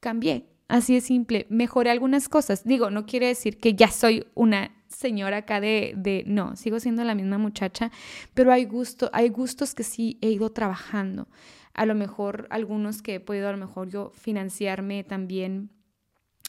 cambié. 0.00 0.46
Así 0.66 0.94
de 0.94 1.02
simple. 1.02 1.44
Mejoré 1.50 1.90
algunas 1.90 2.30
cosas. 2.30 2.64
Digo, 2.64 2.88
no 2.88 3.04
quiere 3.04 3.26
decir 3.26 3.58
que 3.58 3.74
ya 3.74 3.88
soy 3.88 4.24
una 4.34 4.81
señora 5.02 5.38
acá 5.38 5.60
de, 5.60 5.92
de, 5.96 6.24
no, 6.26 6.56
sigo 6.56 6.80
siendo 6.80 7.04
la 7.04 7.14
misma 7.14 7.36
muchacha, 7.36 7.90
pero 8.32 8.52
hay 8.52 8.64
gusto, 8.64 9.10
hay 9.12 9.28
gustos 9.28 9.74
que 9.74 9.82
sí 9.82 10.18
he 10.22 10.30
ido 10.30 10.50
trabajando. 10.50 11.28
A 11.74 11.84
lo 11.84 11.94
mejor 11.94 12.46
algunos 12.50 13.02
que 13.02 13.16
he 13.16 13.20
podido 13.20 13.48
a 13.48 13.52
lo 13.52 13.58
mejor 13.58 13.88
yo 13.88 14.12
financiarme 14.14 15.04
también 15.04 15.70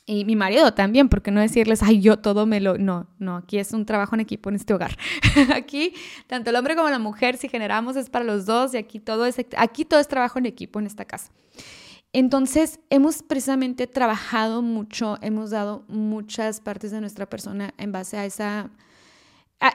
y 0.05 0.25
mi 0.25 0.35
marido 0.35 0.73
también, 0.73 1.07
porque 1.07 1.31
no 1.31 1.39
decirles, 1.39 1.81
ay, 1.81 2.01
yo 2.01 2.19
todo 2.19 2.45
me 2.45 2.59
lo... 2.59 2.77
No, 2.77 3.07
no, 3.19 3.37
aquí 3.37 3.57
es 3.57 3.71
un 3.71 3.85
trabajo 3.85 4.15
en 4.15 4.19
equipo 4.19 4.49
en 4.49 4.57
este 4.57 4.73
hogar. 4.73 4.97
aquí, 5.55 5.93
tanto 6.27 6.49
el 6.49 6.57
hombre 6.57 6.75
como 6.75 6.89
la 6.89 6.99
mujer, 6.99 7.37
si 7.37 7.47
generamos 7.47 7.95
es 7.95 8.09
para 8.09 8.25
los 8.25 8.45
dos 8.45 8.73
y 8.73 8.77
aquí 8.77 8.99
todo 8.99 9.25
es, 9.25 9.37
aquí 9.55 9.85
todo 9.85 10.01
es 10.01 10.09
trabajo 10.09 10.39
en 10.39 10.45
equipo 10.45 10.79
en 10.79 10.87
esta 10.87 11.05
casa. 11.05 11.31
Entonces, 12.13 12.79
hemos 12.91 13.23
precisamente 13.23 13.87
trabajado 13.87 14.61
mucho, 14.61 15.17
hemos 15.21 15.49
dado 15.49 15.83
muchas 15.87 16.61
partes 16.61 16.91
de 16.91 17.01
nuestra 17.01 17.27
persona 17.27 17.73
en 17.77 17.91
base 17.91 18.17
a 18.17 18.69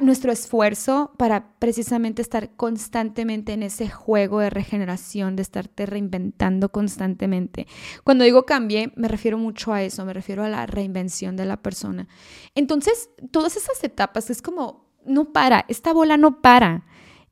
nuestro 0.00 0.30
esfuerzo 0.30 1.12
para 1.16 1.54
precisamente 1.58 2.22
estar 2.22 2.50
constantemente 2.54 3.54
en 3.54 3.64
ese 3.64 3.88
juego 3.88 4.38
de 4.38 4.50
regeneración, 4.50 5.34
de 5.34 5.42
estarte 5.42 5.86
reinventando 5.86 6.68
constantemente. 6.70 7.66
Cuando 8.04 8.24
digo 8.24 8.44
cambié, 8.44 8.92
me 8.94 9.08
refiero 9.08 9.36
mucho 9.36 9.72
a 9.72 9.82
eso, 9.82 10.04
me 10.04 10.12
refiero 10.12 10.44
a 10.44 10.48
la 10.48 10.66
reinvención 10.66 11.36
de 11.36 11.46
la 11.46 11.56
persona. 11.56 12.06
Entonces, 12.54 13.10
todas 13.32 13.56
esas 13.56 13.82
etapas 13.82 14.30
es 14.30 14.42
como, 14.42 14.86
no 15.04 15.32
para, 15.32 15.64
esta 15.68 15.92
bola 15.92 16.16
no 16.16 16.40
para. 16.40 16.84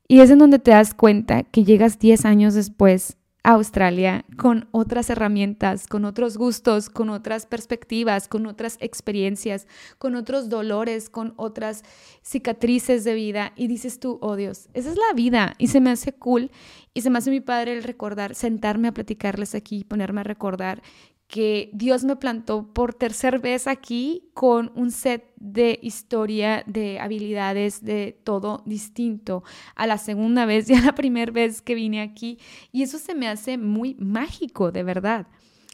Y 0.09 0.19
es 0.19 0.31
en 0.31 0.39
donde 0.39 0.59
te 0.59 0.71
das 0.71 0.93
cuenta 0.93 1.43
que 1.43 1.63
llegas 1.63 1.99
10 1.99 2.25
años 2.25 2.53
después 2.55 3.16
Australia 3.47 4.25
con 4.35 4.67
otras 4.71 5.09
herramientas, 5.09 5.87
con 5.87 6.03
otros 6.03 6.37
gustos, 6.37 6.89
con 6.89 7.09
otras 7.09 7.45
perspectivas, 7.45 8.27
con 8.27 8.45
otras 8.45 8.77
experiencias, 8.81 9.67
con 9.97 10.15
otros 10.15 10.49
dolores, 10.49 11.09
con 11.09 11.33
otras 11.37 11.83
cicatrices 12.21 13.05
de 13.05 13.13
vida. 13.13 13.53
Y 13.55 13.67
dices 13.67 14.01
tú, 14.01 14.19
oh 14.21 14.35
Dios, 14.35 14.67
esa 14.73 14.89
es 14.89 14.97
la 14.97 15.13
vida. 15.15 15.55
Y 15.59 15.67
se 15.67 15.79
me 15.79 15.91
hace 15.91 16.11
cool 16.11 16.51
y 16.93 17.03
se 17.03 17.09
me 17.09 17.19
hace 17.19 17.31
mi 17.31 17.39
padre 17.39 17.71
el 17.71 17.83
recordar, 17.83 18.35
sentarme 18.35 18.89
a 18.89 18.93
platicarles 18.93 19.55
aquí, 19.55 19.85
ponerme 19.85 20.19
a 20.19 20.25
recordar 20.25 20.81
que 21.27 21.69
Dios 21.73 22.05
me 22.05 22.15
plantó 22.15 22.73
por 22.73 22.93
tercera 22.93 23.37
vez 23.37 23.67
aquí 23.67 24.29
con 24.33 24.71
un 24.75 24.91
set 24.91 25.33
de 25.35 25.77
historia, 25.81 26.63
de 26.65 26.99
habilidades, 26.99 27.83
de 27.83 28.17
todo 28.23 28.63
distinto 28.65 29.43
a 29.75 29.87
la 29.87 29.97
segunda 29.97 30.45
vez 30.45 30.69
y 30.69 30.73
a 30.73 30.81
la 30.81 30.95
primera 30.95 31.31
vez 31.31 31.61
que 31.61 31.75
vine 31.75 32.01
aquí. 32.01 32.39
Y 32.71 32.83
eso 32.83 32.97
se 32.97 33.13
me 33.13 33.27
hace 33.27 33.57
muy 33.57 33.95
mágico, 33.95 34.71
de 34.71 34.83
verdad. 34.83 35.27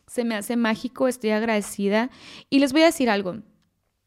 Se 0.08 0.24
me 0.24 0.36
hace 0.36 0.58
mágico, 0.58 1.08
estoy 1.08 1.30
agradecida. 1.30 2.10
Y 2.50 2.60
les 2.60 2.74
voy 2.74 2.82
a 2.82 2.88
decir 2.88 3.10
algo 3.10 3.44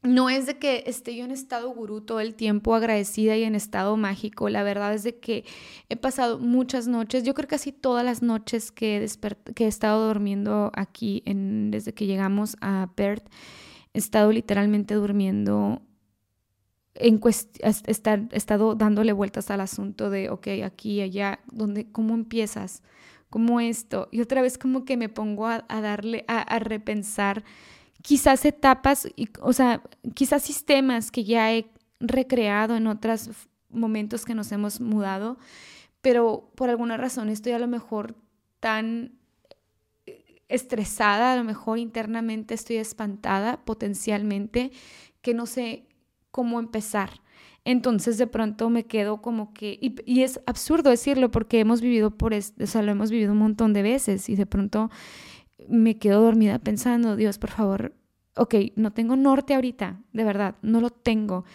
no 0.07 0.29
es 0.29 0.45
de 0.45 0.57
que 0.57 0.83
esté 0.87 1.15
yo 1.15 1.25
en 1.25 1.31
estado 1.31 1.69
gurú 1.69 2.01
todo 2.01 2.19
el 2.19 2.33
tiempo 2.33 2.73
agradecida 2.73 3.35
y 3.35 3.43
en 3.43 3.55
estado 3.55 3.97
mágico. 3.97 4.49
La 4.49 4.63
verdad 4.63 4.93
es 4.93 5.03
de 5.03 5.19
que 5.19 5.45
he 5.89 5.95
pasado 5.95 6.39
muchas 6.39 6.87
noches, 6.87 7.23
yo 7.23 7.33
creo 7.33 7.47
que 7.47 7.55
casi 7.55 7.71
todas 7.71 8.03
las 8.05 8.21
noches 8.21 8.71
que 8.71 8.97
he, 8.97 9.53
que 9.53 9.65
he 9.65 9.67
estado 9.67 10.07
durmiendo 10.07 10.71
aquí 10.75 11.23
en, 11.25 11.71
desde 11.71 11.93
que 11.93 12.05
llegamos 12.05 12.55
a 12.61 12.91
Perth, 12.95 13.27
he 13.93 13.99
estado 13.99 14.31
literalmente 14.31 14.95
durmiendo 14.95 15.81
en 16.95 17.21
estar, 17.25 18.27
he 18.31 18.37
estado 18.37 18.75
dándole 18.75 19.13
vueltas 19.13 19.51
al 19.51 19.61
asunto 19.61 20.09
de, 20.09 20.29
ok, 20.29 20.47
aquí, 20.65 21.01
allá, 21.01 21.39
donde, 21.51 21.91
¿cómo 21.91 22.15
empiezas? 22.15 22.81
¿Cómo 23.29 23.59
esto? 23.59 24.07
Y 24.11 24.21
otra 24.21 24.41
vez 24.41 24.57
como 24.57 24.83
que 24.85 24.97
me 24.97 25.09
pongo 25.09 25.47
a, 25.47 25.61
darle, 25.67 26.25
a 26.27 26.59
repensar 26.59 27.43
quizás 28.07 28.45
etapas, 28.45 29.05
o 29.41 29.51
sea, 29.51 29.83
quizás 30.13 30.41
sistemas 30.41 31.11
que 31.11 31.25
ya 31.25 31.53
he 31.53 31.69
recreado 31.99 32.77
en 32.77 32.87
otros 32.87 33.29
momentos 33.69 34.23
que 34.23 34.33
nos 34.33 34.49
hemos 34.53 34.79
mudado, 34.79 35.37
pero 35.99 36.49
por 36.55 36.69
alguna 36.69 36.95
razón 36.95 37.27
estoy 37.27 37.51
a 37.51 37.59
lo 37.59 37.67
mejor 37.67 38.15
tan 38.61 39.19
estresada, 40.47 41.33
a 41.33 41.35
lo 41.35 41.43
mejor 41.43 41.79
internamente 41.79 42.53
estoy 42.53 42.77
espantada 42.77 43.65
potencialmente, 43.65 44.71
que 45.21 45.33
no 45.33 45.45
sé 45.45 45.85
cómo 46.31 46.61
empezar. 46.61 47.09
Entonces 47.65 48.17
de 48.17 48.27
pronto 48.27 48.69
me 48.69 48.85
quedo 48.85 49.21
como 49.21 49.53
que, 49.53 49.77
y, 49.81 50.21
es 50.21 50.39
absurdo 50.45 50.91
decirlo 50.91 51.29
porque 51.29 51.59
hemos 51.59 51.81
vivido 51.81 52.11
por 52.11 52.33
esto, 52.33 52.63
o 52.63 52.67
sea, 52.67 52.83
lo 52.83 52.91
hemos 52.93 53.11
vivido 53.11 53.33
un 53.33 53.39
montón 53.39 53.73
de 53.73 53.81
veces 53.81 54.29
y 54.29 54.37
de 54.37 54.45
pronto 54.45 54.89
me 55.67 55.97
quedo 55.97 56.21
dormida 56.21 56.59
pensando, 56.59 57.17
Dios, 57.17 57.37
por 57.37 57.49
favor, 57.49 57.96
ok, 58.37 58.55
no 58.75 58.91
tengo 58.93 59.15
norte 59.15 59.55
ahorita, 59.55 60.01
de 60.13 60.23
verdad, 60.23 60.55
no 60.61 60.81
lo 60.81 60.89
tengo. 60.89 61.45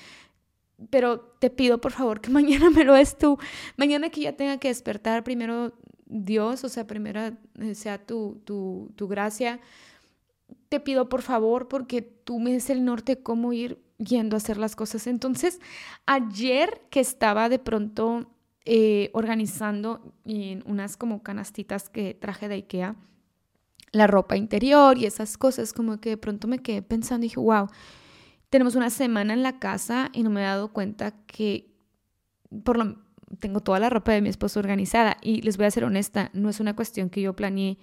Pero 0.91 1.21
te 1.39 1.51
pido 1.51 1.81
por 1.81 1.93
favor 1.93 2.21
que 2.21 2.31
mañana 2.41 2.71
me 2.71 2.85
lo 2.85 2.95
des 2.95 3.17
tú. 3.19 3.39
Mañana 3.77 4.11
que 4.11 4.23
ya 4.23 4.37
tenga 4.37 4.59
que 4.59 4.69
despertar, 4.69 5.25
primero 5.25 5.73
Dios, 6.07 6.65
o 6.65 6.69
sea, 6.69 6.87
primero 6.87 7.21
eh, 7.61 7.75
sea 7.75 8.05
tu, 8.05 8.41
tu, 8.45 8.93
tu 8.97 9.09
gracia. 9.09 9.61
Te 10.69 10.81
pido 10.81 11.09
por 11.09 11.23
favor 11.23 11.69
porque 11.69 12.03
tú 12.03 12.41
me 12.41 12.53
des 12.53 12.71
el 12.71 12.85
norte 12.85 13.23
cómo 13.23 13.53
ir 13.53 13.83
yendo 13.99 14.37
a 14.37 14.39
hacer 14.39 14.59
las 14.59 14.77
cosas. 14.77 15.07
Entonces, 15.07 15.61
ayer 16.07 16.83
que 16.91 17.01
estaba 17.01 17.49
de 17.49 17.59
pronto 17.59 18.27
eh, 18.65 19.11
organizando 19.13 20.15
en 20.25 20.63
unas 20.67 20.97
como 20.97 21.23
canastitas 21.23 21.89
que 21.89 22.15
traje 22.15 22.49
de 22.49 22.55
Ikea, 22.57 22.97
la 23.93 24.07
ropa 24.07 24.37
interior 24.37 24.99
y 24.99 25.07
esas 25.07 25.37
cosas, 25.39 25.73
como 25.73 26.01
que 26.01 26.11
de 26.11 26.17
pronto 26.17 26.49
me 26.49 26.59
quedé 26.59 26.83
pensando 26.83 27.25
y 27.25 27.29
dije, 27.29 27.41
wow, 27.41 27.69
tenemos 28.51 28.75
una 28.75 28.91
semana 28.91 29.33
en 29.35 29.43
la 29.43 29.59
casa 29.59 30.11
y 30.13 30.23
no 30.23 30.31
me 30.31 30.41
he 30.41 30.45
dado 30.45 30.73
cuenta 30.73 31.13
que 31.27 31.73
por 32.65 32.77
lo, 32.77 32.97
tengo 33.39 33.61
toda 33.61 33.79
la 33.79 33.91
ropa 33.91 34.13
de 34.13 34.21
mi 34.21 34.29
esposo 34.29 34.61
organizada 34.61 35.17
y 35.23 35.43
les 35.43 35.57
voy 35.57 35.67
a 35.67 35.71
ser 35.71 35.85
honesta, 35.85 36.31
no 36.33 36.49
es 36.49 36.61
una 36.61 36.77
cuestión 36.77 37.11
que 37.11 37.23
yo 37.23 37.35
planeé, 37.35 37.79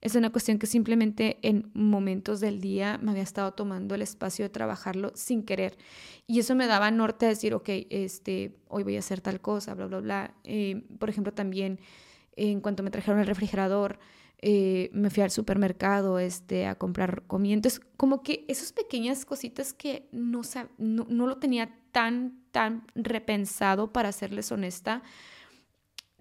es 0.00 0.14
una 0.14 0.30
cuestión 0.30 0.58
que 0.58 0.66
simplemente 0.66 1.38
en 1.42 1.70
momentos 1.74 2.40
del 2.40 2.60
día 2.60 2.98
me 3.02 3.10
había 3.10 3.22
estado 3.22 3.52
tomando 3.52 3.94
el 3.94 4.02
espacio 4.02 4.44
de 4.44 4.50
trabajarlo 4.50 5.10
sin 5.14 5.42
querer. 5.42 5.78
Y 6.26 6.38
eso 6.38 6.54
me 6.54 6.66
daba 6.66 6.90
norte 6.90 7.26
a 7.26 7.30
decir, 7.30 7.54
ok, 7.54 7.68
este, 7.90 8.58
hoy 8.68 8.84
voy 8.84 8.96
a 8.96 9.00
hacer 9.00 9.20
tal 9.20 9.40
cosa, 9.40 9.74
bla, 9.74 9.86
bla, 9.86 10.00
bla. 10.00 10.34
Eh, 10.44 10.84
por 10.98 11.08
ejemplo, 11.08 11.32
también 11.32 11.80
en 12.36 12.60
cuanto 12.60 12.82
me 12.82 12.90
trajeron 12.90 13.20
el 13.20 13.26
refrigerador, 13.26 13.98
eh, 14.38 14.90
me 14.92 15.10
fui 15.10 15.22
al 15.22 15.30
supermercado 15.30 16.18
este, 16.18 16.66
a 16.66 16.74
comprar 16.74 17.22
comida. 17.26 17.68
Como 17.96 18.22
que 18.22 18.44
esas 18.48 18.72
pequeñas 18.72 19.24
cositas 19.24 19.72
que 19.72 20.08
no, 20.12 20.42
no, 20.78 21.06
no 21.08 21.26
lo 21.26 21.38
tenía 21.38 21.74
tan, 21.92 22.40
tan 22.50 22.86
repensado, 22.94 23.92
para 23.92 24.12
serles 24.12 24.52
honesta, 24.52 25.02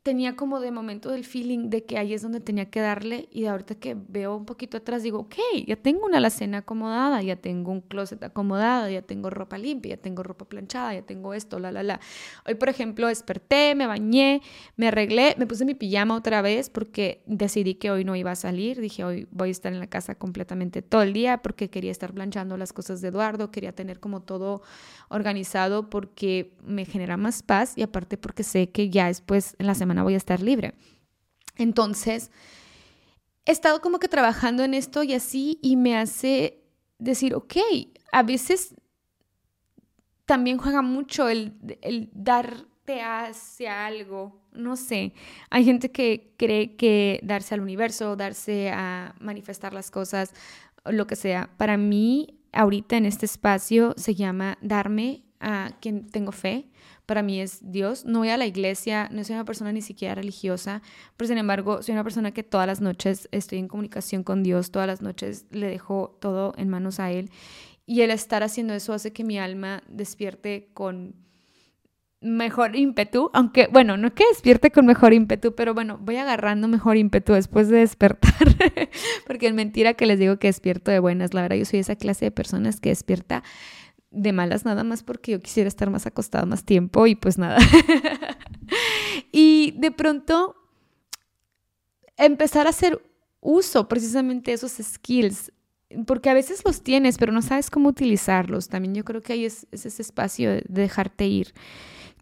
tenía 0.05 0.35
como 0.35 0.59
de 0.59 0.69
momento 0.69 1.15
el 1.15 1.25
feeling 1.25 1.71
de 1.71 1.83
que 1.83 1.97
ahí 1.97 2.13
es 2.13 2.21
donde 2.21 2.39
tenía 2.39 2.69
que 2.69 2.79
darle 2.79 3.27
y 3.31 3.41
de 3.41 3.49
ahorita 3.49 3.73
que 3.73 3.97
veo 4.07 4.35
un 4.35 4.45
poquito 4.45 4.77
atrás 4.77 5.01
digo, 5.01 5.17
ok, 5.17 5.33
ya 5.65 5.77
tengo 5.77 6.05
una 6.05 6.19
alacena 6.19 6.59
acomodada, 6.59 7.23
ya 7.23 7.37
tengo 7.37 7.71
un 7.71 7.81
closet 7.81 8.21
acomodado, 8.23 8.87
ya 8.87 9.01
tengo 9.01 9.31
ropa 9.31 9.57
limpia, 9.57 9.95
ya 9.95 10.01
tengo 10.01 10.21
ropa 10.21 10.45
planchada, 10.45 10.93
ya 10.93 11.01
tengo 11.01 11.33
esto, 11.33 11.57
la, 11.57 11.71
la, 11.71 11.81
la. 11.81 11.99
Hoy, 12.45 12.53
por 12.53 12.69
ejemplo, 12.69 13.07
desperté, 13.07 13.73
me 13.73 13.87
bañé, 13.87 14.43
me 14.77 14.89
arreglé, 14.89 15.33
me 15.39 15.47
puse 15.47 15.65
mi 15.65 15.73
pijama 15.73 16.15
otra 16.15 16.43
vez 16.43 16.69
porque 16.69 17.23
decidí 17.25 17.73
que 17.73 17.89
hoy 17.89 18.05
no 18.05 18.15
iba 18.15 18.29
a 18.29 18.35
salir, 18.35 18.79
dije, 18.81 19.03
hoy 19.03 19.27
voy 19.31 19.47
a 19.47 19.51
estar 19.51 19.73
en 19.73 19.79
la 19.79 19.87
casa 19.87 20.13
completamente 20.13 20.83
todo 20.83 21.01
el 21.01 21.13
día 21.13 21.39
porque 21.39 21.71
quería 21.71 21.89
estar 21.89 22.13
planchando 22.13 22.57
las 22.57 22.73
cosas 22.73 23.01
de 23.01 23.07
Eduardo, 23.07 23.49
quería 23.49 23.71
tener 23.71 23.99
como 23.99 24.21
todo 24.21 24.61
organizado 25.09 25.89
porque 25.89 26.53
me 26.63 26.85
genera 26.85 27.17
más 27.17 27.41
paz 27.41 27.75
y 27.75 27.81
aparte 27.81 28.17
porque 28.17 28.43
sé 28.43 28.69
que 28.69 28.91
ya 28.91 29.07
después 29.07 29.55
en 29.57 29.65
la 29.65 29.73
semana 29.73 29.94
voy 30.03 30.13
a 30.13 30.17
estar 30.17 30.41
libre. 30.41 30.73
Entonces, 31.57 32.31
he 33.45 33.51
estado 33.51 33.81
como 33.81 33.99
que 33.99 34.07
trabajando 34.07 34.63
en 34.63 34.73
esto 34.73 35.03
y 35.03 35.13
así 35.13 35.59
y 35.61 35.75
me 35.75 35.97
hace 35.97 36.63
decir, 36.99 37.35
ok, 37.35 37.55
a 38.11 38.23
veces 38.23 38.75
también 40.25 40.57
juega 40.57 40.81
mucho 40.81 41.29
el, 41.29 41.53
el 41.81 42.09
darte 42.13 43.01
hacia 43.01 43.85
algo, 43.85 44.41
no 44.51 44.75
sé, 44.75 45.13
hay 45.49 45.65
gente 45.65 45.91
que 45.91 46.33
cree 46.37 46.75
que 46.75 47.19
darse 47.23 47.53
al 47.53 47.61
universo, 47.61 48.15
darse 48.15 48.69
a 48.71 49.15
manifestar 49.19 49.73
las 49.73 49.91
cosas, 49.91 50.33
lo 50.85 51.07
que 51.07 51.15
sea, 51.15 51.49
para 51.57 51.77
mí 51.77 52.39
ahorita 52.53 52.97
en 52.97 53.05
este 53.05 53.25
espacio 53.25 53.93
se 53.97 54.15
llama 54.15 54.57
darme 54.61 55.23
a 55.39 55.71
quien 55.81 56.07
tengo 56.09 56.31
fe. 56.31 56.69
Para 57.05 57.21
mí 57.21 57.39
es 57.39 57.59
Dios. 57.61 58.05
No 58.05 58.19
voy 58.19 58.29
a 58.29 58.37
la 58.37 58.45
iglesia, 58.45 59.09
no 59.11 59.23
soy 59.23 59.35
una 59.35 59.45
persona 59.45 59.71
ni 59.71 59.81
siquiera 59.81 60.15
religiosa, 60.15 60.81
pero 61.17 61.27
sin 61.27 61.37
embargo 61.37 61.81
soy 61.81 61.93
una 61.93 62.03
persona 62.03 62.31
que 62.31 62.43
todas 62.43 62.67
las 62.67 62.81
noches 62.81 63.29
estoy 63.31 63.59
en 63.59 63.67
comunicación 63.67 64.23
con 64.23 64.43
Dios, 64.43 64.71
todas 64.71 64.87
las 64.87 65.01
noches 65.01 65.45
le 65.51 65.67
dejo 65.67 66.17
todo 66.19 66.53
en 66.57 66.69
manos 66.69 66.99
a 66.99 67.11
Él. 67.11 67.29
Y 67.85 68.01
el 68.01 68.11
estar 68.11 68.41
haciendo 68.41 68.73
eso 68.73 68.93
hace 68.93 69.13
que 69.13 69.23
mi 69.23 69.37
alma 69.37 69.83
despierte 69.87 70.69
con 70.73 71.25
mejor 72.25 72.75
ímpetu, 72.75 73.29
aunque 73.33 73.67
bueno, 73.71 73.97
no 73.97 74.13
que 74.13 74.25
despierte 74.27 74.71
con 74.71 74.85
mejor 74.85 75.13
ímpetu, 75.13 75.53
pero 75.53 75.73
bueno, 75.73 75.99
voy 76.01 76.17
agarrando 76.17 76.67
mejor 76.67 76.97
ímpetu 76.97 77.33
después 77.33 77.69
de 77.69 77.77
despertar, 77.79 78.33
porque 79.27 79.47
es 79.47 79.53
mentira 79.53 79.93
que 79.93 80.07
les 80.07 80.17
digo 80.17 80.37
que 80.39 80.47
despierto 80.47 80.89
de 80.89 80.99
buenas, 80.99 81.33
la 81.35 81.43
verdad 81.43 81.57
yo 81.57 81.65
soy 81.65 81.79
esa 81.79 81.95
clase 81.95 82.25
de 82.25 82.31
personas 82.31 82.79
que 82.79 82.89
despierta 82.89 83.43
de 84.15 84.31
malas 84.31 84.65
nada 84.65 84.83
más 84.83 85.03
porque 85.03 85.33
yo 85.33 85.41
quisiera 85.41 85.67
estar 85.67 85.89
más 85.89 86.05
acostada 86.05 86.45
más 86.45 86.63
tiempo 86.63 87.05
y 87.05 87.15
pues 87.15 87.37
nada. 87.37 87.57
y 89.31 89.75
de 89.77 89.91
pronto 89.91 90.55
empezar 92.17 92.65
a 92.67 92.69
hacer 92.69 93.01
uso 93.41 93.87
precisamente 93.87 94.51
de 94.51 94.55
esos 94.55 94.71
skills, 94.81 95.51
porque 96.07 96.29
a 96.29 96.33
veces 96.33 96.63
los 96.65 96.81
tienes, 96.81 97.17
pero 97.17 97.31
no 97.31 97.41
sabes 97.41 97.69
cómo 97.69 97.89
utilizarlos. 97.89 98.69
También 98.69 98.95
yo 98.95 99.03
creo 99.03 99.21
que 99.21 99.33
ahí 99.33 99.45
es, 99.45 99.67
ese 99.71 100.01
espacio 100.01 100.51
de 100.51 100.63
dejarte 100.67 101.27
ir. 101.27 101.53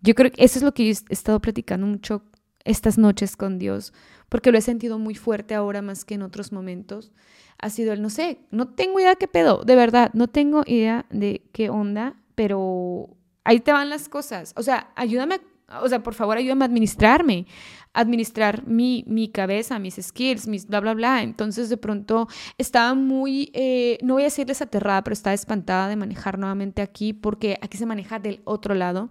Yo 0.01 0.15
creo 0.15 0.31
que 0.31 0.43
eso 0.43 0.59
es 0.59 0.63
lo 0.63 0.73
que 0.73 0.85
yo 0.85 0.99
he 1.09 1.13
estado 1.13 1.39
platicando 1.39 1.87
mucho 1.87 2.23
estas 2.65 2.97
noches 2.97 3.37
con 3.37 3.59
Dios, 3.59 3.93
porque 4.29 4.51
lo 4.51 4.57
he 4.57 4.61
sentido 4.61 4.99
muy 4.99 5.15
fuerte 5.15 5.53
ahora 5.53 5.81
más 5.81 6.05
que 6.05 6.15
en 6.15 6.23
otros 6.23 6.51
momentos 6.51 7.11
ha 7.59 7.69
sido 7.69 7.93
el, 7.93 8.01
no 8.01 8.09
sé, 8.09 8.39
no 8.51 8.67
tengo 8.67 8.99
idea 8.99 9.15
qué 9.15 9.27
pedo, 9.27 9.63
de 9.63 9.75
verdad, 9.75 10.11
no 10.13 10.27
tengo 10.27 10.63
idea 10.65 11.05
de 11.09 11.43
qué 11.51 11.69
onda, 11.69 12.15
pero 12.35 13.09
ahí 13.43 13.59
te 13.59 13.71
van 13.71 13.89
las 13.89 14.09
cosas. 14.09 14.53
O 14.55 14.63
sea, 14.63 14.91
ayúdame, 14.95 15.39
o 15.81 15.87
sea, 15.87 16.03
por 16.03 16.13
favor, 16.13 16.37
ayúdame 16.37 16.65
a 16.65 16.67
administrarme, 16.67 17.45
administrar 17.93 18.67
mi, 18.67 19.03
mi 19.07 19.29
cabeza, 19.29 19.79
mis 19.79 19.95
skills, 19.95 20.47
mis 20.47 20.67
bla, 20.67 20.79
bla, 20.79 20.93
bla. 20.93 21.23
Entonces, 21.23 21.69
de 21.69 21.77
pronto, 21.77 22.27
estaba 22.57 22.93
muy, 22.95 23.51
eh, 23.53 23.97
no 24.01 24.15
voy 24.15 24.23
a 24.23 24.25
decirles 24.25 24.61
aterrada, 24.61 25.03
pero 25.03 25.13
estaba 25.13 25.33
espantada 25.33 25.87
de 25.87 25.95
manejar 25.95 26.37
nuevamente 26.37 26.81
aquí, 26.81 27.13
porque 27.13 27.57
aquí 27.61 27.77
se 27.77 27.85
maneja 27.85 28.19
del 28.19 28.41
otro 28.45 28.75
lado. 28.75 29.09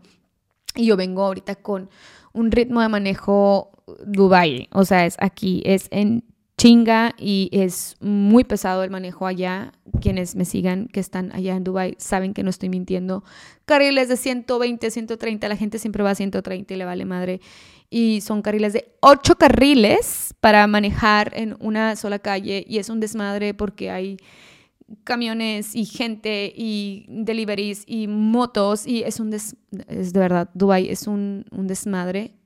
Y 0.75 0.87
yo 0.87 0.97
vengo 0.97 1.25
ahorita 1.25 1.57
con 1.57 1.91
un 2.33 2.51
ritmo 2.51 2.81
de 2.81 2.89
manejo 2.89 3.71
Dubai, 4.07 4.69
o 4.73 4.85
sea, 4.85 5.07
es 5.07 5.17
aquí, 5.21 5.63
es 5.65 5.89
en 5.91 6.25
chinga 6.63 7.17
y 7.19 7.49
es 7.51 7.97
muy 7.99 8.45
pesado 8.45 8.85
el 8.85 8.91
manejo 8.91 9.27
allá. 9.27 9.73
Quienes 10.01 10.37
me 10.37 10.45
sigan 10.45 10.87
que 10.87 11.01
están 11.01 11.35
allá 11.35 11.57
en 11.57 11.65
Dubai 11.65 11.97
saben 11.99 12.35
que 12.35 12.45
no 12.45 12.51
estoy 12.51 12.69
mintiendo. 12.69 13.25
Carriles 13.65 14.09
de 14.09 14.17
120, 14.17 14.93
130, 14.93 15.49
la 15.49 15.57
gente 15.57 15.81
siempre 15.81 16.05
va 16.05 16.11
a 16.11 16.15
130 16.15 16.73
y 16.73 16.77
le 16.77 16.85
vale 16.85 17.05
madre. 17.05 17.41
Y 17.91 18.21
son 18.21 18.43
carriles 18.43 18.75
de 18.75 18.95
8 19.01 19.35
carriles 19.39 20.35
para 20.39 20.65
manejar 20.69 21.33
en 21.35 21.57
una 21.59 21.97
sola 21.97 22.21
calle 22.21 22.65
y 22.69 22.79
es 22.79 22.89
un 22.91 23.01
desmadre 23.01 23.55
porque 23.55 23.91
hay 23.91 24.19
camiones 25.03 25.75
y 25.75 25.85
gente 25.85 26.53
y 26.55 27.07
deliveries 27.09 27.83
y 27.89 28.07
motos 28.07 28.87
y 28.87 29.03
es 29.03 29.19
un 29.19 29.31
des 29.31 29.57
es 29.89 30.13
de 30.13 30.21
verdad, 30.21 30.49
Dubai 30.55 30.89
es 30.91 31.09
un, 31.09 31.45
un 31.51 31.67
desmadre 31.67 32.37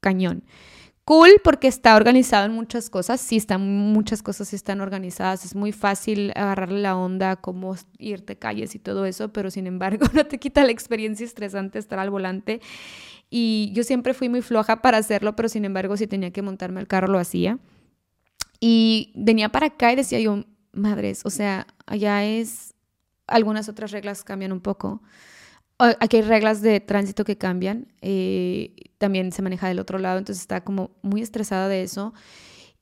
cañón. 0.00 0.44
Cool 1.08 1.40
porque 1.42 1.68
está 1.68 1.96
organizado 1.96 2.44
en 2.44 2.52
muchas 2.52 2.90
cosas, 2.90 3.18
sí, 3.18 3.38
están, 3.38 3.66
muchas 3.66 4.20
cosas 4.20 4.52
están 4.52 4.82
organizadas, 4.82 5.42
es 5.46 5.54
muy 5.54 5.72
fácil 5.72 6.32
agarrarle 6.36 6.82
la 6.82 6.98
onda, 6.98 7.36
cómo 7.36 7.74
irte 7.96 8.36
calles 8.36 8.74
y 8.74 8.78
todo 8.78 9.06
eso, 9.06 9.32
pero 9.32 9.50
sin 9.50 9.66
embargo 9.66 10.04
no 10.12 10.26
te 10.26 10.38
quita 10.38 10.64
la 10.64 10.70
experiencia 10.70 11.24
estresante 11.24 11.78
estar 11.78 11.98
al 11.98 12.10
volante. 12.10 12.60
Y 13.30 13.72
yo 13.72 13.84
siempre 13.84 14.12
fui 14.12 14.28
muy 14.28 14.42
floja 14.42 14.82
para 14.82 14.98
hacerlo, 14.98 15.34
pero 15.34 15.48
sin 15.48 15.64
embargo 15.64 15.96
si 15.96 16.06
tenía 16.06 16.30
que 16.30 16.42
montarme 16.42 16.78
al 16.78 16.86
carro 16.86 17.08
lo 17.08 17.18
hacía. 17.18 17.58
Y 18.60 19.14
venía 19.16 19.48
para 19.48 19.68
acá 19.68 19.90
y 19.90 19.96
decía 19.96 20.20
yo, 20.20 20.44
madres, 20.72 21.22
o 21.24 21.30
sea, 21.30 21.68
allá 21.86 22.22
es, 22.26 22.74
algunas 23.26 23.70
otras 23.70 23.92
reglas 23.92 24.24
cambian 24.24 24.52
un 24.52 24.60
poco. 24.60 25.00
Aquí 25.78 26.16
hay 26.16 26.22
reglas 26.22 26.60
de 26.60 26.80
tránsito 26.80 27.24
que 27.24 27.38
cambian, 27.38 27.86
eh, 28.00 28.74
también 28.98 29.30
se 29.30 29.42
maneja 29.42 29.68
del 29.68 29.78
otro 29.78 29.98
lado, 29.98 30.18
entonces 30.18 30.42
está 30.42 30.64
como 30.64 30.90
muy 31.02 31.22
estresada 31.22 31.68
de 31.68 31.82
eso. 31.82 32.12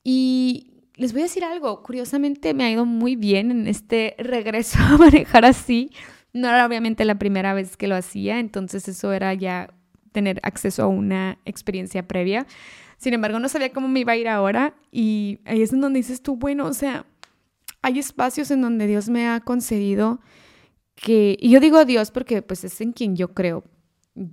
Y 0.03 0.77
les 0.95 1.13
voy 1.13 1.21
a 1.21 1.25
decir 1.25 1.43
algo, 1.43 1.83
curiosamente 1.83 2.55
me 2.55 2.63
ha 2.63 2.71
ido 2.71 2.85
muy 2.85 3.15
bien 3.15 3.51
en 3.51 3.67
este 3.67 4.15
regreso 4.17 4.79
a 4.81 4.97
manejar 4.97 5.45
así. 5.45 5.91
No 6.33 6.49
era 6.49 6.65
obviamente 6.65 7.05
la 7.05 7.19
primera 7.19 7.53
vez 7.53 7.77
que 7.77 7.87
lo 7.87 7.95
hacía, 7.95 8.39
entonces 8.39 8.87
eso 8.87 9.13
era 9.13 9.33
ya 9.35 9.69
tener 10.11 10.39
acceso 10.41 10.83
a 10.83 10.87
una 10.87 11.37
experiencia 11.45 12.07
previa. 12.07 12.47
Sin 12.97 13.13
embargo, 13.13 13.39
no 13.39 13.47
sabía 13.47 13.71
cómo 13.71 13.87
me 13.87 13.99
iba 13.99 14.13
a 14.13 14.17
ir 14.17 14.27
ahora 14.27 14.73
y 14.91 15.39
ahí 15.45 15.61
es 15.61 15.69
donde 15.69 15.99
dices 15.99 16.23
tú, 16.23 16.35
bueno, 16.35 16.65
o 16.65 16.73
sea, 16.73 17.05
hay 17.83 17.99
espacios 17.99 18.49
en 18.49 18.61
donde 18.61 18.87
Dios 18.87 19.07
me 19.07 19.27
ha 19.27 19.39
concedido 19.41 20.19
que, 20.97 21.37
y 21.39 21.51
yo 21.51 21.59
digo 21.59 21.85
Dios 21.85 22.11
porque 22.11 22.41
pues 22.41 22.63
es 22.63 22.81
en 22.81 22.91
quien 22.91 23.15
yo 23.15 23.33
creo. 23.33 23.63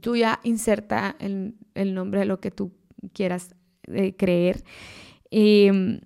Tú 0.01 0.17
ya 0.17 0.41
inserta 0.45 1.15
el, 1.19 1.55
el 1.75 1.95
nombre 1.95 2.21
de 2.21 2.27
lo 2.27 2.41
que 2.41 2.51
tú 2.51 2.73
quieras 3.13 3.55
eh, 3.87 4.17
creer. 4.17 4.65
Em, 5.31 6.01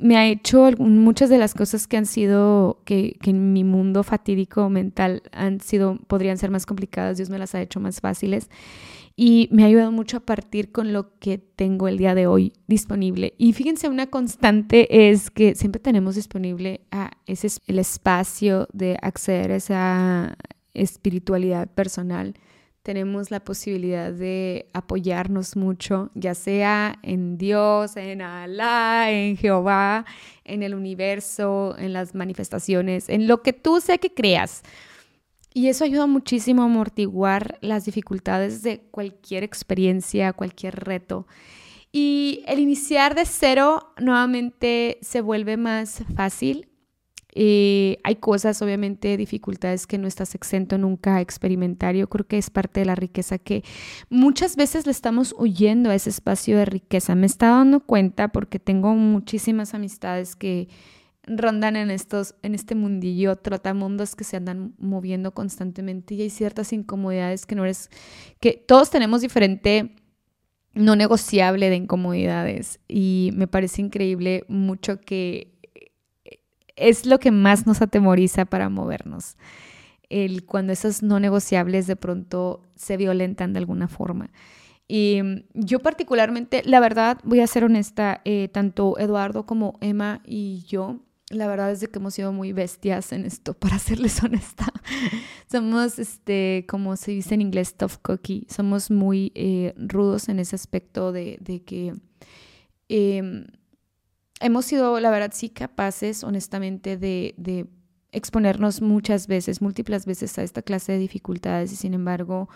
me 0.00 0.16
ha 0.16 0.26
hecho 0.26 0.68
muchas 0.78 1.30
de 1.30 1.38
las 1.38 1.54
cosas 1.54 1.86
que 1.86 1.96
han 1.96 2.06
sido, 2.06 2.82
que, 2.84 3.16
que, 3.22 3.30
en 3.30 3.52
mi 3.52 3.62
mundo 3.62 4.02
fatídico 4.02 4.68
mental 4.68 5.22
han 5.30 5.60
sido, 5.60 5.96
podrían 6.08 6.38
ser 6.38 6.50
más 6.50 6.66
complicadas, 6.66 7.18
Dios 7.18 7.30
me 7.30 7.38
las 7.38 7.54
ha 7.54 7.62
hecho 7.62 7.78
más 7.78 8.00
fáciles 8.00 8.50
y 9.16 9.48
me 9.52 9.62
ha 9.62 9.66
ayudado 9.66 9.92
mucho 9.92 10.18
a 10.18 10.20
partir 10.20 10.72
con 10.72 10.92
lo 10.92 11.18
que 11.18 11.38
tengo 11.38 11.88
el 11.88 11.98
día 11.98 12.14
de 12.14 12.26
hoy 12.26 12.52
disponible. 12.66 13.34
Y 13.38 13.52
fíjense, 13.52 13.88
una 13.88 14.06
constante 14.08 15.10
es 15.10 15.30
que 15.30 15.54
siempre 15.54 15.80
tenemos 15.80 16.14
disponible 16.14 16.82
a 16.90 17.10
ese, 17.26 17.48
el 17.66 17.78
espacio 17.78 18.68
de 18.72 18.96
acceder 19.00 19.52
a 19.52 19.56
esa 19.56 20.36
espiritualidad 20.74 21.68
personal 21.68 22.34
tenemos 22.82 23.30
la 23.30 23.40
posibilidad 23.40 24.12
de 24.12 24.68
apoyarnos 24.72 25.56
mucho, 25.56 26.10
ya 26.14 26.34
sea 26.34 26.98
en 27.02 27.38
Dios, 27.38 27.96
en 27.96 28.22
Alá, 28.22 29.10
en 29.10 29.36
Jehová, 29.36 30.04
en 30.44 30.62
el 30.62 30.74
universo, 30.74 31.76
en 31.78 31.92
las 31.92 32.14
manifestaciones, 32.14 33.08
en 33.08 33.28
lo 33.28 33.42
que 33.42 33.52
tú 33.52 33.80
sé 33.80 33.98
que 33.98 34.12
creas. 34.12 34.62
Y 35.54 35.68
eso 35.68 35.84
ayuda 35.84 36.06
muchísimo 36.06 36.62
a 36.62 36.66
amortiguar 36.66 37.58
las 37.60 37.84
dificultades 37.84 38.62
de 38.62 38.80
cualquier 38.90 39.44
experiencia, 39.44 40.32
cualquier 40.32 40.76
reto. 40.76 41.26
Y 41.90 42.42
el 42.46 42.58
iniciar 42.58 43.14
de 43.14 43.26
cero 43.26 43.92
nuevamente 43.98 44.98
se 45.02 45.20
vuelve 45.20 45.56
más 45.56 46.02
fácil 46.16 46.68
eh, 47.34 47.96
hay 48.04 48.16
cosas, 48.16 48.60
obviamente, 48.60 49.16
dificultades 49.16 49.86
que 49.86 49.96
no 49.96 50.06
estás 50.06 50.34
exento 50.34 50.76
nunca 50.76 51.16
a 51.16 51.20
experimentar. 51.22 51.94
Yo 51.94 52.08
creo 52.08 52.26
que 52.26 52.38
es 52.38 52.50
parte 52.50 52.80
de 52.80 52.86
la 52.86 52.94
riqueza 52.94 53.38
que 53.38 53.64
muchas 54.10 54.54
veces 54.56 54.84
le 54.84 54.92
estamos 54.92 55.34
huyendo 55.38 55.90
a 55.90 55.94
ese 55.94 56.10
espacio 56.10 56.58
de 56.58 56.66
riqueza. 56.66 57.14
Me 57.14 57.26
está 57.26 57.48
dando 57.48 57.80
cuenta 57.80 58.28
porque 58.28 58.58
tengo 58.58 58.94
muchísimas 58.94 59.72
amistades 59.72 60.36
que 60.36 60.68
rondan 61.24 61.76
en 61.76 61.90
estos 61.90 62.34
en 62.42 62.54
este 62.54 62.74
mundillo 62.74 63.36
trotamundos 63.36 64.16
que 64.16 64.24
se 64.24 64.36
andan 64.36 64.74
moviendo 64.78 65.32
constantemente 65.32 66.14
y 66.14 66.22
hay 66.22 66.30
ciertas 66.30 66.72
incomodidades 66.72 67.46
que 67.46 67.54
no 67.54 67.64
eres 67.64 67.90
que 68.40 68.52
todos 68.54 68.90
tenemos 68.90 69.20
diferente 69.20 69.94
no 70.74 70.96
negociable 70.96 71.70
de 71.70 71.76
incomodidades 71.76 72.80
y 72.88 73.30
me 73.34 73.46
parece 73.46 73.82
increíble 73.82 74.44
mucho 74.48 75.00
que 75.00 75.52
es 76.76 77.06
lo 77.06 77.18
que 77.18 77.30
más 77.30 77.66
nos 77.66 77.82
atemoriza 77.82 78.44
para 78.44 78.68
movernos. 78.68 79.36
El, 80.08 80.44
cuando 80.44 80.72
esos 80.72 81.02
no 81.02 81.20
negociables 81.20 81.86
de 81.86 81.96
pronto 81.96 82.62
se 82.74 82.96
violentan 82.96 83.52
de 83.52 83.60
alguna 83.60 83.88
forma. 83.88 84.30
Y 84.88 85.20
mm, 85.22 85.44
yo 85.54 85.78
particularmente, 85.78 86.62
la 86.64 86.80
verdad, 86.80 87.18
voy 87.24 87.40
a 87.40 87.46
ser 87.46 87.64
honesta, 87.64 88.20
eh, 88.24 88.48
tanto 88.48 88.98
Eduardo 88.98 89.46
como 89.46 89.78
Emma 89.80 90.20
y 90.26 90.64
yo, 90.66 91.00
la 91.32 91.48
verdad 91.48 91.72
es 91.72 91.80
que 91.80 91.98
hemos 91.98 92.14
sido 92.14 92.32
muy 92.32 92.52
bestias 92.52 93.12
en 93.12 93.24
esto, 93.24 93.54
para 93.58 93.78
serles 93.78 94.22
honesta. 94.22 94.72
somos, 95.50 95.98
este, 95.98 96.64
como 96.68 96.96
se 96.96 97.10
dice 97.10 97.34
en 97.34 97.40
inglés, 97.40 97.74
tough 97.76 97.96
cookie. 98.02 98.46
Somos 98.48 98.90
muy 98.90 99.32
eh, 99.34 99.74
rudos 99.76 100.28
en 100.28 100.38
ese 100.38 100.56
aspecto 100.56 101.12
de, 101.12 101.38
de 101.40 101.62
que... 101.62 101.94
Eh, 102.88 103.46
hemos 104.42 104.66
sido, 104.66 105.00
la 105.00 105.10
verdad, 105.10 105.30
sí 105.32 105.48
capaces, 105.48 106.24
honestamente, 106.24 106.96
de, 106.96 107.66
exponernos 108.14 108.82
muchas 108.82 109.26
veces, 109.26 109.62
múltiples 109.62 110.04
veces 110.04 110.36
a 110.38 110.42
esta 110.42 110.60
clase 110.60 110.92
de 110.92 110.98
dificultades 110.98 111.72
y 111.72 111.76
sin 111.76 111.94
embargo, 111.94 112.50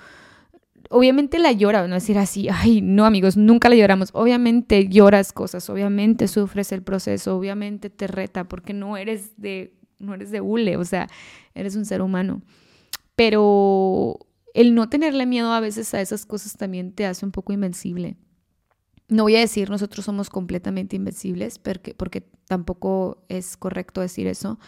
obviamente 0.90 1.38
la 1.38 1.52
llora, 1.52 1.86
no 1.86 1.94
decir 1.94 2.18
así, 2.18 2.48
ay, 2.48 2.80
no 2.80 3.04
amigos, 3.04 3.36
nunca 3.36 3.68
la 3.68 3.76
lloramos, 3.76 4.10
obviamente 4.12 4.88
lloras 4.88 5.32
cosas, 5.32 5.68
obviamente 5.70 6.28
sufres 6.28 6.72
el 6.72 6.82
proceso, 6.82 7.36
obviamente 7.36 7.90
te 7.90 8.06
reta 8.06 8.44
porque 8.44 8.72
no 8.72 8.96
eres 8.96 9.32
de, 9.36 9.74
no 9.98 10.14
eres 10.14 10.30
de 10.30 10.40
hule, 10.40 10.76
o 10.76 10.84
sea, 10.84 11.08
eres 11.54 11.76
un 11.76 11.84
ser 11.84 12.02
humano, 12.02 12.42
pero 13.14 14.18
el 14.54 14.74
no 14.74 14.88
tenerle 14.88 15.26
miedo 15.26 15.52
a 15.52 15.60
veces 15.60 15.92
a 15.94 16.00
esas 16.00 16.26
cosas 16.26 16.56
también 16.56 16.92
te 16.92 17.06
hace 17.06 17.26
un 17.26 17.32
poco 17.32 17.52
invencible. 17.52 18.16
No 19.08 19.24
voy 19.24 19.36
a 19.36 19.40
decir 19.40 19.70
nosotros 19.70 20.04
somos 20.04 20.30
completamente 20.30 20.96
invencibles, 20.96 21.58
porque, 21.58 21.94
porque 21.94 22.22
tampoco 22.48 23.24
es 23.28 23.56
correcto 23.56 24.00
decir 24.00 24.26
eso, 24.26 24.58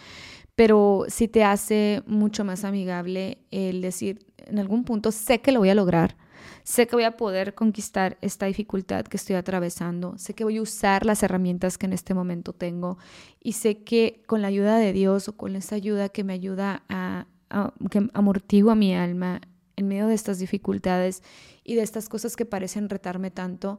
pero 0.58 1.04
sí 1.06 1.28
te 1.28 1.44
hace 1.44 2.02
mucho 2.08 2.44
más 2.44 2.64
amigable 2.64 3.38
el 3.52 3.80
decir, 3.80 4.26
en 4.38 4.58
algún 4.58 4.82
punto 4.82 5.12
sé 5.12 5.40
que 5.40 5.52
lo 5.52 5.60
voy 5.60 5.70
a 5.70 5.74
lograr, 5.76 6.16
sé 6.64 6.88
que 6.88 6.96
voy 6.96 7.04
a 7.04 7.16
poder 7.16 7.54
conquistar 7.54 8.18
esta 8.22 8.46
dificultad 8.46 9.04
que 9.04 9.18
estoy 9.18 9.36
atravesando, 9.36 10.18
sé 10.18 10.34
que 10.34 10.42
voy 10.42 10.56
a 10.56 10.62
usar 10.62 11.06
las 11.06 11.22
herramientas 11.22 11.78
que 11.78 11.86
en 11.86 11.92
este 11.92 12.12
momento 12.12 12.54
tengo 12.54 12.98
y 13.40 13.52
sé 13.52 13.84
que 13.84 14.24
con 14.26 14.42
la 14.42 14.48
ayuda 14.48 14.78
de 14.78 14.92
Dios 14.92 15.28
o 15.28 15.36
con 15.36 15.54
esa 15.54 15.76
ayuda 15.76 16.08
que 16.08 16.24
me 16.24 16.32
ayuda 16.32 16.82
a, 16.88 17.28
a 17.50 17.72
que 17.88 18.10
amortigua 18.12 18.74
mi 18.74 18.96
alma 18.96 19.40
en 19.76 19.86
medio 19.86 20.08
de 20.08 20.14
estas 20.14 20.40
dificultades 20.40 21.22
y 21.62 21.76
de 21.76 21.82
estas 21.82 22.08
cosas 22.08 22.34
que 22.34 22.46
parecen 22.46 22.88
retarme 22.88 23.30
tanto, 23.30 23.78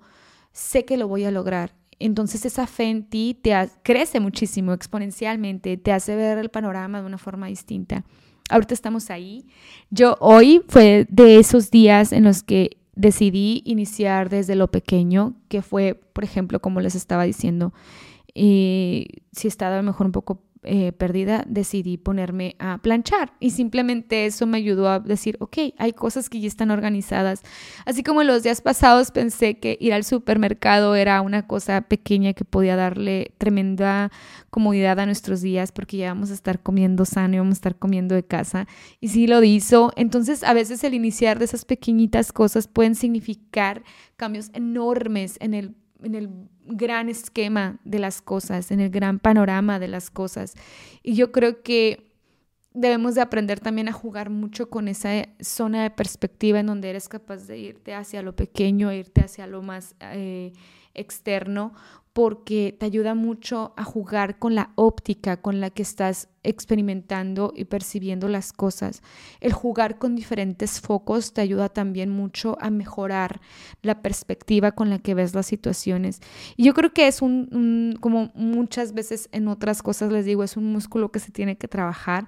sé 0.53 0.85
que 0.85 0.95
lo 0.95 1.09
voy 1.09 1.25
a 1.25 1.31
lograr. 1.31 1.78
Entonces 1.99 2.45
esa 2.45 2.65
fe 2.65 2.85
en 2.85 3.03
ti 3.03 3.37
te 3.41 3.53
crece 3.83 4.19
muchísimo 4.19 4.73
exponencialmente, 4.73 5.77
te 5.77 5.91
hace 5.91 6.15
ver 6.15 6.37
el 6.37 6.49
panorama 6.49 7.01
de 7.01 7.07
una 7.07 7.17
forma 7.17 7.47
distinta. 7.47 8.05
Ahorita 8.49 8.73
estamos 8.73 9.09
ahí. 9.11 9.45
Yo 9.91 10.15
hoy 10.19 10.61
fue 10.67 11.05
de 11.09 11.37
esos 11.37 11.69
días 11.69 12.11
en 12.13 12.23
los 12.23 12.41
que 12.41 12.77
decidí 12.95 13.61
iniciar 13.65 14.29
desde 14.29 14.55
lo 14.55 14.71
pequeño, 14.71 15.35
que 15.47 15.61
fue, 15.61 15.93
por 15.93 16.23
ejemplo, 16.23 16.59
como 16.59 16.81
les 16.81 16.95
estaba 16.95 17.23
diciendo, 17.23 17.73
y 18.33 19.07
si 19.31 19.47
estaba 19.47 19.75
a 19.75 19.77
lo 19.77 19.83
mejor 19.83 20.05
un 20.05 20.11
poco 20.11 20.41
eh, 20.63 20.91
perdida, 20.91 21.45
decidí 21.47 21.95
ponerme 21.97 22.57
a 22.59 22.79
planchar 22.79 23.31
y 23.39 23.51
simplemente 23.51 24.25
eso 24.25 24.45
me 24.45 24.57
ayudó 24.57 24.89
a 24.89 24.99
decir, 24.99 25.37
ok, 25.39 25.57
hay 25.77 25.93
cosas 25.93 26.29
que 26.29 26.41
ya 26.41 26.49
están 26.49 26.69
organizadas. 26.69 27.43
Así 27.85 28.03
como 28.03 28.23
los 28.23 28.43
días 28.43 28.59
pasados 28.59 29.11
pensé 29.11 29.57
que 29.57 29.77
ir 29.79 29.93
al 29.93 30.03
supermercado 30.03 30.95
era 30.95 31.21
una 31.21 31.47
cosa 31.47 31.81
pequeña 31.81 32.33
que 32.33 32.43
podía 32.43 32.75
darle 32.75 33.31
tremenda 33.37 34.11
comodidad 34.49 34.99
a 34.99 35.05
nuestros 35.05 35.41
días 35.41 35.71
porque 35.71 35.95
ya 35.95 36.09
vamos 36.09 36.29
a 36.29 36.33
estar 36.33 36.61
comiendo 36.61 37.05
sano 37.05 37.35
y 37.35 37.39
vamos 37.39 37.53
a 37.53 37.59
estar 37.59 37.77
comiendo 37.77 38.15
de 38.15 38.23
casa. 38.23 38.67
Y 38.99 39.07
sí 39.07 39.27
lo 39.27 39.41
hizo. 39.41 39.93
Entonces 39.95 40.43
a 40.43 40.53
veces 40.53 40.83
el 40.83 40.93
iniciar 40.93 41.39
de 41.39 41.45
esas 41.45 41.63
pequeñitas 41.63 42.33
cosas 42.33 42.67
pueden 42.67 42.95
significar 42.95 43.83
cambios 44.17 44.49
enormes 44.53 45.37
en 45.39 45.53
el 45.53 45.78
en 46.03 46.15
el 46.15 46.29
gran 46.65 47.09
esquema 47.09 47.79
de 47.83 47.99
las 47.99 48.21
cosas, 48.21 48.71
en 48.71 48.79
el 48.79 48.89
gran 48.89 49.19
panorama 49.19 49.79
de 49.79 49.87
las 49.87 50.09
cosas. 50.09 50.53
Y 51.03 51.15
yo 51.15 51.31
creo 51.31 51.61
que 51.63 52.09
debemos 52.73 53.15
de 53.15 53.21
aprender 53.21 53.59
también 53.59 53.89
a 53.89 53.93
jugar 53.93 54.29
mucho 54.29 54.69
con 54.69 54.87
esa 54.87 55.27
zona 55.41 55.83
de 55.83 55.89
perspectiva 55.89 56.59
en 56.59 56.67
donde 56.67 56.89
eres 56.89 57.09
capaz 57.09 57.47
de 57.47 57.57
irte 57.57 57.93
hacia 57.93 58.21
lo 58.21 58.35
pequeño, 58.35 58.93
irte 58.93 59.21
hacia 59.21 59.47
lo 59.47 59.61
más 59.61 59.95
eh, 59.99 60.53
externo, 60.93 61.73
porque 62.19 62.75
te 62.77 62.85
ayuda 62.85 63.15
mucho 63.15 63.71
a 63.77 63.85
jugar 63.85 64.39
con 64.39 64.53
la 64.53 64.73
óptica 64.75 65.37
con 65.37 65.61
la 65.61 65.69
que 65.69 65.83
estás 65.83 66.27
experimentando 66.43 67.53
y 67.55 67.63
percibiendo 67.63 68.27
las 68.27 68.51
cosas. 68.51 69.01
El 69.39 69.53
jugar 69.53 69.99
con 69.99 70.17
diferentes 70.17 70.81
focos 70.81 71.31
te 71.31 71.39
ayuda 71.39 71.69
también 71.69 72.09
mucho 72.09 72.57
a 72.59 72.71
mejorar 72.71 73.39
la 73.83 74.01
perspectiva 74.01 74.73
con 74.73 74.89
la 74.89 74.99
que 74.99 75.13
ves 75.13 75.33
las 75.33 75.45
situaciones. 75.45 76.19
Y 76.57 76.65
yo 76.65 76.73
creo 76.73 76.91
que 76.91 77.07
es 77.07 77.21
un, 77.21 77.97
como 78.01 78.31
muchas 78.35 78.93
veces 78.93 79.29
en 79.31 79.47
otras 79.47 79.81
cosas 79.81 80.11
les 80.11 80.25
digo, 80.25 80.43
es 80.43 80.57
un 80.57 80.73
músculo 80.73 81.13
que 81.13 81.19
se 81.19 81.31
tiene 81.31 81.57
que 81.57 81.69
trabajar 81.69 82.27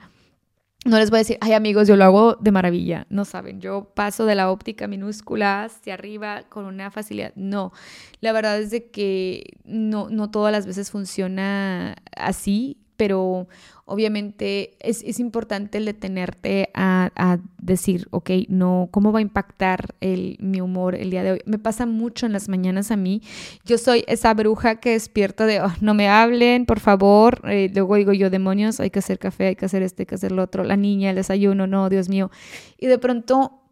no 0.83 0.97
les 0.97 1.11
voy 1.11 1.17
a 1.17 1.19
decir, 1.19 1.37
ay 1.41 1.53
amigos, 1.53 1.87
yo 1.87 1.95
lo 1.95 2.05
hago 2.05 2.35
de 2.35 2.51
maravilla. 2.51 3.05
No 3.09 3.23
saben, 3.23 3.61
yo 3.61 3.91
paso 3.93 4.25
de 4.25 4.33
la 4.33 4.49
óptica 4.49 4.87
minúscula 4.87 5.65
hacia 5.65 5.93
arriba 5.93 6.43
con 6.49 6.65
una 6.65 6.89
facilidad. 6.89 7.33
No, 7.35 7.71
la 8.19 8.31
verdad 8.31 8.59
es 8.59 8.71
de 8.71 8.89
que 8.89 9.57
no, 9.63 10.09
no 10.09 10.31
todas 10.31 10.51
las 10.51 10.65
veces 10.65 10.89
funciona 10.89 11.95
así 12.17 12.80
pero 13.01 13.47
obviamente 13.85 14.75
es, 14.79 15.19
importante 15.19 15.79
el 15.79 15.85
detenerte 15.85 16.69
a, 16.75 17.09
a, 17.15 17.39
decir, 17.57 18.07
ok, 18.11 18.29
no, 18.47 18.89
¿cómo 18.91 19.11
va 19.11 19.17
a 19.17 19.23
impactar 19.23 19.95
el, 20.01 20.37
mi 20.39 20.61
humor 20.61 20.93
el 20.93 21.09
día 21.09 21.23
de 21.23 21.31
hoy? 21.31 21.39
Me 21.45 21.57
pasa 21.57 21.87
mucho 21.87 22.27
en 22.27 22.33
las 22.33 22.47
mañanas 22.47 22.91
a 22.91 22.97
mí. 22.97 23.23
Yo 23.65 23.79
soy 23.79 24.03
esa 24.05 24.35
bruja 24.35 24.75
que 24.75 24.91
despierta 24.91 25.47
de, 25.47 25.61
oh, 25.61 25.73
no 25.81 25.95
me 25.95 26.09
hablen, 26.09 26.67
por 26.67 26.79
favor. 26.79 27.41
Eh, 27.49 27.71
luego 27.73 27.95
digo 27.95 28.13
yo, 28.13 28.29
demonios, 28.29 28.79
hay 28.79 28.91
que 28.91 28.99
hacer 28.99 29.17
café, 29.17 29.47
hay 29.47 29.55
que 29.55 29.65
hacer 29.65 29.81
este, 29.81 30.03
hay 30.03 30.05
que 30.05 30.13
hacer 30.13 30.31
lo 30.31 30.43
otro. 30.43 30.63
La 30.63 30.77
niña, 30.77 31.09
el 31.09 31.15
desayuno, 31.15 31.65
no, 31.65 31.89
Dios 31.89 32.07
mío. 32.07 32.29
Y 32.77 32.85
de 32.85 32.99
pronto 32.99 33.63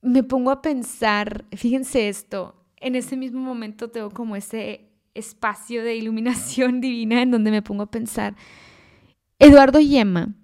me 0.00 0.22
pongo 0.22 0.50
a 0.50 0.62
pensar, 0.62 1.44
fíjense 1.54 2.08
esto, 2.08 2.54
en 2.80 2.94
ese 2.94 3.18
mismo 3.18 3.40
momento 3.40 3.90
tengo 3.90 4.08
como 4.08 4.34
ese 4.34 4.85
espacio 5.16 5.82
de 5.82 5.96
iluminación 5.96 6.80
divina 6.80 7.22
en 7.22 7.30
donde 7.30 7.50
me 7.50 7.62
pongo 7.62 7.84
a 7.84 7.90
pensar, 7.90 8.36
Eduardo 9.38 9.80
y 9.80 9.98
Emma, 9.98 10.34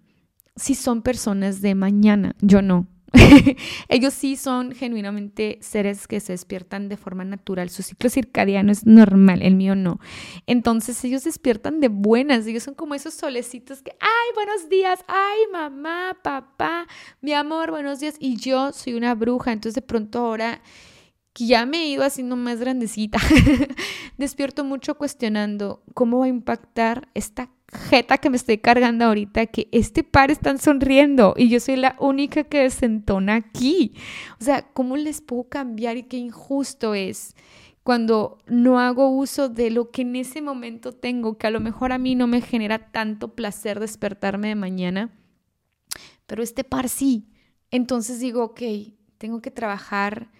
si 0.57 0.74
son 0.74 1.03
personas 1.03 1.62
de 1.62 1.74
mañana, 1.74 2.36
yo 2.40 2.61
no. 2.61 2.86
ellos 3.88 4.14
sí 4.14 4.36
son 4.36 4.72
genuinamente 4.72 5.59
seres 5.61 6.07
que 6.07 6.20
se 6.20 6.32
despiertan 6.32 6.88
de 6.88 6.97
forma 6.97 7.24
natural. 7.24 7.68
Su 7.70 7.82
ciclo 7.82 8.09
circadiano 8.09 8.72
es 8.72 8.86
normal, 8.86 9.42
el 9.42 9.55
mío 9.55 9.74
no. 9.74 10.01
Entonces 10.47 11.03
ellos 11.05 11.24
despiertan 11.24 11.80
de 11.80 11.88
buenas. 11.88 12.47
Ellos 12.47 12.62
son 12.62 12.74
como 12.74 12.94
esos 12.94 13.14
solecitos 13.14 13.82
que, 13.82 13.92
ay, 14.01 14.34
buenos 14.34 14.68
días, 14.68 15.05
ay, 15.09 15.40
mamá, 15.53 16.18
papá, 16.22 16.86
mi 17.20 17.32
amor, 17.32 17.70
buenos 17.70 18.01
días. 18.01 18.16
Y 18.18 18.36
yo 18.36 18.72
soy 18.72 18.94
una 18.94 19.14
bruja. 19.14 19.53
Entonces 19.53 19.74
de 19.74 19.82
pronto 19.82 20.20
ahora 20.20 20.62
que 21.33 21.47
ya 21.47 21.66
me 21.66 21.78
he 21.78 21.89
ido 21.89 22.05
haciendo 22.05 22.37
más 22.37 22.61
grandecita, 22.61 23.18
despierto 24.18 24.64
mucho 24.64 24.97
cuestionando 24.97 25.83
cómo 25.95 26.20
va 26.20 26.26
a 26.26 26.28
impactar 26.28 27.09
esta 27.14 27.51
jeta 27.89 28.18
que 28.18 28.28
me 28.28 28.37
estoy 28.37 28.59
cargando 28.59 29.07
ahorita, 29.07 29.47
que 29.47 29.68
este 29.72 30.05
par 30.05 30.30
están 30.30 30.59
sonriendo 30.59 31.35
y 31.37 31.49
yo 31.49 31.59
soy 31.59 31.76
la 31.76 31.97
única 31.99 32.45
que 32.45 32.61
desentona 32.61 33.37
aquí. 33.37 33.95
O 34.41 34.45
sea, 34.45 34.62
¿cómo 34.74 34.97
les 34.97 35.22
puedo 35.22 35.45
cambiar 35.45 35.97
y 35.97 36.03
qué 36.03 36.18
injusto 36.18 36.95
es? 36.95 37.35
cuando 37.83 38.39
no 38.47 38.78
hago 38.78 39.09
uso 39.09 39.49
de 39.49 39.70
lo 39.70 39.91
que 39.91 40.03
en 40.03 40.16
ese 40.16 40.41
momento 40.41 40.93
tengo, 40.93 41.37
que 41.37 41.49
a 41.49 41.51
lo 41.51 41.61
mejor 41.61 41.93
a 41.93 41.99
mí 41.99 42.14
no 42.14 42.26
me 42.26 42.41
genera 42.41 42.91
tanto 42.93 43.35
placer 43.35 43.80
despertarme 43.80 44.49
de 44.49 44.55
mañana, 44.55 45.11
pero 46.26 46.43
este 46.43 46.64
par 46.64 46.89
sí. 46.89 47.28
Entonces 47.70 48.20
digo, 48.20 48.45
ok, 48.45 48.62
tengo 49.18 49.43
que 49.43 49.51
trabajar 49.51 50.30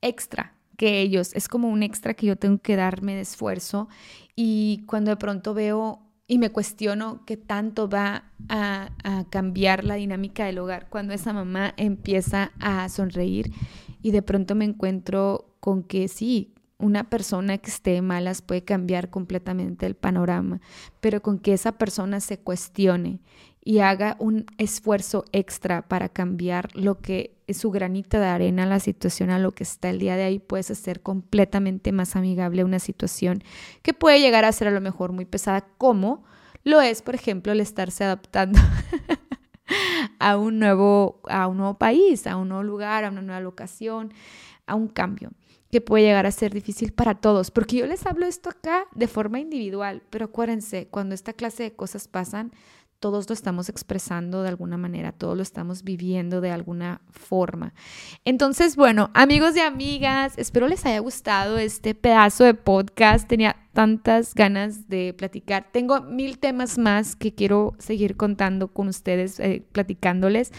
extra 0.00 0.54
que 0.76 1.00
ellos, 1.00 1.34
es 1.34 1.48
como 1.48 1.68
un 1.68 1.82
extra 1.82 2.14
que 2.14 2.26
yo 2.26 2.36
tengo 2.36 2.58
que 2.58 2.76
darme 2.76 3.16
de 3.16 3.22
esfuerzo 3.22 3.88
y 4.36 4.84
cuando 4.86 5.10
de 5.10 5.16
pronto 5.16 5.52
veo 5.52 6.00
y 6.28 6.38
me 6.38 6.50
cuestiono 6.50 7.24
qué 7.24 7.36
tanto 7.36 7.88
va 7.88 8.30
a, 8.48 8.90
cambiar 9.30 9.82
la 9.82 9.96
dinámica 9.96 10.44
del 10.44 10.58
hogar 10.58 10.88
cuando 10.88 11.12
esa 11.12 11.32
mamá 11.32 11.74
empieza 11.76 12.52
a 12.60 12.88
sonreír 12.88 13.52
y 14.02 14.12
de 14.12 14.22
pronto 14.22 14.54
me 14.54 14.66
encuentro 14.66 15.56
con 15.58 15.82
que 15.82 16.06
sí, 16.06 16.54
una 16.78 17.10
persona 17.10 17.58
que 17.58 17.70
esté 17.70 18.00
malas 18.00 18.42
puede 18.42 18.62
cambiar 18.62 19.10
completamente 19.10 19.86
el 19.86 19.96
panorama, 19.96 20.60
pero 21.00 21.20
con 21.22 21.40
que 21.40 21.54
esa 21.54 21.72
persona 21.72 22.20
se 22.20 22.38
cuestione 22.38 23.20
y 23.64 23.80
haga 23.80 24.16
un 24.20 24.46
esfuerzo 24.58 25.24
extra 25.32 25.88
para 25.88 26.08
cambiar 26.08 26.68
lo 26.76 27.00
que 27.00 27.37
su 27.54 27.70
granita 27.70 28.20
de 28.20 28.26
arena, 28.26 28.66
la 28.66 28.80
situación 28.80 29.30
a 29.30 29.38
lo 29.38 29.52
que 29.52 29.64
está 29.64 29.90
el 29.90 29.98
día 29.98 30.16
de 30.16 30.24
ahí, 30.24 30.38
puedes 30.38 30.70
hacer 30.70 31.00
completamente 31.00 31.92
más 31.92 32.16
amigable 32.16 32.64
una 32.64 32.78
situación 32.78 33.42
que 33.82 33.94
puede 33.94 34.20
llegar 34.20 34.44
a 34.44 34.52
ser 34.52 34.68
a 34.68 34.72
lo 34.72 34.80
mejor 34.80 35.12
muy 35.12 35.24
pesada, 35.24 35.66
como 35.78 36.24
lo 36.64 36.80
es, 36.80 37.02
por 37.02 37.14
ejemplo, 37.14 37.52
el 37.52 37.60
estarse 37.60 38.04
adaptando 38.04 38.58
a 40.18 40.36
un 40.36 40.58
nuevo, 40.58 41.20
a 41.28 41.46
un 41.46 41.58
nuevo 41.58 41.78
país, 41.78 42.26
a 42.26 42.36
un 42.36 42.48
nuevo 42.48 42.62
lugar, 42.62 43.04
a 43.04 43.10
una 43.10 43.22
nueva 43.22 43.40
locación, 43.40 44.12
a 44.66 44.74
un 44.74 44.88
cambio 44.88 45.30
que 45.70 45.80
puede 45.80 46.04
llegar 46.04 46.26
a 46.26 46.30
ser 46.30 46.54
difícil 46.54 46.92
para 46.92 47.14
todos, 47.14 47.50
porque 47.50 47.76
yo 47.76 47.86
les 47.86 48.06
hablo 48.06 48.26
esto 48.26 48.48
acá 48.48 48.86
de 48.94 49.06
forma 49.06 49.38
individual, 49.38 50.02
pero 50.10 50.26
acuérdense, 50.26 50.88
cuando 50.88 51.14
esta 51.14 51.34
clase 51.34 51.62
de 51.62 51.72
cosas 51.72 52.08
pasan, 52.08 52.52
todos 53.00 53.28
lo 53.28 53.32
estamos 53.32 53.68
expresando 53.68 54.42
de 54.42 54.48
alguna 54.48 54.76
manera, 54.76 55.12
todos 55.12 55.36
lo 55.36 55.42
estamos 55.42 55.84
viviendo 55.84 56.40
de 56.40 56.50
alguna 56.50 57.00
forma. 57.10 57.74
Entonces, 58.24 58.76
bueno, 58.76 59.10
amigos 59.14 59.56
y 59.56 59.60
amigas, 59.60 60.34
espero 60.36 60.68
les 60.68 60.84
haya 60.84 60.98
gustado 60.98 61.58
este 61.58 61.94
pedazo 61.94 62.44
de 62.44 62.54
podcast. 62.54 63.28
Tenía 63.28 63.56
tantas 63.72 64.34
ganas 64.34 64.88
de 64.88 65.14
platicar. 65.16 65.68
Tengo 65.70 66.00
mil 66.00 66.38
temas 66.38 66.78
más 66.78 67.14
que 67.14 67.34
quiero 67.34 67.74
seguir 67.78 68.16
contando 68.16 68.68
con 68.68 68.88
ustedes, 68.88 69.38
eh, 69.38 69.64
platicándoles, 69.70 70.52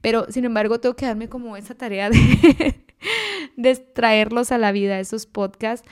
pero 0.00 0.26
sin 0.30 0.44
embargo 0.44 0.80
tengo 0.80 0.96
que 0.96 1.06
darme 1.06 1.28
como 1.28 1.56
esa 1.56 1.74
tarea 1.74 2.10
de, 2.10 2.84
de 3.56 3.76
traerlos 3.76 4.50
a 4.50 4.58
la 4.58 4.72
vida, 4.72 4.98
esos 4.98 5.26
podcasts. 5.26 5.88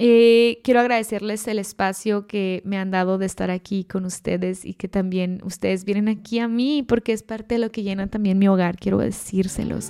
Eh, 0.00 0.60
quiero 0.62 0.78
agradecerles 0.78 1.48
el 1.48 1.58
espacio 1.58 2.28
que 2.28 2.62
me 2.64 2.78
han 2.78 2.92
dado 2.92 3.18
de 3.18 3.26
estar 3.26 3.50
aquí 3.50 3.82
con 3.82 4.04
ustedes 4.04 4.64
y 4.64 4.74
que 4.74 4.86
también 4.86 5.40
ustedes 5.42 5.84
vienen 5.84 6.08
aquí 6.08 6.38
a 6.38 6.46
mí 6.46 6.84
porque 6.86 7.12
es 7.12 7.24
parte 7.24 7.56
de 7.56 7.58
lo 7.58 7.72
que 7.72 7.82
llena 7.82 8.06
también 8.06 8.38
mi 8.38 8.46
hogar, 8.46 8.76
quiero 8.76 8.98
decírselos. 8.98 9.88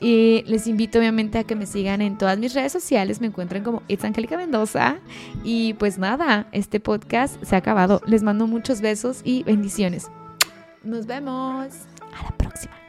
Y 0.00 0.42
les 0.46 0.66
invito 0.66 0.98
obviamente 0.98 1.38
a 1.38 1.44
que 1.44 1.54
me 1.54 1.66
sigan 1.66 2.00
en 2.00 2.16
todas 2.16 2.38
mis 2.38 2.54
redes 2.54 2.72
sociales, 2.72 3.20
me 3.20 3.26
encuentran 3.26 3.62
como 3.62 3.82
It's 3.88 4.04
Angélica 4.04 4.38
Mendoza 4.38 5.00
y 5.44 5.74
pues 5.74 5.98
nada, 5.98 6.48
este 6.52 6.80
podcast 6.80 7.42
se 7.44 7.54
ha 7.54 7.58
acabado. 7.58 8.00
Les 8.06 8.22
mando 8.22 8.46
muchos 8.46 8.80
besos 8.80 9.20
y 9.22 9.42
bendiciones. 9.42 10.10
Nos 10.82 11.06
vemos. 11.06 11.68
A 12.14 12.22
la 12.24 12.36
próxima. 12.36 12.81